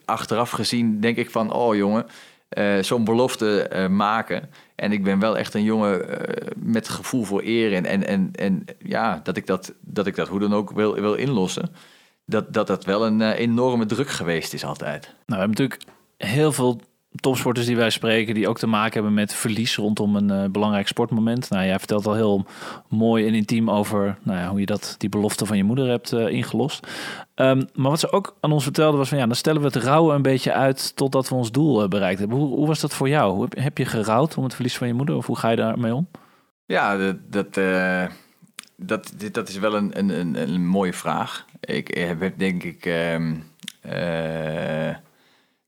achteraf 0.04 0.50
gezien 0.50 1.00
denk 1.00 1.16
ik 1.16 1.30
van, 1.30 1.52
oh 1.52 1.74
jongen, 1.74 2.06
uh, 2.58 2.82
zo'n 2.82 3.04
belofte 3.04 3.70
uh, 3.72 3.88
maken. 3.88 4.50
En 4.74 4.92
ik 4.92 5.04
ben 5.04 5.18
wel 5.18 5.38
echt 5.38 5.54
een 5.54 5.62
jongen 5.62 6.10
uh, 6.10 6.16
met 6.56 6.88
gevoel 6.88 7.24
voor 7.24 7.42
eer. 7.44 7.74
En, 7.74 7.84
en, 7.84 8.06
en, 8.06 8.30
en 8.32 8.64
ja, 8.78 9.20
dat 9.22 9.36
ik 9.36 9.46
dat, 9.46 9.72
dat 9.80 10.06
ik 10.06 10.14
dat 10.14 10.28
hoe 10.28 10.40
dan 10.40 10.54
ook 10.54 10.70
wil, 10.70 10.94
wil 10.94 11.14
inlossen. 11.14 11.70
Dat, 12.24 12.52
dat 12.52 12.66
dat 12.66 12.84
wel 12.84 13.06
een 13.06 13.22
enorme 13.22 13.86
druk 13.86 14.08
geweest 14.08 14.54
is 14.54 14.64
altijd. 14.64 15.02
Nou, 15.02 15.14
we 15.26 15.34
hebben 15.34 15.48
natuurlijk 15.48 15.82
heel 16.16 16.52
veel 16.52 16.80
topsporters 17.16 17.66
die 17.66 17.76
wij 17.76 17.90
spreken, 17.90 18.34
die 18.34 18.48
ook 18.48 18.58
te 18.58 18.66
maken 18.66 18.92
hebben 18.92 19.14
met 19.14 19.34
verlies 19.34 19.76
rondom 19.76 20.16
een 20.16 20.30
uh, 20.30 20.50
belangrijk 20.50 20.88
sportmoment. 20.88 21.50
Nou, 21.50 21.66
jij 21.66 21.78
vertelt 21.78 22.06
al 22.06 22.14
heel 22.14 22.46
mooi 22.88 23.26
en 23.26 23.34
intiem 23.34 23.70
over 23.70 24.18
nou 24.22 24.38
ja, 24.38 24.48
hoe 24.48 24.60
je 24.60 24.66
dat, 24.66 24.94
die 24.98 25.08
belofte 25.08 25.46
van 25.46 25.56
je 25.56 25.64
moeder 25.64 25.88
hebt 25.88 26.12
uh, 26.12 26.28
ingelost. 26.28 26.86
Um, 27.34 27.68
maar 27.74 27.90
wat 27.90 28.00
ze 28.00 28.12
ook 28.12 28.36
aan 28.40 28.52
ons 28.52 28.62
vertelde 28.62 28.96
was 28.96 29.08
van 29.08 29.18
ja, 29.18 29.26
dan 29.26 29.36
stellen 29.36 29.60
we 29.60 29.66
het 29.66 29.76
rouwen 29.76 30.14
een 30.14 30.22
beetje 30.22 30.52
uit 30.52 30.96
totdat 30.96 31.28
we 31.28 31.34
ons 31.34 31.50
doel 31.50 31.82
uh, 31.82 31.88
bereikt 31.88 32.18
hebben. 32.18 32.38
Hoe, 32.38 32.48
hoe, 32.48 32.66
was 32.66 32.80
dat 32.80 32.94
voor 32.94 33.08
jou? 33.08 33.34
Hoe, 33.34 33.48
heb, 33.50 33.78
je 33.78 33.84
gerouwd 33.84 34.36
om 34.36 34.44
het 34.44 34.54
verlies 34.54 34.76
van 34.76 34.86
je 34.86 34.94
moeder 34.94 35.16
of 35.16 35.26
hoe 35.26 35.38
ga 35.38 35.48
je 35.50 35.56
daarmee 35.56 35.94
om? 35.94 36.08
Ja, 36.66 36.96
dat, 36.96 37.16
dat, 37.30 37.54
dat, 38.76 39.12
dat 39.32 39.48
is 39.48 39.58
wel 39.58 39.74
een, 39.74 39.98
een, 39.98 40.50
een, 40.52 40.66
mooie 40.66 40.92
vraag. 40.92 41.44
Ik 41.60 42.38
denk 42.38 42.62
ik. 42.62 42.84
Um, 42.84 43.44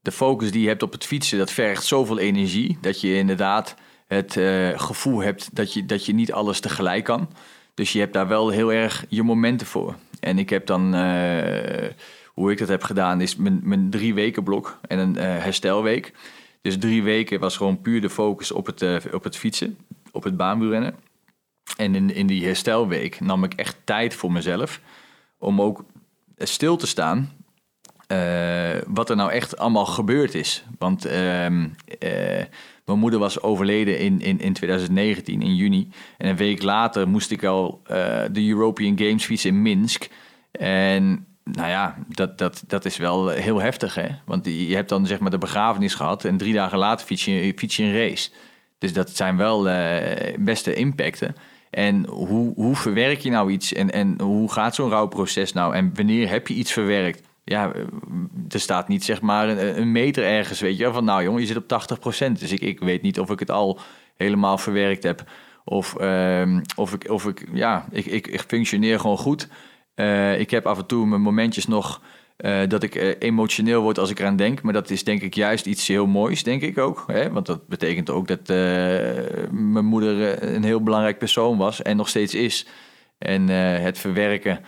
de 0.08 0.14
focus 0.14 0.50
die 0.50 0.62
je 0.62 0.68
hebt 0.68 0.82
op 0.82 0.92
het 0.92 1.04
fietsen, 1.04 1.38
dat 1.38 1.50
vergt 1.50 1.84
zoveel 1.84 2.18
energie. 2.18 2.78
Dat 2.80 3.00
je 3.00 3.14
inderdaad 3.14 3.74
het 4.06 4.36
uh, 4.36 4.78
gevoel 4.78 5.18
hebt 5.20 5.56
dat 5.56 5.72
je, 5.72 5.86
dat 5.86 6.06
je 6.06 6.14
niet 6.14 6.32
alles 6.32 6.60
tegelijk 6.60 7.04
kan. 7.04 7.28
Dus 7.74 7.92
je 7.92 7.98
hebt 7.98 8.12
daar 8.12 8.28
wel 8.28 8.48
heel 8.48 8.72
erg 8.72 9.04
je 9.08 9.22
momenten 9.22 9.66
voor. 9.66 9.96
En 10.20 10.38
ik 10.38 10.50
heb 10.50 10.66
dan, 10.66 10.94
uh, 10.94 11.88
hoe 12.26 12.50
ik 12.50 12.58
dat 12.58 12.68
heb 12.68 12.82
gedaan, 12.82 13.20
is 13.20 13.36
mijn, 13.36 13.60
mijn 13.62 13.90
drie 13.90 14.14
weken 14.14 14.42
blok 14.42 14.78
en 14.86 14.98
een 14.98 15.16
uh, 15.16 15.22
herstelweek. 15.22 16.12
Dus 16.62 16.78
drie 16.78 17.02
weken 17.02 17.40
was 17.40 17.56
gewoon 17.56 17.80
puur 17.80 18.00
de 18.00 18.10
focus 18.10 18.52
op 18.52 18.66
het, 18.66 19.12
op 19.12 19.24
het 19.24 19.36
fietsen, 19.36 19.78
op 20.12 20.24
het 20.24 20.36
baanwielrennen. 20.36 20.94
En 21.76 21.94
in, 21.94 22.14
in 22.14 22.26
die 22.26 22.44
herstelweek 22.44 23.20
nam 23.20 23.44
ik 23.44 23.54
echt 23.54 23.76
tijd 23.84 24.14
voor 24.14 24.32
mezelf 24.32 24.80
om 25.38 25.60
ook 25.60 25.84
stil 26.36 26.76
te 26.76 26.86
staan 26.86 27.32
wat 28.86 29.10
er 29.10 29.16
nou 29.16 29.30
echt 29.30 29.58
allemaal 29.58 29.86
gebeurd 29.86 30.34
is. 30.34 30.64
Want 30.78 31.04
ehm, 31.04 31.66
mijn 32.84 32.98
moeder 32.98 33.18
was 33.18 33.42
overleden 33.42 33.98
in, 33.98 34.20
in, 34.20 34.40
in 34.40 34.52
2019, 34.52 35.42
in 35.42 35.56
juni. 35.56 35.88
En 36.18 36.28
een 36.28 36.36
week 36.36 36.62
later 36.62 37.08
moest 37.08 37.30
ik 37.30 37.44
al 37.44 37.80
de 38.32 38.48
European 38.48 38.98
Games 38.98 39.24
fietsen 39.24 39.50
in 39.50 39.62
Minsk. 39.62 40.08
En 40.50 41.26
nou 41.42 41.68
ja, 41.68 41.96
dat, 42.08 42.38
dat, 42.38 42.64
dat 42.66 42.84
is 42.84 42.96
wel 42.96 43.28
heel 43.28 43.60
heftig, 43.60 43.94
hè? 43.94 44.08
Want 44.24 44.44
je 44.44 44.74
hebt 44.74 44.88
dan 44.88 45.06
zeg 45.06 45.18
maar 45.18 45.30
de 45.30 45.38
begrafenis 45.38 45.94
gehad 45.94 46.24
en 46.24 46.36
drie 46.36 46.54
dagen 46.54 46.78
later 46.78 47.06
fiets 47.06 47.24
je, 47.24 47.54
een 47.76 47.92
race. 47.92 48.30
Dus 48.78 48.92
dat 48.92 49.10
zijn 49.10 49.36
wel 49.36 49.62
beste 50.38 50.74
impacten. 50.74 51.34
En 51.70 52.06
hoe, 52.06 52.54
hoe 52.54 52.76
verwerk 52.76 53.20
je 53.20 53.30
nou 53.30 53.50
iets 53.50 53.72
en, 53.72 53.90
en 53.90 54.20
hoe 54.20 54.52
gaat 54.52 54.74
zo'n 54.74 54.90
rouwproces 54.90 55.52
nou? 55.52 55.74
En 55.74 55.90
wanneer 55.94 56.28
heb 56.28 56.48
je 56.48 56.54
iets 56.54 56.72
verwerkt? 56.72 57.27
Ja, 57.48 57.72
eh, 57.72 57.82
er 58.48 58.60
staat 58.60 58.88
niet 58.88 59.04
zeg 59.04 59.20
maar 59.20 59.48
een, 59.48 59.92
meter 59.92 60.24
ergens, 60.24 60.60
weet 60.60 60.76
je, 60.76 60.92
van 60.92 61.04
nou 61.04 61.22
jongen, 61.22 61.40
je 61.40 61.46
zit 61.46 61.56
op 61.56 61.68
80%. 61.68 62.38
Dus 62.38 62.52
ik, 62.52 62.60
ik 62.60 62.80
weet 62.80 63.02
niet 63.02 63.20
of 63.20 63.30
ik 63.30 63.38
het 63.38 63.50
al 63.50 63.78
helemaal 64.16 64.58
verwerkt 64.58 65.02
heb. 65.02 65.24
Of, 65.64 65.94
uh, 66.00 66.58
of, 66.76 66.92
ik, 66.92 67.10
of 67.10 67.26
ik, 67.26 67.48
ja, 67.52 67.86
ik, 67.90 68.06
ik, 68.06 68.26
ik 68.26 68.40
functioneer 68.40 69.00
gewoon 69.00 69.18
goed. 69.18 69.48
Uh, 69.94 70.40
ik 70.40 70.50
heb 70.50 70.66
af 70.66 70.78
en 70.78 70.86
toe 70.86 71.06
mijn 71.06 71.20
momentjes 71.20 71.66
nog 71.66 72.02
uh, 72.38 72.60
dat 72.68 72.82
ik 72.82 73.16
emotioneel 73.18 73.82
word 73.82 73.98
als 73.98 74.10
ik 74.10 74.18
eraan 74.18 74.36
denk. 74.36 74.62
Maar 74.62 74.72
dat 74.72 74.90
is 74.90 75.04
denk 75.04 75.22
ik 75.22 75.34
juist 75.34 75.66
iets 75.66 75.88
heel 75.88 76.06
moois, 76.06 76.42
denk 76.42 76.62
ik 76.62 76.78
ook. 76.78 77.04
Hè? 77.06 77.30
Want 77.30 77.46
dat 77.46 77.66
betekent 77.66 78.10
ook 78.10 78.28
dat 78.28 78.48
mijn 79.50 79.84
moeder 79.84 80.42
een 80.54 80.64
heel 80.64 80.82
belangrijk 80.82 81.18
persoon 81.18 81.58
was 81.58 81.82
en 81.82 81.96
nog 81.96 82.08
steeds 82.08 82.34
is. 82.34 82.66
En 83.18 83.48
het 83.48 83.98
verwerken, 83.98 84.60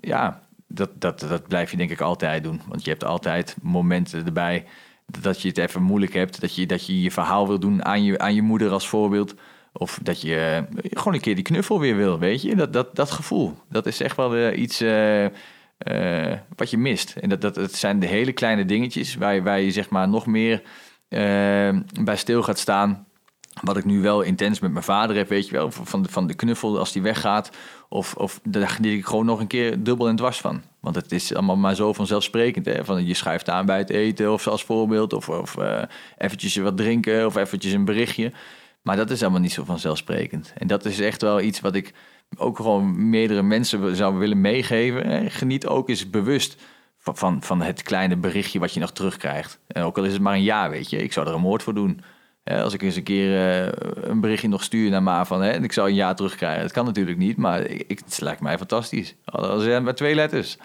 ja, 0.00 0.45
dat, 0.76 0.90
dat, 1.00 1.20
dat 1.20 1.48
blijf 1.48 1.70
je 1.70 1.76
denk 1.76 1.90
ik 1.90 2.00
altijd 2.00 2.42
doen. 2.42 2.60
Want 2.68 2.84
je 2.84 2.90
hebt 2.90 3.04
altijd 3.04 3.56
momenten 3.62 4.26
erbij 4.26 4.64
dat 5.20 5.42
je 5.42 5.48
het 5.48 5.58
even 5.58 5.82
moeilijk 5.82 6.14
hebt. 6.14 6.40
Dat 6.40 6.54
je 6.54 6.66
dat 6.66 6.86
je, 6.86 7.02
je 7.02 7.10
verhaal 7.10 7.48
wil 7.48 7.58
doen 7.58 7.84
aan 7.84 8.04
je, 8.04 8.18
aan 8.18 8.34
je 8.34 8.42
moeder 8.42 8.70
als 8.70 8.88
voorbeeld. 8.88 9.34
Of 9.72 9.98
dat 10.02 10.20
je 10.20 10.64
gewoon 10.90 11.14
een 11.14 11.20
keer 11.20 11.34
die 11.34 11.44
knuffel 11.44 11.80
weer 11.80 11.96
wil, 11.96 12.18
weet 12.18 12.42
je? 12.42 12.56
Dat, 12.56 12.72
dat, 12.72 12.96
dat 12.96 13.10
gevoel, 13.10 13.58
dat 13.68 13.86
is 13.86 14.00
echt 14.00 14.16
wel 14.16 14.52
iets 14.52 14.82
uh, 14.82 15.24
uh, 15.24 16.32
wat 16.56 16.70
je 16.70 16.78
mist. 16.78 17.16
En 17.16 17.28
dat, 17.28 17.40
dat, 17.40 17.54
dat 17.54 17.72
zijn 17.72 17.98
de 17.98 18.06
hele 18.06 18.32
kleine 18.32 18.64
dingetjes 18.64 19.14
waar, 19.14 19.42
waar 19.42 19.60
je 19.60 19.70
zeg 19.70 19.90
maar 19.90 20.08
nog 20.08 20.26
meer 20.26 20.62
bij 22.02 22.16
stil 22.16 22.42
gaat 22.42 22.58
staan. 22.58 23.06
Wat 23.62 23.76
ik 23.76 23.84
nu 23.84 24.00
wel 24.00 24.22
intens 24.22 24.60
met 24.60 24.72
mijn 24.72 24.84
vader 24.84 25.16
heb, 25.16 25.28
weet 25.28 25.46
je 25.46 25.52
wel, 25.52 25.70
van 25.70 26.02
de, 26.02 26.08
van 26.08 26.26
de 26.26 26.34
knuffel 26.34 26.78
als 26.78 26.92
die 26.92 27.02
weggaat. 27.02 27.50
Of, 27.88 28.14
of 28.14 28.40
daar 28.42 28.68
geniet 28.68 28.98
ik 28.98 29.06
gewoon 29.06 29.26
nog 29.26 29.40
een 29.40 29.46
keer 29.46 29.82
dubbel 29.82 30.08
en 30.08 30.16
dwars 30.16 30.40
van. 30.40 30.62
Want 30.80 30.94
het 30.94 31.12
is 31.12 31.34
allemaal 31.34 31.56
maar 31.56 31.74
zo 31.74 31.92
vanzelfsprekend. 31.92 32.66
Hè? 32.66 32.84
Van 32.84 33.06
je 33.06 33.14
schuift 33.14 33.50
aan 33.50 33.66
bij 33.66 33.78
het 33.78 33.90
eten 33.90 34.32
of 34.32 34.46
als 34.46 34.64
voorbeeld. 34.64 35.12
Of, 35.12 35.28
of 35.28 35.56
eventjes 36.18 36.56
wat 36.56 36.76
drinken 36.76 37.26
of 37.26 37.36
eventjes 37.36 37.72
een 37.72 37.84
berichtje. 37.84 38.32
Maar 38.82 38.96
dat 38.96 39.10
is 39.10 39.22
allemaal 39.22 39.40
niet 39.40 39.52
zo 39.52 39.64
vanzelfsprekend. 39.64 40.52
En 40.58 40.66
dat 40.66 40.84
is 40.84 41.00
echt 41.00 41.22
wel 41.22 41.40
iets 41.40 41.60
wat 41.60 41.74
ik 41.74 41.92
ook 42.36 42.56
gewoon 42.56 43.10
meerdere 43.10 43.42
mensen 43.42 43.96
zou 43.96 44.16
willen 44.16 44.40
meegeven. 44.40 45.30
Geniet 45.30 45.66
ook 45.66 45.88
eens 45.88 46.10
bewust 46.10 46.56
van, 46.98 47.42
van, 47.42 47.62
het 47.62 47.82
kleine 47.82 48.16
berichtje 48.16 48.58
wat 48.58 48.74
je 48.74 48.80
nog 48.80 48.92
terugkrijgt. 48.92 49.58
En 49.66 49.82
ook 49.82 49.98
al 49.98 50.04
is 50.04 50.12
het 50.12 50.22
maar 50.22 50.34
een 50.34 50.42
jaar, 50.42 50.70
weet 50.70 50.90
je. 50.90 51.02
Ik 51.02 51.12
zou 51.12 51.26
er 51.26 51.34
een 51.34 51.40
moord 51.40 51.62
voor 51.62 51.74
doen. 51.74 52.00
Als 52.46 52.74
ik 52.74 52.82
eens 52.82 52.96
een 52.96 53.02
keer 53.02 53.30
uh, 53.30 53.72
een 54.02 54.20
berichtje 54.20 54.48
nog 54.48 54.62
stuur 54.62 54.90
naar 54.90 55.02
Ma 55.02 55.24
van... 55.24 55.42
Hè, 55.42 55.62
ik 55.62 55.72
zou 55.72 55.88
een 55.88 55.94
jaar 55.94 56.16
terugkrijgen. 56.16 56.62
Dat 56.62 56.72
kan 56.72 56.84
natuurlijk 56.84 57.18
niet, 57.18 57.36
maar 57.36 57.60
ik, 57.60 58.00
het 58.04 58.20
lijkt 58.20 58.40
mij 58.40 58.58
fantastisch. 58.58 59.14
Al 59.24 59.58
zijn 59.58 59.82
maar 59.82 59.94
twee 59.94 60.14
letters. 60.14 60.56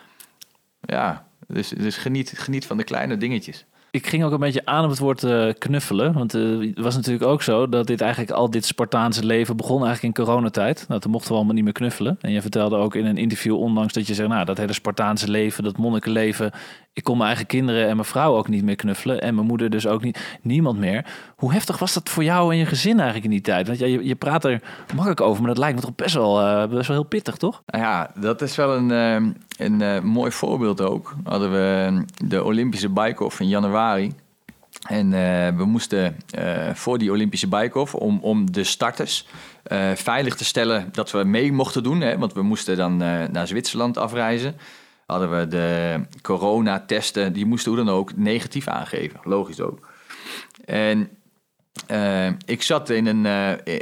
Ja, 0.81 1.25
dus, 1.47 1.69
dus 1.69 1.97
geniet, 1.97 2.33
geniet 2.35 2.65
van 2.65 2.77
de 2.77 2.83
kleine 2.83 3.17
dingetjes. 3.17 3.65
Ik 3.91 4.07
ging 4.07 4.23
ook 4.23 4.31
een 4.31 4.39
beetje 4.39 4.65
aan 4.65 4.83
op 4.83 4.89
het 4.89 4.99
woord 4.99 5.23
uh, 5.23 5.49
knuffelen. 5.57 6.13
Want 6.13 6.31
het 6.31 6.79
was 6.79 6.95
natuurlijk 6.95 7.25
ook 7.25 7.41
zo 7.41 7.69
dat 7.69 7.87
dit 7.87 8.01
eigenlijk 8.01 8.31
al 8.31 8.49
dit 8.49 8.65
Spartaanse 8.65 9.25
leven 9.25 9.57
begon 9.57 9.85
eigenlijk 9.85 10.17
in 10.17 10.25
coronatijd. 10.25 10.85
Nou, 10.87 11.01
toen 11.01 11.11
mochten 11.11 11.29
we 11.29 11.35
allemaal 11.35 11.55
niet 11.55 11.63
meer 11.63 11.73
knuffelen. 11.73 12.17
En 12.21 12.31
je 12.31 12.41
vertelde 12.41 12.75
ook 12.75 12.95
in 12.95 13.05
een 13.05 13.17
interview 13.17 13.55
onlangs 13.55 13.93
dat 13.93 14.07
je 14.07 14.13
zegt, 14.13 14.29
nou, 14.29 14.45
dat 14.45 14.57
hele 14.57 14.73
Spartaanse 14.73 15.29
leven, 15.29 15.63
dat 15.63 15.77
monnikenleven. 15.77 16.51
Ik 16.93 17.03
kon 17.03 17.17
mijn 17.17 17.29
eigen 17.29 17.45
kinderen 17.45 17.87
en 17.87 17.95
mijn 17.95 18.07
vrouw 18.07 18.35
ook 18.35 18.47
niet 18.47 18.63
meer 18.63 18.75
knuffelen. 18.75 19.21
En 19.21 19.35
mijn 19.35 19.47
moeder 19.47 19.69
dus 19.69 19.87
ook 19.87 20.03
niet. 20.03 20.37
Niemand 20.41 20.79
meer. 20.79 21.05
Hoe 21.35 21.53
heftig 21.53 21.79
was 21.79 21.93
dat 21.93 22.09
voor 22.09 22.23
jou 22.23 22.51
en 22.51 22.57
je 22.57 22.65
gezin 22.65 22.95
eigenlijk 22.95 23.23
in 23.23 23.29
die 23.29 23.41
tijd? 23.41 23.67
Want 23.67 23.79
je, 23.79 24.05
je 24.05 24.15
praat 24.15 24.45
er 24.45 24.61
makkelijk 24.93 25.21
over, 25.21 25.41
maar 25.41 25.49
dat 25.49 25.57
lijkt 25.57 25.75
me 25.75 25.81
toch 25.81 25.95
best 25.95 26.15
wel, 26.15 26.41
uh, 26.41 26.67
best 26.67 26.87
wel 26.87 26.97
heel 26.97 27.05
pittig, 27.05 27.35
toch? 27.37 27.61
Nou 27.65 27.83
ja, 27.83 28.11
dat 28.15 28.41
is 28.41 28.55
wel 28.55 28.75
een, 28.75 29.35
een 29.57 30.05
mooi 30.05 30.31
voorbeeld 30.31 30.81
ook. 30.81 31.15
Hadden 31.23 31.51
we 31.51 32.03
de 32.25 32.43
Olympische 32.43 32.89
bike-off 32.89 33.39
in 33.39 33.47
januari. 33.47 34.13
En 34.87 35.05
uh, 35.05 35.47
we 35.57 35.65
moesten 35.65 36.15
voor 36.73 36.97
die 36.97 37.11
Olympische 37.11 37.47
bike-off, 37.47 37.95
om, 37.95 38.19
om 38.21 38.51
de 38.51 38.63
starters 38.63 39.27
veilig 39.93 40.35
te 40.35 40.45
stellen 40.45 40.89
dat 40.91 41.11
we 41.11 41.23
mee 41.23 41.51
mochten 41.51 41.83
doen. 41.83 42.01
Hè, 42.01 42.17
want 42.17 42.33
we 42.33 42.41
moesten 42.41 42.77
dan 42.77 42.97
naar 43.31 43.47
Zwitserland 43.47 43.97
afreizen. 43.97 44.55
Hadden 45.11 45.39
we 45.39 45.47
de 45.47 46.01
coronatesten, 46.21 47.33
die 47.33 47.45
moesten 47.45 47.71
hoe 47.71 47.83
dan 47.85 47.93
ook 47.95 48.15
negatief 48.15 48.67
aangeven. 48.67 49.19
Logisch 49.23 49.59
ook. 49.59 49.89
En 50.65 51.09
ik 52.45 52.61
zat 52.61 52.89
in 52.89 53.05
een, 53.05 53.25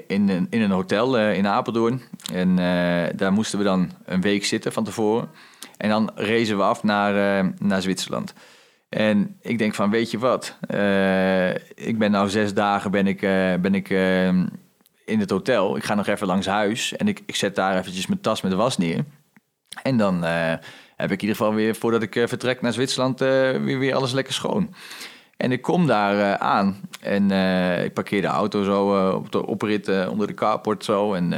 in 0.08 0.30
een, 0.30 0.48
in 0.50 0.62
een 0.62 0.72
hotel 0.72 1.20
in 1.20 1.48
Apeldoorn. 1.48 2.02
En 2.34 2.56
daar 3.16 3.34
moesten 3.34 3.58
we 3.58 3.64
dan 3.64 3.92
een 4.06 4.22
week 4.22 4.46
zitten 4.46 4.74
van 4.74 4.84
tevoren. 4.84 5.30
En 5.78 5.90
dan 5.90 6.12
rezen 6.16 6.58
we 6.58 6.64
af 6.64 6.84
naar, 6.84 7.46
naar 7.60 7.82
Zwitserland. 7.82 8.34
En 8.90 9.38
ik 9.42 9.58
denk 9.58 9.76
van, 9.76 9.90
weet 9.90 10.12
je 10.12 10.18
wat? 10.18 10.58
Ik 11.76 11.98
ben 11.98 12.12
nou 12.12 12.30
zes 12.30 12.54
dagen 12.54 12.92
ben 12.92 13.08
ik, 13.08 13.20
ben 13.62 13.76
ik 13.76 13.90
in 15.06 15.20
het 15.20 15.30
hotel. 15.30 15.78
Ik 15.78 15.84
ga 15.84 15.96
nog 15.96 16.08
even 16.08 16.28
langs 16.28 16.48
huis 16.48 16.96
en 16.96 17.08
ik, 17.08 17.22
ik 17.26 17.36
zet 17.36 17.56
daar 17.56 17.78
eventjes 17.78 18.08
mijn 18.08 18.22
tas 18.22 18.42
met 18.42 18.52
de 18.52 18.58
was 18.58 18.78
neer. 18.78 19.06
En 19.84 19.98
dan 19.98 20.26
heb 21.02 21.12
ik 21.12 21.22
in 21.22 21.28
ieder 21.28 21.36
geval 21.36 21.54
weer, 21.54 21.76
voordat 21.76 22.02
ik 22.02 22.14
vertrek 22.14 22.62
naar 22.62 22.74
Zwitserland, 22.74 23.20
weer, 23.20 23.80
weer 23.80 23.96
alles 23.96 24.12
lekker 24.12 24.34
schoon. 24.34 24.74
En 25.38 25.52
ik 25.52 25.62
kom 25.62 25.88
daar 25.88 26.38
aan 26.38 26.82
en 27.02 27.32
ik 27.84 27.94
parkeer 27.94 28.22
de 28.22 28.28
auto 28.28 28.64
zo 28.64 29.12
op 29.14 29.32
de 29.32 29.46
oprit 29.46 30.08
onder 30.08 30.28
de 30.28 30.34
carport 30.34 30.84
zo. 30.84 31.14
En 31.14 31.34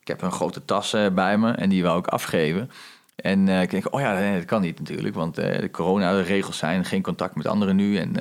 ik 0.00 0.08
heb 0.08 0.22
een 0.22 0.32
grote 0.32 0.64
tas 0.64 0.96
bij 1.14 1.38
me 1.38 1.50
en 1.50 1.68
die 1.68 1.82
wou 1.82 1.98
ik 1.98 2.06
afgeven. 2.06 2.70
En 3.16 3.48
ik 3.48 3.70
denk, 3.70 3.94
oh 3.94 4.00
ja, 4.00 4.34
dat 4.34 4.44
kan 4.44 4.60
niet 4.60 4.78
natuurlijk, 4.78 5.14
want 5.14 5.34
de 5.34 5.68
corona-regels 5.72 6.58
zijn 6.58 6.84
geen 6.84 7.02
contact 7.02 7.34
met 7.34 7.46
anderen 7.46 7.76
nu. 7.76 7.96
En 7.96 8.12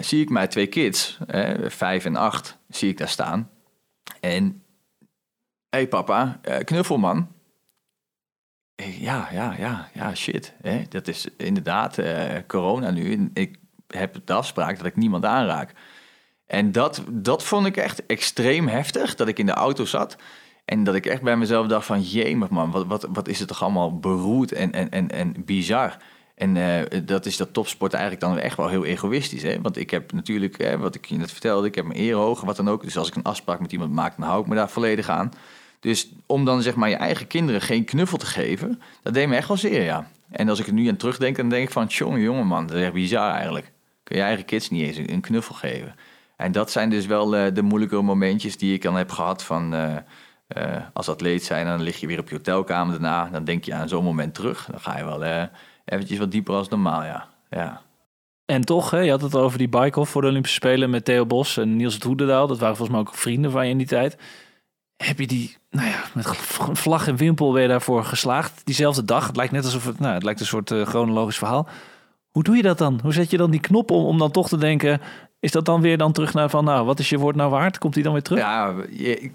zie 0.00 0.22
ik 0.22 0.30
mijn 0.30 0.48
twee 0.48 0.66
kids, 0.66 1.18
vijf 1.66 2.04
en 2.04 2.16
acht, 2.16 2.58
zie 2.68 2.88
ik 2.88 2.98
daar 2.98 3.08
staan. 3.08 3.50
En, 4.20 4.62
hé 5.68 5.78
hey 5.78 5.88
papa, 5.88 6.40
knuffelman. 6.64 7.28
Ja, 8.98 9.28
ja, 9.32 9.54
ja, 9.58 9.88
ja, 9.94 10.14
shit. 10.14 10.52
Hè? 10.62 10.82
Dat 10.88 11.08
is 11.08 11.28
inderdaad 11.36 11.98
corona 12.46 12.90
nu. 12.90 13.30
Ik 13.34 13.56
heb 13.86 14.16
de 14.24 14.32
afspraak 14.32 14.76
dat 14.76 14.86
ik 14.86 14.96
niemand 14.96 15.24
aanraak. 15.24 15.72
En 16.46 16.72
dat, 16.72 17.02
dat 17.08 17.44
vond 17.44 17.66
ik 17.66 17.76
echt 17.76 18.06
extreem 18.06 18.68
heftig, 18.68 19.14
dat 19.14 19.28
ik 19.28 19.38
in 19.38 19.46
de 19.46 19.52
auto 19.52 19.84
zat. 19.84 20.16
En 20.64 20.84
dat 20.84 20.94
ik 20.94 21.06
echt 21.06 21.22
bij 21.22 21.36
mezelf 21.36 21.66
dacht 21.66 21.86
van, 21.86 22.02
jemig 22.02 22.48
man, 22.48 22.70
wat, 22.70 22.86
wat, 22.86 23.08
wat 23.12 23.28
is 23.28 23.38
het 23.38 23.48
toch 23.48 23.62
allemaal 23.62 23.98
beroerd 23.98 24.52
en, 24.52 24.72
en, 24.72 24.90
en, 24.90 25.10
en 25.10 25.34
bizar. 25.44 25.96
En 26.34 26.56
uh, 26.56 26.80
dat 27.04 27.26
is 27.26 27.36
dat 27.36 27.52
topsport 27.52 27.92
eigenlijk 27.92 28.22
dan 28.22 28.38
echt 28.38 28.56
wel 28.56 28.68
heel 28.68 28.84
egoïstisch. 28.84 29.42
Hè? 29.42 29.60
Want 29.60 29.76
ik 29.76 29.90
heb 29.90 30.12
natuurlijk, 30.12 30.58
hè, 30.58 30.78
wat 30.78 30.94
ik 30.94 31.04
je 31.04 31.16
net 31.16 31.32
vertelde, 31.32 31.66
ik 31.66 31.74
heb 31.74 31.84
mijn 31.84 32.00
eer 32.00 32.44
wat 32.44 32.56
dan 32.56 32.68
ook. 32.68 32.82
Dus 32.82 32.96
als 32.96 33.08
ik 33.08 33.14
een 33.14 33.22
afspraak 33.22 33.60
met 33.60 33.72
iemand 33.72 33.92
maak, 33.92 34.16
dan 34.16 34.28
hou 34.28 34.40
ik 34.40 34.46
me 34.46 34.54
daar 34.54 34.70
volledig 34.70 35.08
aan. 35.08 35.32
Dus 35.80 36.08
om 36.26 36.44
dan 36.44 36.62
zeg 36.62 36.74
maar 36.74 36.88
je 36.88 36.96
eigen 36.96 37.26
kinderen 37.26 37.60
geen 37.60 37.84
knuffel 37.84 38.18
te 38.18 38.26
geven, 38.26 38.82
dat 39.02 39.14
deed 39.14 39.28
me 39.28 39.36
echt 39.36 39.48
wel 39.48 39.56
zeer, 39.56 39.82
ja. 39.82 40.10
En 40.30 40.48
als 40.48 40.58
ik 40.58 40.66
er 40.66 40.72
nu 40.72 40.88
aan 40.88 40.96
terugdenk, 40.96 41.36
dan 41.36 41.48
denk 41.48 41.66
ik 41.66 41.72
van, 41.72 41.86
jongen, 41.86 42.20
jongen 42.20 42.46
man, 42.46 42.66
dat 42.66 42.76
is 42.76 42.82
echt 42.82 42.92
bizar 42.92 43.32
eigenlijk. 43.32 43.72
Kun 44.02 44.16
je 44.16 44.22
eigen 44.22 44.44
kids 44.44 44.70
niet 44.70 44.82
eens 44.82 45.10
een 45.10 45.20
knuffel 45.20 45.54
geven. 45.54 45.94
En 46.36 46.52
dat 46.52 46.70
zijn 46.70 46.90
dus 46.90 47.06
wel 47.06 47.36
uh, 47.36 47.54
de 47.54 47.62
moeilijkere 47.62 48.02
momentjes 48.02 48.56
die 48.56 48.74
ik 48.74 48.82
dan 48.82 48.96
heb 48.96 49.10
gehad 49.10 49.44
van... 49.44 49.74
Uh, 49.74 49.96
uh, 50.56 50.76
als 50.92 51.08
atleet 51.08 51.44
zijn, 51.44 51.66
dan 51.66 51.82
lig 51.82 52.00
je 52.00 52.06
weer 52.06 52.18
op 52.18 52.28
je 52.28 52.34
hotelkamer 52.34 52.92
daarna. 52.92 53.28
Dan 53.32 53.44
denk 53.44 53.64
je 53.64 53.74
aan 53.74 53.88
zo'n 53.88 54.04
moment 54.04 54.34
terug. 54.34 54.68
Dan 54.70 54.80
ga 54.80 54.98
je 54.98 55.04
wel 55.04 55.48
eventjes 55.84 56.18
wat 56.18 56.30
dieper 56.30 56.54
als 56.54 56.68
normaal, 56.68 57.04
ja. 57.04 57.28
ja. 57.50 57.82
En 58.44 58.64
toch, 58.64 58.90
hè, 58.90 58.98
je 58.98 59.10
had 59.10 59.20
het 59.20 59.34
over 59.34 59.58
die 59.58 59.68
bike-off 59.68 60.10
voor 60.10 60.22
de 60.22 60.28
Olympische 60.28 60.56
Spelen 60.56 60.90
met 60.90 61.04
Theo 61.04 61.26
Bos 61.26 61.56
en 61.56 61.76
Niels 61.76 61.94
het 61.94 62.02
Hoedendaal. 62.02 62.46
Dat 62.46 62.58
waren 62.58 62.76
volgens 62.76 62.96
mij 62.98 63.06
ook 63.06 63.14
vrienden 63.14 63.50
van 63.50 63.64
je 63.64 63.70
in 63.70 63.78
die 63.78 63.86
tijd. 63.86 64.16
Heb 65.04 65.18
je 65.18 65.26
die, 65.26 65.56
nou 65.70 65.88
ja, 65.88 66.04
met 66.14 66.26
vlag 66.72 67.06
en 67.06 67.16
wimpel 67.16 67.52
weer 67.52 67.68
daarvoor 67.68 68.04
geslaagd 68.04 68.60
diezelfde 68.64 69.04
dag? 69.04 69.26
Het 69.26 69.36
lijkt 69.36 69.52
net 69.52 69.64
alsof 69.64 69.84
het, 69.84 69.98
nou, 69.98 70.14
het 70.14 70.22
lijkt 70.22 70.40
een 70.40 70.46
soort 70.46 70.70
uh, 70.70 70.86
chronologisch 70.86 71.38
verhaal. 71.38 71.68
Hoe 72.30 72.42
doe 72.42 72.56
je 72.56 72.62
dat 72.62 72.78
dan? 72.78 73.00
Hoe 73.02 73.12
zet 73.12 73.30
je 73.30 73.36
dan 73.36 73.50
die 73.50 73.60
knop 73.60 73.90
om 73.90 74.04
om 74.04 74.18
dan 74.18 74.30
toch 74.30 74.48
te 74.48 74.58
denken... 74.58 75.00
Is 75.40 75.52
dat 75.52 75.64
dan 75.64 75.80
weer 75.80 75.98
dan 75.98 76.12
terug 76.12 76.34
naar 76.34 76.50
van, 76.50 76.64
nou, 76.64 76.86
wat 76.86 76.98
is 76.98 77.08
je 77.08 77.18
woord 77.18 77.36
nou 77.36 77.50
waard? 77.50 77.78
Komt 77.78 77.94
die 77.94 78.02
dan 78.02 78.12
weer 78.12 78.22
terug? 78.22 78.38
Ja, 78.40 78.74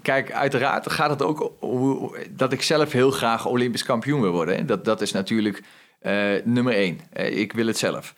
kijk, 0.02 0.32
uiteraard 0.32 0.90
gaat 0.90 1.10
het 1.10 1.22
ook 1.22 1.52
hoe, 1.60 2.18
dat 2.30 2.52
ik 2.52 2.62
zelf 2.62 2.92
heel 2.92 3.10
graag 3.10 3.46
Olympisch 3.46 3.84
kampioen 3.84 4.20
wil 4.20 4.32
worden. 4.32 4.66
Dat, 4.66 4.84
dat 4.84 5.00
is 5.00 5.12
natuurlijk 5.12 5.62
eh, 6.00 6.44
nummer 6.44 6.74
één. 6.74 7.00
Eh, 7.12 7.38
ik 7.38 7.52
wil 7.52 7.66
het 7.66 7.78
zelf. 7.78 8.14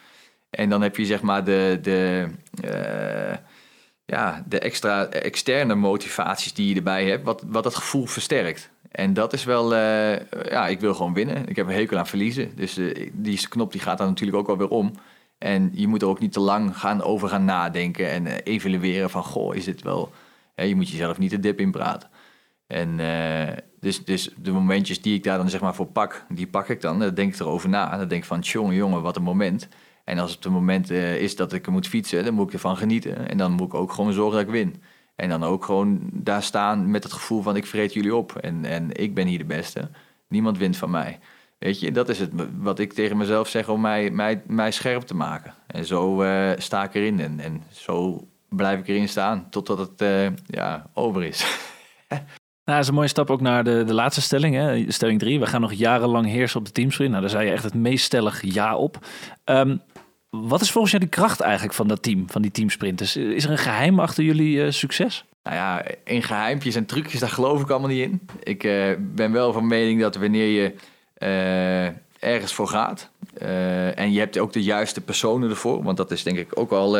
En 0.50 0.68
dan 0.68 0.82
heb 0.82 0.96
je 0.96 1.04
zeg 1.04 1.22
maar 1.22 1.44
de, 1.44 1.78
de, 1.82 2.26
eh, 2.62 3.36
ja, 4.10 4.44
de 4.46 4.58
extra 4.58 5.06
externe 5.06 5.74
motivaties 5.74 6.54
die 6.54 6.68
je 6.68 6.74
erbij 6.74 7.06
hebt, 7.08 7.24
wat, 7.24 7.42
wat 7.46 7.62
dat 7.62 7.74
gevoel 7.74 8.06
versterkt. 8.06 8.70
En 8.90 9.14
dat 9.14 9.32
is 9.32 9.44
wel, 9.44 9.74
eh, 9.74 10.20
ja, 10.50 10.66
ik 10.66 10.80
wil 10.80 10.94
gewoon 10.94 11.14
winnen. 11.14 11.48
Ik 11.48 11.56
heb 11.56 11.66
een 11.66 11.74
hekel 11.74 11.98
aan 11.98 12.06
verliezen. 12.06 12.56
Dus 12.56 12.76
eh, 12.76 13.10
die 13.12 13.48
knop 13.48 13.72
die 13.72 13.80
gaat 13.80 13.98
dan 13.98 14.06
natuurlijk 14.06 14.38
ook 14.38 14.46
wel 14.46 14.58
weer 14.58 14.68
om. 14.68 14.92
En 15.38 15.70
je 15.74 15.86
moet 15.86 16.02
er 16.02 16.08
ook 16.08 16.20
niet 16.20 16.32
te 16.32 16.40
lang 16.40 16.78
gaan 16.78 17.02
over 17.02 17.28
gaan 17.28 17.44
nadenken 17.44 18.10
en 18.10 18.26
eh, 18.26 18.54
evalueren 18.54 19.10
van, 19.10 19.24
goh, 19.24 19.54
is 19.54 19.64
dit 19.64 19.82
wel... 19.82 20.12
Hè, 20.54 20.64
je 20.64 20.74
moet 20.74 20.88
jezelf 20.88 21.18
niet 21.18 21.30
de 21.30 21.40
dip 21.40 21.60
in 21.60 21.70
praten. 21.70 22.08
En 22.66 22.96
dus, 23.80 24.04
dus 24.04 24.30
de 24.36 24.50
momentjes 24.50 25.02
die 25.02 25.14
ik 25.14 25.24
daar 25.24 25.38
dan 25.38 25.50
zeg 25.50 25.60
maar 25.60 25.74
voor 25.74 25.86
pak, 25.86 26.24
die 26.28 26.46
pak 26.46 26.68
ik 26.68 26.80
dan. 26.80 26.98
Dan 26.98 27.14
denk 27.14 27.34
ik 27.34 27.40
erover 27.40 27.68
na. 27.68 27.96
Dan 27.96 28.08
denk 28.08 28.22
ik 28.22 28.28
van, 28.28 28.40
jongen, 28.40 28.74
jongen, 28.74 29.02
wat 29.02 29.16
een 29.16 29.22
moment. 29.22 29.68
En 30.08 30.18
als 30.18 30.34
het 30.34 30.44
een 30.44 30.52
moment 30.52 30.90
eh, 30.90 31.16
is 31.16 31.36
dat 31.36 31.52
ik 31.52 31.66
moet 31.66 31.88
fietsen, 31.88 32.24
dan 32.24 32.34
moet 32.34 32.46
ik 32.46 32.52
ervan 32.52 32.76
genieten. 32.76 33.28
En 33.28 33.38
dan 33.38 33.52
moet 33.52 33.66
ik 33.66 33.74
ook 33.74 33.92
gewoon 33.92 34.12
zorgen 34.12 34.38
dat 34.38 34.46
ik 34.46 34.52
win. 34.52 34.82
En 35.16 35.28
dan 35.28 35.44
ook 35.44 35.64
gewoon 35.64 36.00
daar 36.12 36.42
staan 36.42 36.90
met 36.90 37.02
het 37.02 37.12
gevoel 37.12 37.42
van, 37.42 37.56
ik 37.56 37.66
vreet 37.66 37.92
jullie 37.92 38.14
op. 38.14 38.36
En, 38.36 38.64
en 38.64 38.92
ik 38.92 39.14
ben 39.14 39.26
hier 39.26 39.38
de 39.38 39.44
beste. 39.44 39.90
Niemand 40.28 40.58
wint 40.58 40.76
van 40.76 40.90
mij. 40.90 41.18
Weet 41.58 41.80
je, 41.80 41.92
dat 41.92 42.08
is 42.08 42.18
het 42.18 42.30
wat 42.58 42.78
ik 42.78 42.92
tegen 42.92 43.16
mezelf 43.16 43.48
zeg 43.48 43.68
om 43.68 43.80
mij, 43.80 44.10
mij, 44.10 44.42
mij 44.46 44.70
scherp 44.70 45.02
te 45.02 45.14
maken. 45.14 45.54
En 45.66 45.84
zo 45.84 46.22
eh, 46.22 46.50
sta 46.56 46.84
ik 46.84 46.94
erin. 46.94 47.20
En, 47.20 47.40
en 47.40 47.62
zo 47.70 48.26
blijf 48.48 48.78
ik 48.78 48.88
erin 48.88 49.08
staan 49.08 49.46
totdat 49.50 49.78
het 49.78 50.00
eh, 50.00 50.26
ja, 50.46 50.90
over 50.94 51.24
is. 51.24 51.46
Nou, 52.68 52.80
dat 52.80 52.88
is 52.88 52.92
een 52.92 52.98
mooie 52.98 53.14
stap 53.14 53.30
ook 53.30 53.40
naar 53.40 53.64
de, 53.64 53.84
de 53.84 53.94
laatste 53.94 54.20
stelling. 54.20 54.54
Hè? 54.54 54.90
Stelling 54.92 55.18
3. 55.18 55.40
We 55.40 55.46
gaan 55.46 55.60
nog 55.60 55.72
jarenlang 55.72 56.26
heersen 56.26 56.58
op 56.58 56.66
de 56.66 56.72
teamsprint. 56.72 57.10
Nou, 57.10 57.22
daar 57.22 57.30
zei 57.30 57.46
je 57.46 57.52
echt 57.52 57.62
het 57.62 57.74
meest 57.74 58.04
stellig 58.04 58.42
ja 58.42 58.76
op. 58.76 58.98
Ehm, 59.44 59.76
wat 60.30 60.60
is 60.60 60.70
volgens 60.70 60.92
jou 60.92 61.04
de 61.04 61.10
kracht 61.10 61.40
eigenlijk 61.40 61.74
van 61.74 61.88
dat 61.88 62.02
team, 62.02 62.30
van 62.30 62.42
die 62.42 62.50
teamsprinters? 62.50 63.16
Is 63.16 63.44
er 63.44 63.50
een 63.50 63.58
geheim 63.58 64.00
achter 64.00 64.24
jullie 64.24 64.64
eh, 64.64 64.70
succes? 64.70 65.24
Nou 65.42 65.56
ja, 65.56 65.84
in 66.04 66.22
geheimpjes 66.22 66.74
en 66.74 66.86
trucjes, 66.86 67.20
daar 67.20 67.28
geloof 67.28 67.60
ik 67.60 67.70
allemaal 67.70 67.88
niet 67.88 68.02
in. 68.02 68.20
Ik 68.42 68.64
eh, 68.64 68.90
ben 68.98 69.32
wel 69.32 69.52
van 69.52 69.66
mening 69.66 70.00
dat 70.00 70.16
wanneer 70.16 70.46
je 70.46 70.74
eh, 71.14 71.86
ergens 72.30 72.52
voor 72.52 72.68
gaat... 72.68 73.10
en 73.94 74.12
je 74.12 74.18
hebt 74.18 74.38
ook 74.38 74.52
de 74.52 74.62
juiste 74.62 75.00
personen 75.00 75.50
ervoor... 75.50 75.82
want 75.82 75.96
dat 75.96 76.10
is 76.10 76.22
denk 76.22 76.38
ik 76.38 76.58
ook 76.58 76.70
al... 76.72 76.92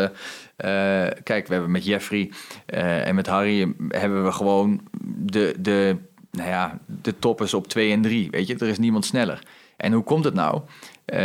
kijk, 1.22 1.46
we 1.46 1.52
hebben 1.52 1.70
met 1.70 1.84
Jeffrey 1.84 2.30
en 2.66 3.14
met 3.14 3.26
Harry... 3.26 3.74
hebben 3.88 4.24
we 4.24 4.32
gewoon 4.32 4.80
de, 5.16 5.54
de, 5.58 5.96
nou 6.30 6.48
ja, 6.48 6.78
de 6.86 7.18
toppers 7.18 7.54
op 7.54 7.68
2 7.68 7.92
en 7.92 8.02
3. 8.02 8.30
Weet 8.30 8.46
je, 8.46 8.54
er 8.54 8.68
is 8.68 8.78
niemand 8.78 9.04
sneller. 9.04 9.42
En 9.76 9.92
hoe 9.92 10.04
komt 10.04 10.24
het 10.24 10.34
nou? 10.34 10.60
Eh, 11.08 11.18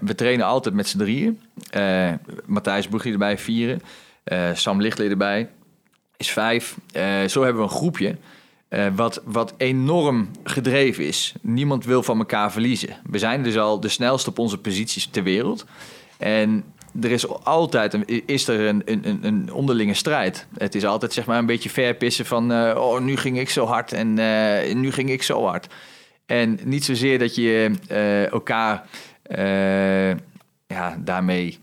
we 0.00 0.14
trainen 0.14 0.46
altijd 0.46 0.74
met 0.74 0.88
z'n 0.88 0.98
drieën. 0.98 1.40
Eh, 1.70 2.12
Matthijs 2.46 2.88
Boegie 2.88 3.12
erbij, 3.12 3.38
vieren. 3.38 3.82
Eh, 4.24 4.50
Sam 4.54 4.80
Lichtley 4.80 5.08
erbij 5.08 5.48
is 6.16 6.30
vijf. 6.30 6.76
Zo 7.26 7.42
hebben 7.42 7.56
we 7.62 7.62
een 7.62 7.76
groepje 7.76 8.16
wat, 8.94 9.22
wat 9.24 9.54
enorm 9.56 10.30
gedreven 10.44 11.04
is. 11.04 11.34
Niemand 11.40 11.84
wil 11.84 12.02
van 12.02 12.18
elkaar 12.18 12.52
verliezen. 12.52 12.96
We 13.10 13.18
zijn 13.18 13.42
dus 13.42 13.56
al 13.56 13.80
de 13.80 13.88
snelste 13.88 14.30
op 14.30 14.38
onze 14.38 14.58
posities 14.58 15.06
ter 15.06 15.22
wereld. 15.22 15.64
En 16.16 16.64
er 17.00 17.10
is 17.10 17.44
altijd 17.44 17.92
een, 17.92 18.26
is 18.26 18.48
er 18.48 18.60
een, 18.60 18.82
een, 18.84 19.18
een 19.22 19.52
onderlinge 19.52 19.94
strijd. 19.94 20.46
Het 20.56 20.74
is 20.74 20.84
altijd 20.84 21.12
zeg 21.12 21.26
maar 21.26 21.38
een 21.38 21.46
beetje 21.46 21.70
verpissen 21.70 22.26
van... 22.26 22.52
oh, 22.52 23.00
nu 23.00 23.16
ging 23.16 23.38
ik 23.38 23.50
zo 23.50 23.66
hard 23.66 23.92
en 23.92 24.14
nu 24.80 24.92
ging 24.92 25.10
ik 25.10 25.22
zo 25.22 25.44
hard. 25.44 25.66
En 26.26 26.58
niet 26.64 26.84
zozeer 26.84 27.18
dat 27.18 27.34
je 27.34 27.70
elkaar 28.30 28.86
eh, 29.28 30.10
ja, 30.66 30.96
daarmee 30.98 31.58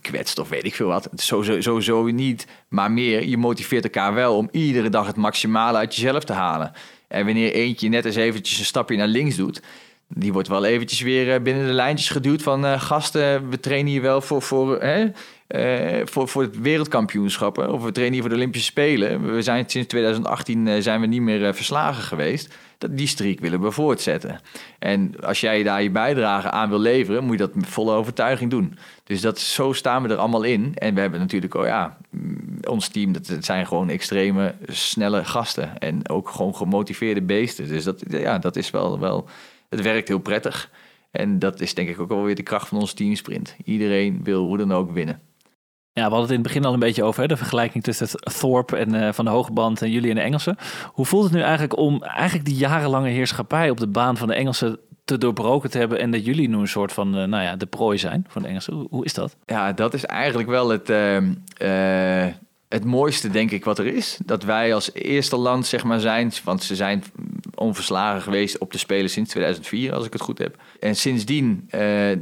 kwetst 0.00 0.38
of 0.38 0.48
weet 0.48 0.64
ik 0.64 0.74
veel 0.74 0.86
wat. 0.86 1.08
Sowieso, 1.14 1.60
sowieso 1.60 2.04
niet. 2.04 2.46
Maar 2.68 2.92
meer, 2.92 3.24
je 3.24 3.36
motiveert 3.36 3.84
elkaar 3.84 4.14
wel 4.14 4.36
om 4.36 4.48
iedere 4.50 4.88
dag 4.88 5.06
het 5.06 5.16
maximale 5.16 5.78
uit 5.78 5.94
jezelf 5.94 6.24
te 6.24 6.32
halen. 6.32 6.72
En 7.08 7.24
wanneer 7.24 7.52
eentje 7.52 7.88
net 7.88 8.04
eens 8.04 8.16
eventjes 8.16 8.58
een 8.58 8.64
stapje 8.64 8.96
naar 8.96 9.06
links 9.06 9.36
doet... 9.36 9.62
die 10.08 10.32
wordt 10.32 10.48
wel 10.48 10.64
eventjes 10.64 11.00
weer 11.00 11.34
eh, 11.34 11.42
binnen 11.42 11.66
de 11.66 11.72
lijntjes 11.72 12.08
geduwd 12.08 12.42
van... 12.42 12.64
eh, 12.64 12.80
gasten, 12.80 13.48
we 13.48 13.60
trainen 13.60 13.90
hier 13.90 14.02
wel 14.02 14.20
voor, 14.20 14.42
voor, 14.42 14.80
hè, 14.80 15.06
eh, 15.50 16.00
voor, 16.04 16.28
voor 16.28 16.42
het 16.42 16.60
wereldkampioenschap. 16.60 17.56
hè, 17.56 17.64
Of 17.64 17.82
we 17.82 17.92
trainen 17.92 18.12
hier 18.12 18.22
voor 18.22 18.30
de 18.30 18.36
Olympische 18.36 18.66
Spelen. 18.66 19.34
We 19.34 19.42
zijn 19.42 19.64
sinds 19.66 19.88
2018 19.88 20.68
eh, 20.68 20.80
zijn 20.80 21.00
we 21.00 21.06
niet 21.06 21.20
meer 21.20 21.46
eh, 21.46 21.52
verslagen 21.52 22.02
geweest. 22.02 22.54
Dat, 22.78 22.96
die 22.96 23.06
streak 23.06 23.40
willen 23.40 23.60
we 23.60 23.70
voortzetten. 23.70 24.40
En 24.78 25.20
als 25.20 25.40
jij 25.40 25.62
daar 25.62 25.82
je 25.82 25.90
bijdrage 25.90 26.50
aan 26.50 26.68
wil 26.68 26.78
leveren... 26.78 27.24
moet 27.24 27.32
je 27.32 27.38
dat 27.38 27.54
met 27.54 27.66
volle 27.66 27.92
overtuiging 27.92 28.50
doen. 28.50 28.78
Dus 29.04 29.20
dat, 29.20 29.38
zo 29.38 29.72
staan 29.72 30.02
we 30.02 30.08
er 30.08 30.16
allemaal 30.16 30.42
in. 30.42 30.72
En 30.74 30.94
we 30.94 31.00
hebben 31.00 31.20
natuurlijk, 31.20 31.54
oh 31.54 31.66
ja, 31.66 31.98
mm, 32.10 32.58
ons 32.68 32.88
team, 32.88 33.12
dat, 33.12 33.36
zijn 33.40 33.66
gewoon 33.66 33.88
extreme, 33.88 34.54
snelle 34.66 35.24
gasten. 35.24 35.78
En 35.78 36.08
ook 36.08 36.28
gewoon 36.28 36.54
gemotiveerde 36.54 37.22
beesten. 37.22 37.68
Dus 37.68 37.84
dat, 37.84 38.02
ja, 38.08 38.38
dat 38.38 38.56
is 38.56 38.70
wel, 38.70 38.98
wel, 38.98 39.28
het 39.68 39.80
werkt 39.80 40.08
heel 40.08 40.18
prettig. 40.18 40.70
En 41.10 41.38
dat 41.38 41.60
is 41.60 41.74
denk 41.74 41.88
ik 41.88 42.00
ook 42.00 42.08
wel 42.08 42.24
weer 42.24 42.34
de 42.34 42.42
kracht 42.42 42.68
van 42.68 42.78
ons 42.78 42.92
teamsprint. 42.92 43.56
Iedereen 43.64 44.20
wil 44.22 44.44
hoe 44.44 44.58
dan 44.58 44.72
ook 44.72 44.92
winnen. 44.92 45.29
Ja, 45.92 46.06
we 46.06 46.14
hadden 46.14 46.20
het 46.20 46.30
in 46.30 46.44
het 46.44 46.46
begin 46.46 46.64
al 46.64 46.72
een 46.72 46.78
beetje 46.78 47.02
over 47.02 47.20
hè, 47.20 47.28
de 47.28 47.36
vergelijking 47.36 47.84
tussen 47.84 48.08
Thorpe 48.38 48.76
en 48.76 48.94
eh, 48.94 49.12
van 49.12 49.24
de 49.24 49.30
Hoogband 49.30 49.82
en 49.82 49.90
jullie 49.90 50.10
en 50.10 50.16
de 50.16 50.22
Engelsen. 50.22 50.56
Hoe 50.92 51.06
voelt 51.06 51.24
het 51.24 51.32
nu 51.32 51.40
eigenlijk 51.40 51.76
om 51.76 52.02
eigenlijk 52.02 52.44
die 52.44 52.56
jarenlange 52.56 53.08
heerschappij 53.08 53.70
op 53.70 53.78
de 53.78 53.86
baan 53.86 54.16
van 54.16 54.28
de 54.28 54.34
Engelsen 54.34 54.78
te 55.04 55.18
doorbroken 55.18 55.70
te 55.70 55.78
hebben 55.78 55.98
en 55.98 56.10
dat 56.10 56.24
jullie 56.24 56.48
nu 56.48 56.56
een 56.56 56.68
soort 56.68 56.92
van, 56.92 57.16
eh, 57.16 57.24
nou 57.24 57.42
ja, 57.42 57.56
de 57.56 57.66
prooi 57.66 57.98
zijn 57.98 58.24
van 58.28 58.42
de 58.42 58.48
Engelsen? 58.48 58.86
Hoe, 58.90 59.04
is 59.04 59.14
dat? 59.14 59.36
Ja, 59.46 59.72
dat 59.72 59.94
is 59.94 60.04
eigenlijk 60.06 60.48
wel 60.48 60.68
het, 60.68 60.90
ehm, 60.90 61.32
eh, 61.56 62.34
het 62.68 62.84
mooiste, 62.84 63.30
denk 63.30 63.50
ik, 63.50 63.64
wat 63.64 63.78
er 63.78 63.86
is. 63.86 64.18
Dat 64.24 64.42
wij 64.42 64.74
als 64.74 64.94
eerste 64.94 65.36
land, 65.36 65.66
zeg 65.66 65.84
maar, 65.84 66.00
zijn. 66.00 66.32
Want 66.44 66.62
ze 66.62 66.76
zijn 66.76 67.04
onverslagen 67.54 68.22
geweest 68.22 68.58
op 68.58 68.72
de 68.72 68.78
Spelen 68.78 69.10
sinds 69.10 69.30
2004, 69.30 69.94
als 69.94 70.06
ik 70.06 70.12
het 70.12 70.22
goed 70.22 70.38
heb. 70.38 70.56
En 70.80 70.96
sindsdien, 70.96 71.70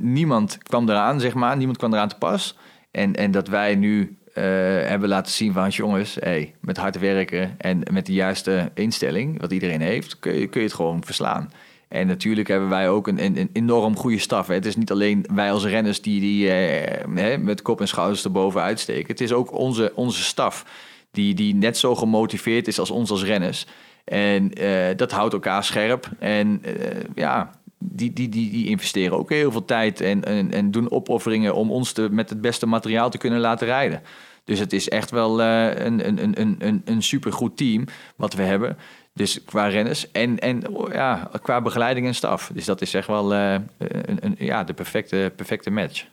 niemand 0.01 0.59
kwam 0.63 0.89
eraan, 0.89 1.21
zeg 1.21 1.35
maar. 1.35 1.57
Niemand 1.57 1.79
kwam 1.79 1.93
eraan 1.93 2.09
te 2.09 2.19
pas. 2.19 2.57
En, 2.91 3.15
en 3.15 3.31
dat 3.31 3.49
wij 3.49 3.75
nu 3.75 4.19
eh, 4.35 4.45
hebben 4.89 5.09
laten 5.09 5.33
zien 5.33 5.53
van, 5.53 5.69
jongens, 5.69 6.19
met 6.61 6.77
hard 6.77 6.99
werken 6.99 7.55
en 7.59 7.83
met 7.93 8.07
de 8.07 8.13
juiste 8.13 8.71
instelling, 8.75 9.41
wat 9.41 9.53
iedereen 9.53 9.81
heeft, 9.81 10.19
kun 10.19 10.35
je, 10.35 10.47
kun 10.47 10.61
je 10.61 10.67
het 10.67 10.77
gewoon 10.77 11.05
verslaan. 11.05 11.51
En 11.89 12.07
natuurlijk 12.07 12.49
hebben 12.49 12.69
wij 12.69 12.89
ook 12.89 13.07
een, 13.07 13.25
een, 13.25 13.51
enorm 13.53 13.97
goede 13.97 14.19
staf. 14.19 14.47
Het 14.47 14.67
is 14.67 14.77
niet 14.77 14.91
alleen 14.91 15.25
wij 15.35 15.53
als 15.53 15.65
renners 15.65 16.03
die, 16.03 16.21
die 16.21 16.51
eh, 16.51 17.39
met 17.39 17.63
kop 17.63 17.81
en 17.81 17.89
schouders 17.89 18.25
erboven 18.25 18.63
uitsteken. 18.63 19.07
Het 19.07 19.21
is 19.21 19.33
ook 19.33 19.53
onze, 19.53 19.93
onze 19.95 20.23
staf 20.23 20.65
die, 21.11 21.35
die 21.35 21.55
net 21.55 21.79
zo 21.79 21.95
gemotiveerd 21.95 22.69
is 22.69 22.79
als 22.79 22.91
ons 22.91 23.11
als 23.11 23.25
renners. 23.25 23.67
En 24.05 24.53
eh, 24.53 24.97
dat 24.97 25.11
houdt 25.11 25.33
elkaar 25.33 25.65
scherp. 25.65 26.09
En 26.19 26.61
eh, 26.63 26.75
ja, 27.15 27.51
die, 27.79 28.13
die, 28.13 28.29
die, 28.29 28.51
die 28.51 28.67
investeren 28.69 29.19
ook 29.19 29.31
heel 29.31 29.53
veel 29.53 29.65
tijd 29.65 30.01
en, 30.01 30.25
en, 30.25 30.53
en 30.53 30.71
doen 30.71 30.91
opofferingen 30.91 31.55
om 31.55 31.71
ons 31.71 31.93
te, 31.93 32.09
met 32.11 32.31
het 32.31 32.41
beste 32.41 32.67
materiaal 32.67 33.11
te 33.11 33.19
kunnen 33.19 33.41
laten 33.41 33.67
rijden. 33.67 34.03
Dus 34.45 34.59
het 34.59 34.73
is 34.73 34.89
echt 34.89 35.11
wel 35.11 35.43
eh, 35.43 35.85
een, 35.85 36.07
een, 36.07 36.41
een, 36.41 36.57
een, 36.59 36.83
een 36.85 37.03
supergoed 37.03 37.57
team 37.57 37.85
wat 38.17 38.35
we 38.35 38.43
hebben. 38.43 38.77
Dus 39.13 39.45
qua 39.45 39.67
renners 39.67 40.11
en, 40.13 40.39
en 40.39 40.69
oh, 40.69 40.93
ja, 40.93 41.31
qua 41.43 41.61
begeleiding 41.61 42.07
en 42.07 42.15
staf. 42.15 42.51
Dus 42.55 42.65
dat 42.65 42.81
is 42.81 42.95
echt 42.95 43.07
wel 43.07 43.35
eh, 43.35 43.53
een, 43.79 44.19
een, 44.21 44.35
ja, 44.39 44.65
de 44.65 44.75
perfecte, 44.75 45.33
perfecte 45.37 45.71
match. 45.71 46.07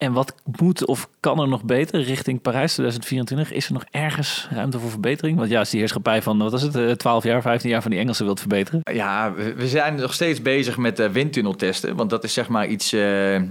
En 0.00 0.12
wat 0.12 0.34
moet 0.60 0.84
of 0.84 1.08
kan 1.20 1.40
er 1.40 1.48
nog 1.48 1.64
beter 1.64 2.02
richting 2.02 2.40
Parijs 2.42 2.72
2024? 2.72 3.52
Is 3.52 3.66
er 3.66 3.72
nog 3.72 3.84
ergens 3.90 4.48
ruimte 4.50 4.78
voor 4.78 4.90
verbetering? 4.90 5.38
Want 5.38 5.50
ja, 5.50 5.58
als 5.58 5.70
die 5.70 5.78
heerschappij 5.78 6.22
van, 6.22 6.38
wat 6.38 6.52
is 6.52 6.62
het, 6.62 6.76
eh, 6.76 6.90
12 6.90 7.24
jaar, 7.24 7.42
15 7.42 7.70
jaar 7.70 7.82
van 7.82 7.90
die 7.90 8.00
Engelsen 8.00 8.24
wilt 8.24 8.40
verbeteren. 8.40 8.80
Ja, 8.92 9.32
we 9.34 9.68
zijn 9.68 9.94
nog 9.94 10.14
steeds 10.14 10.42
bezig 10.42 10.76
met 10.76 11.00
uh, 11.00 11.08
windtunneltesten. 11.08 11.96
Want 11.96 12.10
dat 12.10 12.24
is 12.24 12.32
zeg 12.32 12.48
maar 12.48 12.66
iets 12.66 12.92
eh, 12.92 13.36
eh, 13.36 13.42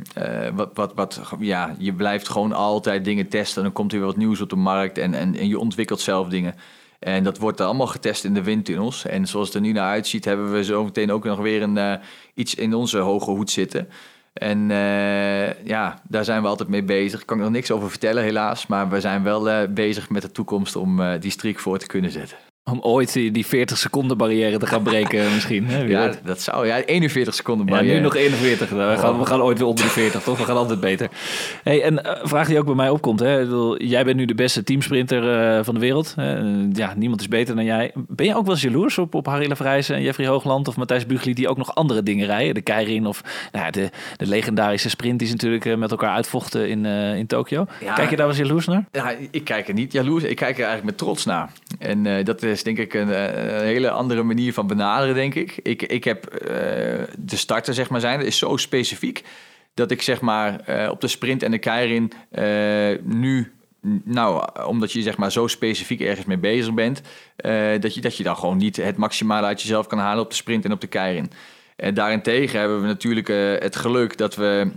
wat, 0.54 0.70
wat, 0.74 0.93
wat... 0.95 1.22
Ja, 1.39 1.76
je 1.78 1.93
blijft 1.93 2.30
gewoon 2.30 2.54
altijd 2.54 3.06
dingen 3.06 3.28
testen. 3.28 3.58
En 3.58 3.64
dan 3.64 3.74
komt 3.74 3.91
er 3.91 3.97
weer 3.97 4.08
wat 4.08 4.18
nieuws 4.18 4.41
op 4.41 4.50
de 4.50 4.56
markt. 4.56 4.97
En, 4.97 5.14
en, 5.14 5.36
en 5.36 5.47
je 5.47 5.60
ontwikkelt 5.60 6.02
zelf 6.02 6.28
dingen. 6.28 6.56
En 7.00 7.24
dat 7.24 7.38
wordt 7.38 7.62
allemaal 7.62 7.88
getest 7.88 8.24
in 8.24 8.34
de 8.34 8.43
windtunnels. 8.43 9.06
En 9.06 9.28
zoals 9.28 9.47
het 9.47 9.56
er 9.56 9.62
nu 9.62 9.72
naar 9.72 9.89
uitziet, 9.89 10.26
hebben 10.26 10.52
we 10.52 10.64
zo 10.64 10.84
meteen 10.84 11.12
ook 11.12 11.24
nog 11.24 11.39
weer 11.39 11.62
een, 11.62 11.78
eh, 11.78 11.93
iets 12.34 12.56
in 12.56 12.74
onze 12.74 12.97
hoge 12.97 13.32
hoed 13.32 13.52
zitten. 13.52 13.89
En 14.34 14.72
eh, 14.72 15.64
ja, 15.66 16.02
daar 16.08 16.26
zijn 16.26 16.42
we 16.42 16.48
altijd 16.48 16.70
mee 16.70 16.84
bezig. 16.84 17.18
Daar 17.18 17.26
kan 17.26 17.38
ik 17.38 17.44
nog 17.44 17.52
niks 17.52 17.72
over 17.72 17.90
vertellen, 17.90 18.24
helaas. 18.24 18.68
Maar 18.68 18.90
we 18.90 19.00
zijn 19.00 19.24
wel 19.24 19.50
eh, 19.50 19.68
bezig 19.70 20.10
met 20.10 20.22
de 20.22 20.32
toekomst 20.32 20.76
om 20.76 21.02
eh, 21.02 21.22
die 21.22 21.32
streak 21.32 21.60
voor 21.60 21.78
te 21.78 21.88
kunnen 21.88 22.12
zetten. 22.12 22.38
Om 22.72 22.80
ooit 22.82 23.13
die, 23.13 23.32
die 23.32 23.45
40 23.45 23.78
seconden 23.78 24.17
barrière 24.17 24.57
te 24.57 24.65
gaan 24.67 24.84
breken 24.84 25.24
misschien. 25.34 25.67
Hè? 25.67 25.82
Ja, 25.82 26.05
weet. 26.05 26.22
dat 26.26 26.41
zou. 26.41 26.67
Ja, 26.67 26.82
41 26.84 27.34
seconden 27.34 27.65
Ja, 27.65 27.72
barrière. 27.72 27.95
nu 27.95 28.01
nog 28.03 28.15
41. 28.15 28.70
We 28.70 28.95
gaan, 28.97 29.20
we 29.20 29.26
gaan 29.26 29.41
ooit 29.41 29.57
weer 29.57 29.67
onder 29.67 29.84
de 29.84 29.89
40, 29.91 30.22
toch? 30.24 30.38
We 30.38 30.43
gaan 30.43 30.57
altijd 30.57 30.80
beter. 30.80 31.09
Hey, 31.63 31.82
en 31.84 32.09
een 32.09 32.28
vraag 32.28 32.47
die 32.47 32.59
ook 32.59 32.65
bij 32.65 32.76
mij 32.76 32.89
opkomt. 32.89 33.20
Hè? 33.20 33.39
Bedoel, 33.39 33.82
jij 33.82 34.03
bent 34.05 34.17
nu 34.17 34.26
de 34.26 34.36
beste 34.36 34.63
teamsprinter 34.63 35.57
eh, 35.57 35.63
van 35.63 35.74
de 35.74 35.80
wereld. 35.80 36.13
Hè? 36.15 36.38
Ja, 36.74 36.93
niemand 36.95 37.22
is 37.22 37.28
beter 37.28 37.55
dan 37.55 37.65
jij. 37.65 37.91
Ben 38.07 38.26
je 38.26 38.36
ook 38.36 38.43
wel 38.45 38.53
eens 38.53 38.63
jaloers 38.63 38.97
op, 38.97 39.15
op 39.15 39.26
Harry 39.26 39.47
Lefrijzen 39.47 39.95
en 39.95 40.01
Jeffrey 40.01 40.28
Hoogland 40.28 40.67
of 40.67 40.78
Matthijs 40.78 41.05
Bugli... 41.05 41.34
die 41.34 41.49
ook 41.49 41.57
nog 41.57 41.76
andere 41.76 42.03
dingen 42.03 42.26
rijden? 42.26 42.53
De 42.53 42.61
Keirin 42.61 43.05
of 43.05 43.22
nou 43.51 43.72
de, 43.72 43.89
de 44.17 44.28
legendarische 44.28 44.89
sprint 44.89 45.20
die 45.20 45.28
ze 45.28 45.34
natuurlijk 45.34 45.65
eh, 45.65 45.76
met 45.76 45.91
elkaar 45.91 46.15
uitvochten 46.15 46.70
in, 46.70 46.86
in 47.15 47.28
Tokio. 47.28 47.65
Ja. 47.80 47.93
Kijk 47.93 48.09
je 48.09 48.15
daar 48.15 48.28
wel 48.28 48.36
eens 48.36 48.45
jaloers 48.47 48.65
naar? 48.65 48.86
Ja, 48.91 49.13
ik 49.32 49.43
kijk 49.43 49.67
er 49.67 49.74
niet 49.74 49.91
jaloers, 49.91 50.24
ik 50.24 50.36
kijk 50.36 50.57
er 50.57 50.63
eigenlijk 50.65 50.86
met 50.86 50.97
trots 50.97 51.26
naar. 51.26 51.49
En 51.80 52.24
dat 52.24 52.43
is 52.43 52.59
denk 52.64 52.78
ik 52.78 52.93
een, 52.93 53.14
eh, 53.14 53.57
een 53.57 53.66
hele 53.66 53.89
andere 53.89 54.24
manier 54.24 54.53
van 54.53 54.68
benaderen, 54.68 55.16
denk 55.16 55.36
ik. 55.36 55.60
Ik, 55.64 55.82
ik 55.82 56.03
heb 56.03 56.26
eh, 56.26 56.49
de 57.18 57.36
starter, 57.36 57.74
zeg 57.74 57.89
maar, 57.89 57.99
zijn, 57.99 58.22
is 58.22 58.38
zo 58.38 58.57
specifiek... 58.57 59.24
dat 59.74 59.91
ik 59.91 60.01
zeg 60.01 60.22
maar 60.22 60.60
eh, 60.60 60.89
op 60.89 61.01
de 61.01 61.07
sprint 61.07 61.43
en 61.43 61.51
de 61.51 61.57
keirin 61.57 62.12
nu... 63.03 63.53
Nou, 64.03 64.47
omdat 64.66 64.91
je 64.91 65.01
zeg 65.01 65.18
maar 65.18 65.32
zo 65.32 65.47
specifiek 65.47 66.01
ergens 66.01 66.26
mee 66.26 66.38
bezig 66.38 66.74
bent... 66.74 67.01
dat, 67.82 67.93
je, 67.93 68.01
dat 68.01 68.18
je 68.18 68.24
dan 68.24 68.38
gewoon 68.38 68.57
niet 68.57 68.76
het 68.76 68.97
maximale 68.97 69.47
uit 69.47 69.62
jezelf 69.62 69.88
kan 69.88 69.99
halen 69.99 70.24
op 70.24 70.30
de 70.30 70.36
sprint 70.36 70.66
en 70.66 70.72
op 70.72 70.82
de 70.82 70.88
keirin. 70.88 71.32
En 71.76 71.93
daarentegen 71.93 72.60
hebben 72.60 72.82
we 72.82 72.88
natuurlijk 72.88 73.28
het 73.64 73.76
geluk 73.76 74.18
dat 74.18 74.36
we 74.36 74.72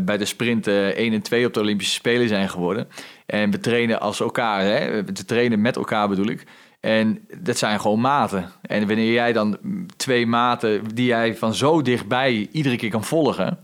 bij 0.00 0.18
de 0.18 0.24
sprint 0.24 0.66
eh 0.66 0.86
1 0.86 1.12
en 1.12 1.22
2 1.22 1.46
op 1.46 1.54
de 1.54 1.60
Olympische 1.60 1.94
Spelen 1.94 2.28
zijn 2.28 2.48
geworden. 2.48 2.88
En 3.26 3.50
we 3.50 3.60
trainen 3.60 4.00
als 4.00 4.20
elkaar, 4.20 4.60
hè? 4.60 5.04
we 5.04 5.12
trainen 5.12 5.60
met 5.60 5.76
elkaar 5.76 6.08
bedoel 6.08 6.28
ik. 6.28 6.44
En 6.84 7.26
dat 7.38 7.58
zijn 7.58 7.80
gewoon 7.80 8.00
maten. 8.00 8.50
En 8.62 8.86
wanneer 8.86 9.12
jij 9.12 9.32
dan 9.32 9.58
twee 9.96 10.26
maten 10.26 10.94
die 10.94 11.06
jij 11.06 11.36
van 11.36 11.54
zo 11.54 11.82
dichtbij 11.82 12.48
iedere 12.52 12.76
keer 12.76 12.90
kan 12.90 13.04
volgen, 13.04 13.58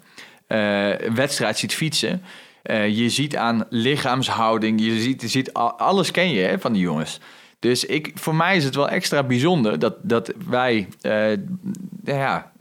eh, 0.47 1.01
een 1.01 1.15
wedstrijd 1.15 1.59
ziet 1.59 1.75
fietsen. 1.75 2.23
eh, 2.63 2.97
je 2.97 3.09
ziet 3.09 3.37
aan 3.37 3.67
lichaamshouding, 3.69 4.81
je 4.81 5.01
ziet, 5.01 5.21
je 5.21 5.29
ziet 5.29 5.53
alles 5.53 6.11
ken 6.11 6.31
je 6.31 6.41
hè, 6.41 6.59
van 6.59 6.73
die 6.73 6.83
jongens. 6.83 7.21
Dus 7.59 7.85
ik, 7.85 8.11
voor 8.15 8.35
mij 8.35 8.57
is 8.57 8.65
het 8.65 8.75
wel 8.75 8.89
extra 8.89 9.23
bijzonder 9.23 9.79
dat, 9.79 9.97
dat 10.03 10.33
wij 10.49 10.89
eh, 11.01 11.33
ja, 12.05 12.53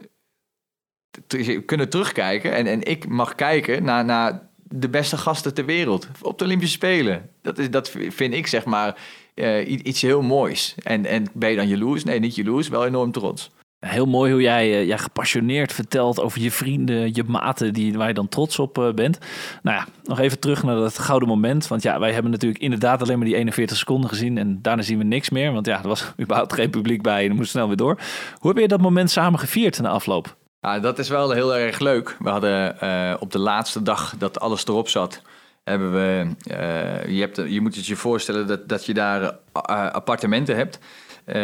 kunnen 1.65 1.89
terugkijken. 1.89 2.53
En, 2.53 2.67
en 2.67 2.83
ik 2.83 3.07
mag 3.07 3.35
kijken 3.35 3.83
naar, 3.83 4.05
naar 4.05 4.49
de 4.63 4.89
beste 4.89 5.17
gasten 5.17 5.53
ter 5.53 5.65
wereld 5.65 6.07
op 6.21 6.37
de 6.37 6.45
Olympische 6.45 6.75
Spelen. 6.75 7.29
Dat, 7.41 7.57
is, 7.57 7.69
dat 7.69 7.89
vind 8.09 8.33
ik 8.33 8.47
zeg 8.47 8.65
maar 8.65 8.95
eh, 9.39 9.85
iets 9.85 10.01
heel 10.01 10.21
moois. 10.21 10.75
En, 10.83 11.05
en 11.05 11.25
ben 11.33 11.49
je 11.49 11.55
dan 11.55 11.67
jaloers? 11.67 12.03
Nee, 12.03 12.19
niet 12.19 12.35
jaloers, 12.35 12.67
wel 12.67 12.85
enorm 12.85 13.11
trots. 13.11 13.51
Heel 13.79 14.05
mooi 14.05 14.31
hoe 14.31 14.41
jij 14.41 14.71
eh, 14.71 14.85
ja, 14.85 14.97
gepassioneerd 14.97 15.73
vertelt 15.73 16.21
over 16.21 16.41
je 16.41 16.51
vrienden, 16.51 17.15
je 17.15 17.23
maten, 17.23 17.73
die, 17.73 17.97
waar 17.97 18.07
je 18.07 18.13
dan 18.13 18.27
trots 18.27 18.59
op 18.59 18.77
eh, 18.77 18.93
bent. 18.93 19.17
Nou 19.63 19.77
ja, 19.77 19.85
nog 20.03 20.19
even 20.19 20.39
terug 20.39 20.63
naar 20.63 20.75
dat 20.75 20.99
gouden 20.99 21.27
moment. 21.27 21.67
Want 21.67 21.81
ja, 21.81 21.99
wij 21.99 22.13
hebben 22.13 22.31
natuurlijk 22.31 22.61
inderdaad 22.61 23.01
alleen 23.01 23.17
maar 23.17 23.27
die 23.27 23.35
41 23.35 23.77
seconden 23.77 24.09
gezien. 24.09 24.37
En 24.37 24.61
daarna 24.61 24.81
zien 24.81 24.97
we 24.97 25.03
niks 25.03 25.29
meer. 25.29 25.53
Want 25.53 25.65
ja, 25.65 25.81
er 25.81 25.87
was 25.87 26.13
überhaupt 26.21 26.53
geen 26.53 26.69
publiek 26.69 27.01
bij 27.01 27.21
en 27.21 27.27
dan 27.27 27.37
moest 27.37 27.51
snel 27.51 27.67
weer 27.67 27.75
door. 27.75 27.99
Hoe 28.39 28.51
heb 28.51 28.59
je 28.59 28.67
dat 28.67 28.81
moment 28.81 29.11
samen 29.11 29.39
gevierd 29.39 29.81
na 29.81 29.89
afloop? 29.89 30.35
Ja, 30.61 30.79
dat 30.79 30.99
is 30.99 31.09
wel 31.09 31.31
heel 31.31 31.55
erg 31.55 31.79
leuk. 31.79 32.15
We 32.19 32.29
hadden 32.29 33.21
op 33.21 33.31
de 33.31 33.39
laatste 33.39 33.83
dag 33.83 34.15
dat 34.17 34.39
alles 34.39 34.67
erop 34.67 34.89
zat, 34.89 35.21
hebben 35.69 35.93
we. 35.93 36.27
eh, 36.43 37.15
je, 37.15 37.19
hebt, 37.19 37.35
je 37.47 37.61
moet 37.61 37.75
het 37.75 37.85
je 37.85 37.95
voorstellen 37.95 38.47
dat, 38.47 38.69
dat 38.69 38.85
je 38.85 38.93
daar 38.93 39.21
eh, 39.21 39.91
appartementen 39.91 40.55
hebt. 40.55 40.79
Eh, 41.25 41.35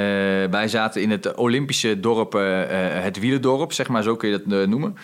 wij 0.49 0.67
zaten 0.67 1.01
in 1.01 1.11
het 1.11 1.35
Olympische 1.35 1.99
dorp, 1.99 2.33
het 3.03 3.19
wielendorp, 3.19 3.73
zeg 3.73 3.87
maar, 3.87 4.03
zo 4.03 4.15
kun 4.15 4.29
je 4.29 4.41
dat 4.43 4.67
noemen. 4.67 4.95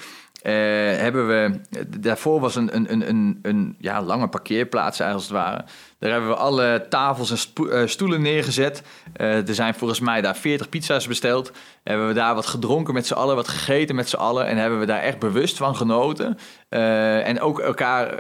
Eh, 0.42 0.54
hebben 0.98 1.28
we, 1.28 1.60
daarvoor 2.00 2.40
was 2.40 2.56
een, 2.56 2.76
een, 2.76 3.10
een, 3.10 3.40
een, 3.42 3.76
ja, 3.80 4.02
lange 4.02 4.28
parkeerplaats 4.28 5.02
als 5.02 5.24
het 5.24 5.32
ware. 5.32 5.64
Daar 6.00 6.12
hebben 6.12 6.30
we 6.30 6.36
alle 6.36 6.86
tafels 6.90 7.32
en 7.32 7.70
eh, 7.70 7.88
stoelen 7.88 8.22
neergezet. 8.22 8.84
Eh, 9.14 9.48
er 9.48 9.56
zijn 9.56 9.74
volgens 9.74 10.00
mij 10.00 10.22
daar 10.22 10.36
40 10.36 10.70
pizza's 10.70 11.08
besteld. 11.08 11.52
Hebben 11.84 12.08
we 12.08 12.14
daar 12.14 12.36
wat 12.36 12.46
gedronken 12.46 12.94
met 12.94 13.08
z'n 13.08 13.14
allen, 13.14 13.36
wat 13.36 13.48
gegeten 13.48 13.96
met 13.96 14.10
z'n 14.10 14.16
allen. 14.16 14.48
En 14.48 14.58
hebben 14.58 14.80
we 14.80 14.86
daar 14.86 15.02
echt 15.02 15.20
bewust 15.20 15.58
van 15.58 15.76
genoten. 15.76 16.38
En 16.70 17.42
ook 17.42 17.60
elkaar 17.60 18.20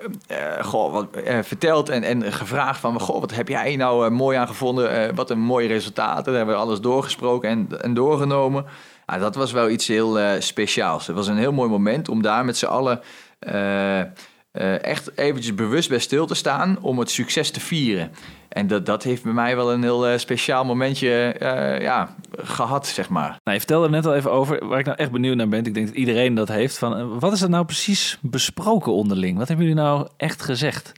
goh, 0.62 0.94
wat, 0.94 1.08
verteld 1.42 1.90
en, 1.90 2.04
en 2.04 2.34
gevraagd 2.34 2.80
van... 2.80 3.00
Goh, 3.00 3.20
wat 3.20 3.36
heb 3.36 3.48
jij 3.48 3.76
nou 3.76 4.10
mooi 4.10 4.38
aan 4.38 4.48
gevonden? 4.48 5.16
Wat 5.16 5.30
een 5.30 5.40
mooie 5.40 5.68
resultaten. 5.68 6.24
Daar 6.24 6.36
hebben 6.36 6.56
we 6.56 6.62
alles 6.62 6.82
doorgesproken 6.82 7.50
en, 7.50 7.82
en 7.82 7.94
doorgenomen. 7.94 8.66
Ja, 9.12 9.18
dat 9.18 9.36
was 9.36 9.52
wel 9.52 9.70
iets 9.70 9.88
heel 9.88 10.20
eh, 10.20 10.40
speciaals. 10.40 11.08
Het 11.08 11.16
was 11.16 11.28
een 11.28 11.38
heel 11.38 11.52
mooi 11.52 11.70
moment 11.70 12.10
om 12.10 12.22
daar 12.22 12.46
met 12.46 12.58
z'n 12.58 12.66
allen... 12.66 13.02
eh, 13.40 14.00
eh, 14.00 14.84
echt 14.84 15.18
eventjes 15.18 15.56
bewust 15.56 15.90
bij 15.90 16.00
stil 16.00 16.26
te 16.26 16.36
staan 16.36 16.78
om 16.82 17.00
het 17.00 17.12
succes 17.12 17.52
te 17.52 17.60
vieren. 17.60 18.12
En 18.50 18.68
dat, 18.68 18.86
dat 18.86 19.04
heeft 19.04 19.24
bij 19.24 19.34
mij 19.34 19.56
wel 19.56 19.74
een 19.74 19.84
heel 19.84 20.20
speciaal 20.20 20.66
momentje 20.66 21.36
ja, 21.82 22.16
gehad, 22.38 22.88
zeg 22.88 23.10
maar. 23.10 23.28
Nou, 23.28 23.40
je 23.44 23.58
vertelde 23.58 23.86
er 23.86 23.92
net 23.92 24.06
al 24.06 24.16
even 24.16 24.32
over, 24.32 24.68
waar 24.68 24.80
ik 24.80 24.86
nou 24.86 24.98
echt 24.98 25.12
benieuwd 25.12 25.36
naar 25.36 25.48
ben. 25.48 25.66
Ik 25.66 25.74
denk 25.74 25.88
dat 25.88 25.96
iedereen 25.96 26.34
dat 26.34 26.48
heeft. 26.48 26.78
Van, 26.78 27.20
wat 27.20 27.34
is 27.34 27.42
er 27.42 27.50
nou 27.50 27.66
precies 27.66 28.18
besproken 28.22 28.94
onderling? 28.94 29.38
Wat 29.38 29.48
hebben 29.48 29.66
jullie 29.66 29.82
nou 29.82 30.08
echt 30.18 30.42
gezegd? 30.42 30.92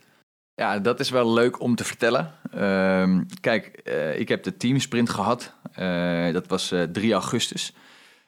Ja, 0.56 0.80
dat 0.80 1.00
is 1.00 1.10
wel 1.10 1.34
leuk 1.34 1.62
om 1.62 1.76
te 1.76 1.84
vertellen. 1.84 2.32
Ehm, 2.52 3.22
kijk, 3.42 3.66
ik 4.18 4.30
heb 4.30 4.44
de 4.44 4.58
teamsprint 4.58 5.10
gehad. 5.10 5.54
Eh, 5.74 6.34
dat 6.34 6.48
was 6.48 6.72
eh, 6.72 6.84
3 6.84 7.14
augustus. 7.14 7.74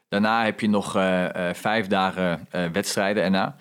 Daarna 0.09 0.43
heb 0.43 0.59
je 0.59 0.69
nog 0.69 0.95
eh, 0.95 1.49
eh, 1.49 1.55
vijf 1.55 1.87
dagen 1.87 2.47
eh, 2.49 2.65
wedstrijden 2.71 3.23
erna. 3.23 3.55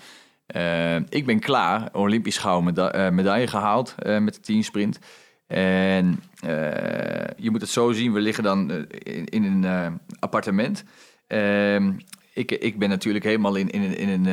Ik 1.08 1.26
ben 1.26 1.38
klaar, 1.40 1.88
Olympisch 1.92 2.38
gouden 2.38 2.64
meda- 2.64 3.10
medaille 3.10 3.46
gehaald 3.46 3.94
eh, 3.98 4.18
met 4.18 4.34
de 4.34 4.40
teamsprint. 4.40 4.98
En 5.46 6.22
je 7.36 7.50
moet 7.50 7.60
het 7.60 7.70
zo 7.70 7.92
zien, 7.92 8.12
we 8.12 8.20
liggen 8.20 8.44
dan 8.44 8.86
in, 9.24 9.44
een 9.44 10.00
appartement. 10.18 10.84
Ehm, 11.26 11.92
ik, 12.34 12.50
ik 12.50 12.78
ben 12.78 12.88
natuurlijk 12.88 13.24
helemaal 13.24 13.54
in, 13.54 13.70
in, 13.70 13.96
in 13.96 14.08
een 14.08 14.26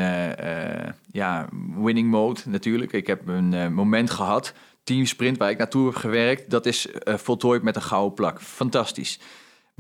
ja, 1.12 1.50
winning 1.76 2.10
mode 2.10 2.40
natuurlijk. 2.46 2.92
Ik 2.92 3.08
heb 3.08 3.28
een 3.28 3.74
moment 3.74 4.10
gehad, 4.10 4.54
teamsprint, 4.84 5.38
waar 5.38 5.50
ik 5.50 5.58
naartoe 5.58 5.86
heb 5.86 5.96
gewerkt. 5.96 6.50
Dat 6.50 6.66
is 6.66 6.88
voltooid 7.06 7.64
met 7.64 7.76
een 7.76 7.82
gouden 7.82 8.14
plak. 8.14 8.42
Fantastisch. 8.42 9.20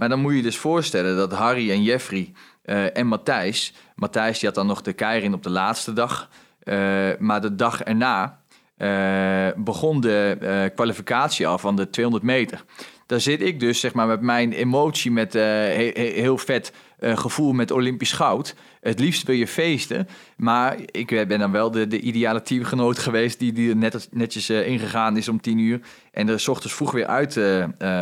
Maar 0.01 0.09
dan 0.09 0.19
moet 0.19 0.35
je 0.35 0.41
dus 0.41 0.57
voorstellen 0.57 1.15
dat 1.17 1.31
Harry 1.31 1.71
en 1.71 1.83
Jeffrey 1.83 2.33
eh, 2.63 2.97
en 2.97 3.07
Matthijs... 3.07 3.73
Matthijs 3.95 4.39
die 4.39 4.47
had 4.47 4.57
dan 4.57 4.67
nog 4.67 4.81
de 4.81 4.93
keirin 4.93 5.33
op 5.33 5.43
de 5.43 5.49
laatste 5.49 5.93
dag. 5.93 6.29
eh, 6.63 7.09
maar 7.19 7.41
de 7.41 7.55
dag 7.55 7.83
erna 7.83 8.39
eh, 8.77 9.47
begon 9.55 10.01
de 10.01 10.71
kwalificatie 10.75 11.47
al 11.47 11.57
van 11.57 11.75
de 11.75 11.89
200 11.89 12.25
meter. 12.25 12.63
Daar 13.11 13.21
zit 13.21 13.41
ik 13.41 13.59
dus 13.59 13.79
zeg 13.79 13.93
maar, 13.93 14.07
met 14.07 14.21
mijn 14.21 14.51
emotie, 14.51 15.11
met 15.11 15.35
eh, 15.35 15.41
he- 15.43 15.91
he- 15.93 16.11
heel 16.21 16.37
vet 16.37 16.73
eh, 16.99 17.17
gevoel 17.17 17.51
met 17.53 17.71
Olympisch 17.71 18.11
goud. 18.11 18.55
Het 18.81 18.99
liefst 18.99 19.25
wil 19.25 19.35
je 19.35 19.47
feesten, 19.47 20.07
maar 20.37 20.77
ik 20.85 21.07
ben 21.07 21.39
dan 21.39 21.51
wel 21.51 21.71
de, 21.71 21.87
de 21.87 21.99
ideale 21.99 22.41
teamgenoot 22.41 22.99
geweest... 23.07 23.39
die, 23.39 23.53
die 23.53 23.69
er 23.69 23.75
net, 23.75 24.07
netjes 24.11 24.49
eh, 24.49 24.67
ingegaan 24.67 25.17
is 25.17 25.27
om 25.27 25.41
10 25.41 25.57
uur... 25.57 25.79
en 26.11 26.29
er 26.29 26.39
s 26.39 26.47
ochtends 26.47 26.75
vroeg 26.75 26.91
weer 26.91 27.05
uit 27.05 27.33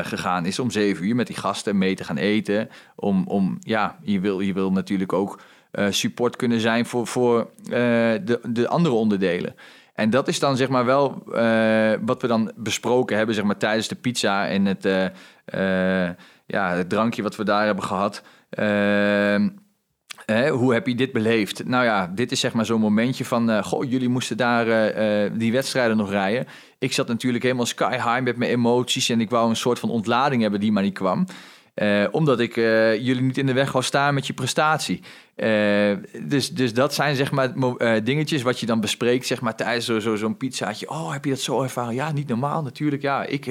gegaan 0.07 0.45
is 0.45 0.59
om 0.59 0.71
7 0.71 1.05
uur... 1.05 1.15
met 1.15 1.27
die 1.27 1.35
gasten 1.35 1.77
mee 1.77 1.95
te 1.95 2.03
gaan 2.03 2.17
eten. 2.17 2.69
Om, 2.95 3.27
om 3.27 3.57
ja, 3.59 3.97
je 4.01 4.19
wil, 4.19 4.39
je 4.39 4.53
wil 4.53 4.71
natuurlijk 4.71 5.13
ook 5.13 5.39
support 5.89 6.35
kunnen 6.35 6.59
zijn 6.59 6.85
voor, 6.85 7.07
voor 7.07 7.49
de, 7.63 8.39
de 8.49 8.67
andere 8.67 8.95
onderdelen. 8.95 9.55
En 9.99 10.09
dat 10.09 10.27
is 10.27 10.39
dan 10.39 10.57
zeg 10.57 10.69
maar 10.69 10.85
wel 10.85 11.23
eh, 11.33 11.91
wat 12.01 12.21
we 12.21 12.27
dan 12.27 12.51
besproken 12.55 13.17
hebben, 13.17 13.35
zeg 13.35 13.43
maar 13.43 13.57
tijdens 13.57 13.87
de 13.87 13.95
pizza 13.95 14.47
en 14.47 14.65
het, 14.65 14.85
eh, 14.85 15.05
eh, 15.45 16.15
ja, 16.45 16.69
het 16.69 16.89
drankje 16.89 17.23
wat 17.23 17.35
we 17.35 17.43
daar 17.43 17.65
hebben 17.65 17.83
gehad. 17.83 18.21
Ehm, 18.49 19.49
hè, 20.25 20.49
hoe 20.49 20.73
heb 20.73 20.87
je 20.87 20.95
dit 20.95 21.11
beleefd? 21.11 21.65
Nou 21.65 21.83
ja, 21.83 22.11
dit 22.15 22.31
is 22.31 22.39
zeg 22.39 22.53
maar 22.53 22.65
zo'n 22.65 22.79
momentje 22.79 23.25
van, 23.25 23.63
goh, 23.63 23.89
jullie 23.89 24.09
moesten 24.09 24.37
daar 24.37 24.65
die 25.37 25.51
wedstrijden 25.51 25.97
nog 25.97 26.09
rijden. 26.09 26.47
Ik 26.79 26.93
zat 26.93 27.07
natuurlijk 27.07 27.43
helemaal 27.43 27.65
sky 27.65 27.91
high 27.91 28.21
met 28.21 28.37
mijn 28.37 28.51
emoties 28.51 29.09
en 29.09 29.21
ik 29.21 29.29
wou 29.29 29.49
een 29.49 29.55
soort 29.55 29.79
van 29.79 29.89
ontlading 29.89 30.41
hebben 30.41 30.59
die 30.59 30.71
maar 30.71 30.83
niet 30.83 30.93
kwam. 30.93 31.25
Eh, 31.79 32.05
omdat 32.11 32.39
ik 32.39 32.57
eh, 32.57 32.95
jullie 32.95 33.21
niet 33.21 33.37
in 33.37 33.45
de 33.45 33.53
weg 33.53 33.71
wou 33.71 33.83
staan 33.83 34.13
met 34.13 34.27
je 34.27 34.33
prestatie. 34.33 35.01
Eh, 35.35 35.91
dus, 36.21 36.49
dus 36.49 36.73
dat 36.73 36.93
zijn 36.93 37.15
zeg 37.15 37.31
maar 37.31 37.53
dingetjes 38.03 38.41
wat 38.41 38.59
je 38.59 38.65
dan 38.65 38.81
bespreekt 38.81 39.25
zeg 39.25 39.41
maar, 39.41 39.55
tijdens 39.55 39.85
zo, 39.85 39.99
zo, 39.99 40.15
zo'n 40.15 40.37
pizzaatje. 40.37 40.89
Oh, 40.89 41.11
heb 41.11 41.23
je 41.23 41.29
dat 41.29 41.39
zo 41.39 41.61
ervaren? 41.61 41.93
Ja, 41.93 42.11
niet 42.11 42.27
normaal 42.27 42.63
natuurlijk. 42.63 43.01
Ja, 43.01 43.23
ik 43.25 43.49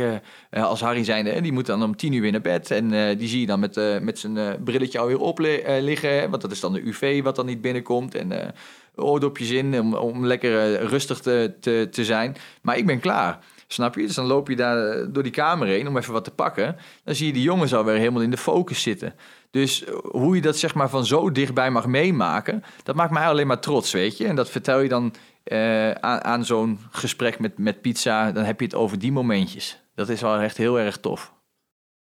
als 0.50 0.80
Harry 0.80 1.04
zijnde, 1.04 1.40
die 1.40 1.52
moet 1.52 1.66
dan 1.66 1.82
om 1.82 1.96
tien 1.96 2.12
uur 2.12 2.20
weer 2.20 2.32
naar 2.32 2.40
bed. 2.40 2.70
En 2.70 3.16
die 3.18 3.28
zie 3.28 3.40
je 3.40 3.46
dan 3.46 3.60
met, 3.60 4.00
met 4.02 4.18
zijn 4.18 4.62
brilletje 4.64 4.98
alweer 4.98 5.18
op 5.18 5.38
li- 5.38 5.62
liggen. 5.80 6.30
Want 6.30 6.42
dat 6.42 6.52
is 6.52 6.60
dan 6.60 6.72
de 6.72 6.86
UV 6.86 7.22
wat 7.22 7.36
dan 7.36 7.46
niet 7.46 7.60
binnenkomt. 7.60 8.14
En 8.14 8.54
oordopjes 8.94 9.50
in 9.50 9.80
om, 9.80 9.94
om 9.94 10.26
lekker 10.26 10.86
rustig 10.86 11.18
te, 11.18 11.54
te, 11.60 11.88
te 11.90 12.04
zijn. 12.04 12.36
Maar 12.62 12.76
ik 12.76 12.86
ben 12.86 13.00
klaar. 13.00 13.38
Snap 13.70 13.94
je? 13.94 14.06
Dus 14.06 14.14
dan 14.14 14.26
loop 14.26 14.48
je 14.48 14.56
daar 14.56 14.90
eh, 14.90 15.06
door 15.10 15.22
die 15.22 15.32
kamer 15.32 15.66
heen 15.66 15.88
om 15.88 15.96
even 15.96 16.12
wat 16.12 16.24
te 16.24 16.30
pakken. 16.30 16.76
Dan 17.04 17.14
zie 17.14 17.26
je 17.26 17.32
die 17.32 17.42
jongens 17.42 17.74
alweer 17.74 17.96
helemaal 17.96 18.22
in 18.22 18.30
de 18.30 18.36
focus 18.36 18.82
zitten. 18.82 19.14
Dus 19.50 19.84
eh, 19.84 19.94
hoe 19.94 20.34
je 20.34 20.42
dat 20.42 20.56
zeg 20.56 20.74
maar 20.74 20.90
van 20.90 21.06
zo 21.06 21.32
dichtbij 21.32 21.70
mag 21.70 21.86
meemaken, 21.86 22.64
dat 22.82 22.94
maakt 22.94 23.12
mij 23.12 23.26
alleen 23.26 23.46
maar 23.46 23.60
trots, 23.60 23.92
weet 23.92 24.16
je. 24.16 24.26
En 24.26 24.36
dat 24.36 24.50
vertel 24.50 24.80
je 24.80 24.88
dan 24.88 25.14
uh, 25.44 25.90
aan, 25.90 26.24
aan 26.24 26.44
zo'n 26.44 26.78
gesprek 26.90 27.38
met, 27.38 27.58
met 27.58 27.80
pizza. 27.80 28.32
Dan 28.32 28.44
heb 28.44 28.60
je 28.60 28.66
het 28.66 28.74
over 28.74 28.98
die 28.98 29.12
momentjes. 29.12 29.80
Dat 29.94 30.08
is 30.08 30.20
wel 30.20 30.38
echt 30.38 30.56
heel 30.56 30.78
erg 30.78 30.96
tof. 30.96 31.32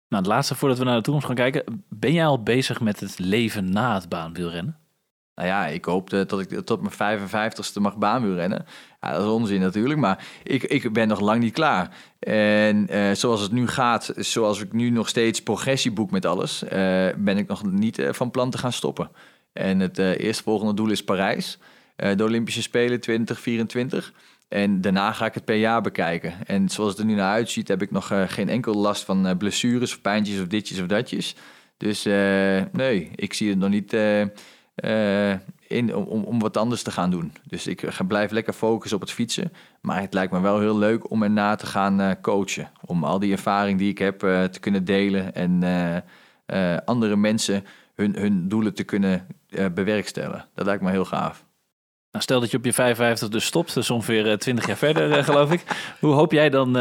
Nou, 0.10 0.24
het 0.24 0.32
laatste 0.32 0.56
voordat 0.56 0.78
we 0.78 0.84
naar 0.84 0.96
de 0.96 1.02
toekomst 1.02 1.28
gaan 1.28 1.36
kijken. 1.36 1.86
Ben 1.90 2.14
jij 2.14 2.26
al 2.26 2.44
bezig 2.44 2.82
met 2.82 3.00
het 3.00 3.20
leven 3.20 3.70
na 3.70 3.94
het 3.94 4.10
baanwielrennen? 4.10 4.87
Nou 5.38 5.50
ja, 5.50 5.68
ik 5.68 5.86
hoop 5.86 6.10
dat 6.10 6.40
ik 6.40 6.66
tot 6.66 6.82
mijn 6.82 7.20
55ste 7.20 7.82
mag 7.82 7.98
baanwielrennen. 7.98 8.66
Ja, 9.02 9.12
dat 9.12 9.22
is 9.22 9.28
onzin 9.28 9.60
natuurlijk, 9.60 10.00
maar 10.00 10.26
ik, 10.44 10.64
ik 10.64 10.94
ben 10.94 11.08
nog 11.08 11.20
lang 11.20 11.40
niet 11.40 11.54
klaar. 11.54 11.96
En 12.20 12.88
uh, 12.90 13.12
zoals 13.12 13.42
het 13.42 13.52
nu 13.52 13.68
gaat, 13.68 14.14
zoals 14.16 14.62
ik 14.62 14.74
nu 14.74 14.90
nog 14.90 15.10
steeds 15.10 15.44
progressie 15.44 15.92
boek 15.92 16.12
met 16.12 16.26
alles, 16.26 16.64
uh, 16.64 16.70
ben 17.18 17.38
ik 17.38 17.48
nog 17.48 17.64
niet 17.72 17.98
uh, 17.98 18.14
van 18.14 18.32
plan 18.32 18.50
te 18.50 18.58
gaan 18.58 18.74
stoppen. 18.74 19.12
En 19.54 19.80
het 19.80 19.98
eerstvolgende 19.98 20.74
doel 20.74 20.90
is 20.90 21.04
Parijs, 21.04 21.60
de 21.96 22.24
Olympische 22.24 22.62
Spelen 22.62 23.00
2024. 23.00 24.14
En 24.48 24.82
daarna 24.82 25.12
ga 25.12 25.26
ik 25.26 25.34
het 25.34 25.46
per 25.46 25.56
jaar 25.56 25.82
bekijken. 25.82 26.34
En 26.46 26.70
zoals 26.70 26.90
het 26.90 27.00
er 27.00 27.06
nu 27.06 27.14
naar 27.14 27.32
uitziet, 27.32 27.68
heb 27.68 27.82
ik 27.82 27.92
nog 27.92 28.12
geen 28.28 28.50
enkel 28.50 28.74
last 28.74 29.04
van 29.04 29.38
blessures 29.38 29.94
of 29.94 30.02
pijntjes 30.02 30.40
of 30.40 30.48
ditjes 30.48 30.80
of 30.80 30.88
datjes. 30.88 31.36
Dus 31.78 32.04
nee, 32.72 33.12
ik 33.16 33.34
zie 33.34 33.50
het 33.50 33.60
nog 33.60 33.70
niet 33.70 33.96
uh, 34.84 35.32
in, 35.68 35.96
om, 35.96 36.24
om 36.24 36.40
wat 36.40 36.58
anders 36.58 36.84
te 36.84 36.92
gaan 36.92 37.12
doen. 37.12 37.34
Dus 37.44 37.68
ik 37.68 37.84
ga, 37.86 38.04
blijf 38.04 38.32
lekker 38.32 38.54
focussen 38.54 38.98
op 38.98 39.04
het 39.04 39.12
fietsen. 39.12 39.54
Maar 39.82 40.02
het 40.02 40.14
lijkt 40.14 40.32
me 40.32 40.40
wel 40.40 40.60
heel 40.60 40.78
leuk 40.78 41.12
om 41.12 41.24
erna 41.24 41.56
te 41.56 41.66
gaan 41.66 42.02
uh, 42.02 42.12
coachen. 42.22 42.72
Om 42.86 43.04
al 43.04 43.20
die 43.20 43.32
ervaring 43.32 43.80
die 43.80 43.90
ik 43.90 43.98
heb 43.98 44.24
uh, 44.24 44.44
te 44.44 44.60
kunnen 44.60 44.86
delen. 44.86 45.36
En 45.36 45.64
andere 46.86 47.16
mensen 47.16 47.66
hun, 47.96 48.16
hun 48.16 48.48
doelen 48.48 48.74
te 48.74 48.84
kunnen 48.84 49.28
bewerkstelligen. 49.74 50.46
Dat 50.54 50.66
lijkt 50.66 50.84
me 50.84 50.92
heel 50.92 51.06
gaaf. 51.06 51.46
Nou, 52.12 52.24
stel 52.24 52.40
dat 52.40 52.52
je 52.52 52.58
op 52.58 52.66
je 52.66 52.74
55 52.74 53.30
dus 53.30 53.46
stopt, 53.46 53.74
dus 53.74 53.90
ongeveer 53.90 54.38
20 54.38 54.68
jaar 54.68 54.78
verder, 54.78 55.24
geloof 55.24 55.52
ik. 55.52 55.64
Hoe 56.00 56.14
hoop 56.14 56.32
jij 56.32 56.50
dan 56.50 56.74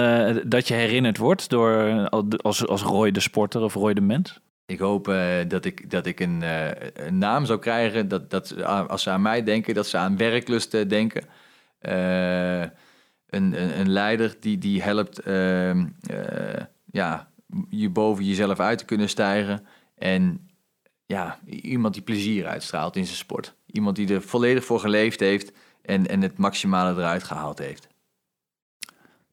dat 0.47 0.68
je 0.68 0.74
herinnerd 0.74 1.16
wordt 1.16 1.51
door 1.51 2.09
als, 2.42 2.66
als 2.66 2.82
Roy 2.82 3.11
de 3.11 3.20
sporter 3.20 3.62
of 3.62 3.74
Roy 3.74 3.94
de 3.94 4.01
mens? 4.01 4.40
Ik 4.67 4.79
hoop 4.79 5.09
uh, 5.09 5.39
dat 5.49 5.64
ik, 5.64 5.91
dat 5.91 6.07
ik 6.07 6.21
een, 6.21 6.41
uh, 6.43 6.71
een, 6.95 7.19
naam 7.19 7.47
zou 7.47 7.59
krijgen. 7.59 8.09
Dat, 8.09 8.31
dat 8.31 8.62
als 8.64 9.03
ze 9.03 9.11
aan 9.11 9.23
mij 9.23 9.43
denken, 9.43 9.75
dat 9.75 9.87
ze 9.87 9.97
aan 9.97 10.17
werklust 10.17 10.89
denken. 10.89 11.25
Uh, 11.81 12.61
een, 12.61 12.71
een, 13.31 13.81
een, 13.81 13.91
leider 13.91 14.37
die, 14.41 14.59
die 14.59 14.83
helpt 14.83 15.19
ehm, 15.19 15.87
ja, 16.91 17.31
je 17.69 17.91
boven 17.91 18.25
jezelf 18.25 18.61
uit 18.61 18.79
te 18.79 18.85
kunnen 18.85 19.09
stijgen. 19.09 19.67
En 19.95 20.49
ja, 21.07 21.39
iemand 21.47 21.95
die 21.95 22.03
plezier 22.03 22.47
uitstraalt 22.47 22.97
in 22.97 23.05
zijn 23.05 23.17
sport. 23.17 23.55
Iemand 23.67 23.97
die 23.97 24.14
er 24.14 24.23
volledig 24.23 24.64
voor 24.64 24.81
geleefd 24.81 25.21
heeft 25.21 25.53
en, 25.83 26.07
en 26.07 26.23
het 26.23 26.39
maximale 26.39 26.99
eruit 26.99 27.23
gehaald 27.23 27.59
heeft. 27.59 27.89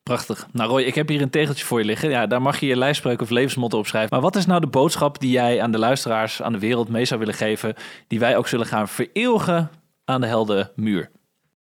Prachtig. 0.03 0.47
Nou 0.51 0.69
Roy, 0.69 0.81
ik 0.81 0.95
heb 0.95 1.07
hier 1.07 1.21
een 1.21 1.29
tegeltje 1.29 1.65
voor 1.65 1.79
je 1.79 1.85
liggen. 1.85 2.09
Ja, 2.09 2.27
daar 2.27 2.41
mag 2.41 2.59
je 2.59 2.65
je 2.65 2.77
lijfspreuk 2.77 3.21
of 3.21 3.29
levensmotto 3.29 3.77
op 3.77 3.87
schrijven. 3.87 4.09
Maar 4.11 4.21
wat 4.21 4.35
is 4.35 4.45
nou 4.45 4.61
de 4.61 4.67
boodschap 4.67 5.19
die 5.19 5.31
jij 5.31 5.61
aan 5.61 5.71
de 5.71 5.77
luisteraars, 5.77 6.41
aan 6.41 6.51
de 6.51 6.59
wereld 6.59 6.89
mee 6.89 7.05
zou 7.05 7.19
willen 7.19 7.35
geven, 7.35 7.75
die 8.07 8.19
wij 8.19 8.37
ook 8.37 8.47
zullen 8.47 8.65
gaan 8.65 8.87
vereeuwigen 8.87 9.69
aan 10.05 10.21
de 10.21 10.27
helden 10.27 10.71
muur? 10.75 11.11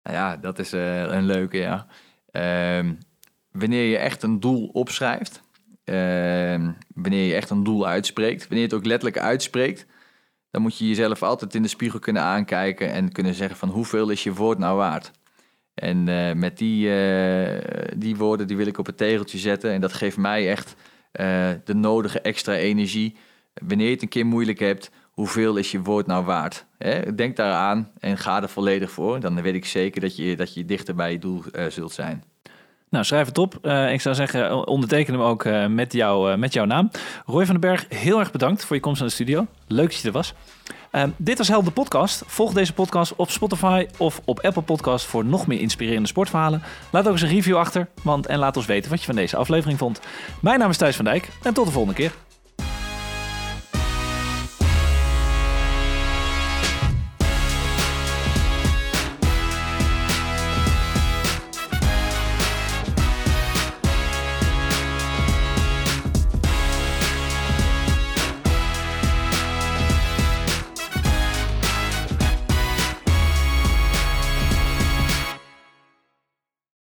Nou 0.03 0.17
ja, 0.17 0.38
dat 0.38 0.59
is 0.59 0.73
uh, 0.73 1.01
een 1.01 1.25
leuke, 1.25 1.57
ja. 1.57 1.88
Uh, 2.31 2.91
wanneer 3.51 3.83
je 3.83 3.97
echt 3.97 4.23
een 4.23 4.39
doel 4.39 4.69
opschrijft, 4.73 5.41
uh, 5.85 5.95
wanneer 6.95 7.27
je 7.27 7.33
echt 7.33 7.49
een 7.49 7.63
doel 7.63 7.88
uitspreekt, 7.88 8.41
wanneer 8.41 8.59
je 8.59 8.65
het 8.65 8.73
ook 8.73 8.85
letterlijk 8.85 9.19
uitspreekt, 9.19 9.85
dan 10.51 10.61
moet 10.61 10.77
je 10.77 10.88
jezelf 10.88 11.23
altijd 11.23 11.55
in 11.55 11.61
de 11.61 11.67
spiegel 11.67 11.99
kunnen 11.99 12.21
aankijken 12.21 12.91
en 12.91 13.11
kunnen 13.11 13.33
zeggen 13.33 13.57
van 13.57 13.69
hoeveel 13.69 14.09
is 14.09 14.23
je 14.23 14.33
woord 14.33 14.57
nou 14.57 14.77
waard? 14.77 15.11
En 15.80 16.07
uh, 16.07 16.34
met 16.34 16.57
die, 16.57 16.88
uh, 16.88 17.59
die 17.95 18.15
woorden 18.15 18.47
die 18.47 18.57
wil 18.57 18.67
ik 18.67 18.78
op 18.78 18.86
het 18.86 18.97
tegeltje 18.97 19.38
zetten. 19.38 19.71
En 19.71 19.82
dat 19.82 19.93
geeft 19.93 20.17
mij 20.17 20.49
echt 20.49 20.75
uh, 21.13 21.49
de 21.63 21.73
nodige 21.73 22.21
extra 22.21 22.53
energie. 22.53 23.15
Wanneer 23.53 23.86
je 23.86 23.93
het 23.93 24.01
een 24.01 24.07
keer 24.07 24.25
moeilijk 24.25 24.59
hebt, 24.59 24.91
hoeveel 25.11 25.55
is 25.55 25.71
je 25.71 25.82
woord 25.82 26.07
nou 26.07 26.25
waard? 26.25 26.65
Hè? 26.78 27.15
Denk 27.15 27.36
daaraan 27.36 27.91
en 27.99 28.17
ga 28.17 28.41
er 28.41 28.49
volledig 28.49 28.91
voor. 28.91 29.19
Dan 29.19 29.41
weet 29.41 29.55
ik 29.55 29.65
zeker 29.65 30.01
dat 30.01 30.15
je, 30.15 30.36
dat 30.36 30.53
je 30.53 30.65
dichter 30.65 30.95
bij 30.95 31.11
je 31.11 31.19
doel 31.19 31.43
zult 31.69 31.91
zijn. 31.91 32.23
Nou, 32.89 33.05
schrijf 33.05 33.27
het 33.27 33.38
op. 33.38 33.57
Uh, 33.61 33.91
ik 33.91 34.01
zou 34.01 34.15
zeggen, 34.15 34.67
onderteken 34.67 35.13
hem 35.13 35.23
ook 35.23 35.45
uh, 35.45 35.65
met, 35.65 35.93
jou, 35.93 36.31
uh, 36.31 36.38
met 36.38 36.53
jouw 36.53 36.65
naam. 36.65 36.91
Roy 37.25 37.45
van 37.45 37.59
den 37.59 37.69
Berg, 37.69 37.85
heel 37.89 38.19
erg 38.19 38.31
bedankt 38.31 38.65
voor 38.65 38.75
je 38.75 38.81
komst 38.81 38.99
naar 38.99 39.09
de 39.09 39.15
studio. 39.15 39.45
Leuk 39.67 39.89
dat 39.89 39.99
je 39.99 40.07
er 40.07 40.13
was. 40.13 40.33
dit 41.17 41.38
was 41.38 41.47
Helder 41.47 41.71
Podcast. 41.71 42.23
Volg 42.25 42.53
deze 42.53 42.73
podcast 42.73 43.15
op 43.15 43.29
Spotify 43.29 43.88
of 43.97 44.21
op 44.25 44.39
Apple 44.39 44.61
Podcast 44.61 45.05
voor 45.05 45.25
nog 45.25 45.47
meer 45.47 45.59
inspirerende 45.59 46.07
sportverhalen. 46.07 46.61
Laat 46.91 47.05
ook 47.05 47.11
eens 47.11 47.21
een 47.21 47.29
review 47.29 47.57
achter 47.57 47.88
want, 48.03 48.25
en 48.25 48.39
laat 48.39 48.57
ons 48.57 48.65
weten 48.65 48.89
wat 48.89 48.99
je 48.99 49.05
van 49.05 49.15
deze 49.15 49.38
aflevering 49.38 49.79
vond. 49.79 49.99
Mijn 50.41 50.59
naam 50.59 50.69
is 50.69 50.77
Thijs 50.77 50.95
van 50.95 51.05
Dijk 51.05 51.29
en 51.43 51.53
tot 51.53 51.65
de 51.65 51.71
volgende 51.71 51.97
keer. 51.97 52.11